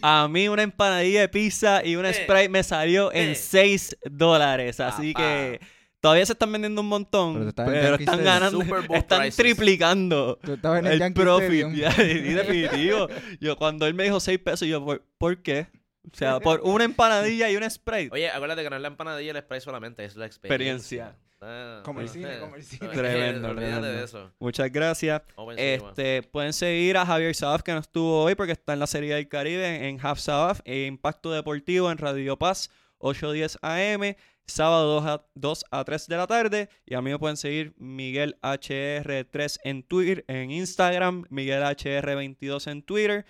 a 0.01 0.28
mí 0.28 0.47
una 0.47 0.64
empanadilla 0.64 1.22
de 1.22 1.30
pizza 1.30 1.86
y 1.86 1.95
una 1.95 2.09
eh, 2.09 2.16
Sprite 2.16 2.49
me 2.49 2.64
salió 2.64 3.14
en 3.14 3.36
6 3.36 3.93
eh. 3.93 4.09
dólares, 4.09 4.80
así 4.80 5.14
que 5.14 5.59
Todavía 6.03 6.26
se 6.26 6.34
están 6.34 6.51
vendiendo 6.51 6.82
un 6.82 6.89
montón, 6.89 7.53
pero, 7.55 7.95
están 7.95 8.22
ganando, 8.26 8.61
están 8.93 9.30
triplicando 9.30 10.38
el 10.43 11.14
profit. 11.14 11.68
y 11.74 11.80
definitivo. 12.34 13.07
Yo 13.39 13.55
cuando 13.55 13.88
él 13.88 13.93
me 13.93 14.03
dijo 14.03 14.20
6 14.20 14.38
pesos, 14.39 14.68
yo, 14.68 14.86
¿por, 15.18 15.41
qué? 15.41 15.68
O 16.12 16.16
sea, 16.16 16.39
por 16.39 16.62
una 16.62 16.84
empanadilla 16.84 17.49
y 17.49 17.56
un 17.56 17.70
spray. 17.70 18.10
Oye, 18.12 18.30
acuérdate 18.30 18.64
que 18.64 18.70
no 18.70 18.76
es 18.76 18.82
la 18.82 18.89
empanadilla 18.89 19.28
y 19.28 19.30
el 19.30 19.41
spray 19.41 19.62
solamente, 19.62 20.04
es 20.06 20.16
la 20.16 20.26
experiencia. 20.26 21.16
Ah, 21.41 21.82
como 21.84 21.99
el 21.99 22.08
cine, 22.08 22.39
como 22.39 22.56
el 22.56 22.64
cine. 22.64 22.88
Tremendo, 22.89 23.54
De 23.54 24.04
eso. 24.04 24.32
Muchas 24.39 24.72
gracias. 24.72 25.22
Este, 25.58 26.24
pueden 26.24 26.54
seguir 26.54 26.97
a 26.97 27.06
Javier 27.06 27.36
Sabaf 27.36 27.64
que 27.64 27.74
no 27.74 27.80
estuvo 27.80 28.24
hoy 28.24 28.36
porque 28.36 28.54
está 28.54 28.74
en 28.74 28.80
la 28.80 28.88
Serie 28.88 29.16
del 29.16 29.28
Caribe 29.28 29.89
en 29.89 29.99
Half 30.01 30.20
Sabaf 30.20 30.62
e 30.64 30.86
Impacto 30.86 31.32
Deportivo 31.32 31.91
en 31.91 31.97
Radio 31.97 32.38
Paz 32.38 32.70
810 32.99 33.58
AM 33.62 34.16
sábado 34.45 35.01
2 35.01 35.06
a, 35.06 35.26
2 35.36 35.66
a 35.72 35.84
3 35.84 36.08
de 36.08 36.18
la 36.18 36.28
tarde. 36.28 36.70
Y 36.86 36.95
a 36.95 37.01
mí 37.01 37.12
me 37.12 37.20
pueden 37.20 37.38
seguir 37.38 37.74
Miguel 37.78 38.38
HR3 38.41 39.60
en 39.64 39.84
Twitter, 39.84 40.26
en 40.28 40.51
Instagram, 40.51 41.26
Miguel 41.30 41.64
HR22 41.64 42.72
en 42.72 42.84
Twitter. 42.84 43.26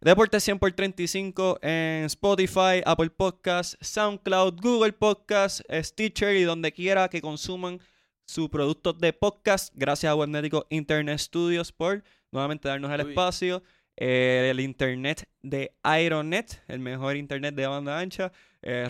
Deporte 0.00 0.38
100 0.38 0.60
por 0.60 0.70
35 0.70 1.58
en 1.60 2.04
Spotify, 2.04 2.82
Apple 2.86 3.10
Podcasts, 3.10 3.76
SoundCloud, 3.80 4.60
Google 4.62 4.92
Podcasts, 4.92 5.64
Stitcher 5.68 6.36
y 6.36 6.44
donde 6.44 6.70
quiera 6.70 7.08
que 7.08 7.20
consuman 7.20 7.80
su 8.24 8.48
producto 8.48 8.92
de 8.92 9.12
podcast. 9.12 9.74
Gracias 9.74 10.08
a 10.08 10.14
Webnético 10.14 10.66
Internet 10.70 11.18
Studios 11.18 11.72
por 11.72 12.04
nuevamente 12.30 12.68
darnos 12.68 12.92
el 12.92 13.08
espacio. 13.08 13.64
Eh, 13.96 14.46
el 14.52 14.60
internet 14.60 15.28
de 15.42 15.72
Ironet, 15.84 16.62
el 16.68 16.78
mejor 16.78 17.16
internet 17.16 17.56
de 17.56 17.66
banda 17.66 17.98
ancha 17.98 18.30
eh, 18.62 18.88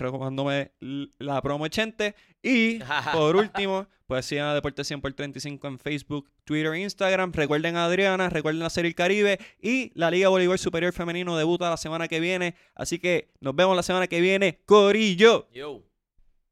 la 1.19 1.43
promo 1.43 1.65
80. 1.65 2.15
Y 2.43 2.79
por 3.13 3.37
último, 3.37 3.87
pues 4.07 4.27
sigan 4.27 4.47
a 4.47 4.55
Deporte 4.55 4.85
100 4.85 5.01
por 5.01 5.13
35 5.13 5.69
en 5.69 5.79
Facebook, 5.79 6.31
Twitter 6.45 6.73
e 6.73 6.81
Instagram. 6.81 7.33
Recuerden 7.33 7.77
a 7.77 7.85
Adriana, 7.85 8.31
recuerden 8.31 8.61
la 8.61 8.71
Serie 8.71 8.89
El 8.91 8.95
Caribe 8.95 9.39
y 9.61 9.93
la 9.95 10.11
Liga 10.11 10.29
Bolívar 10.29 10.59
Superior 10.59 10.93
Femenino 10.93 11.37
debuta 11.37 11.71
la 11.71 11.77
semana 11.77 12.09
que 12.09 12.21
viene. 12.21 12.55
Así 12.75 12.99
que 12.99 13.31
nos 13.41 13.55
vemos 13.55 13.77
la 13.77 13.83
semana 13.83 14.07
que 14.07 14.21
viene. 14.21 14.61
Corillo. 14.65 15.49
Yo. 15.53 15.88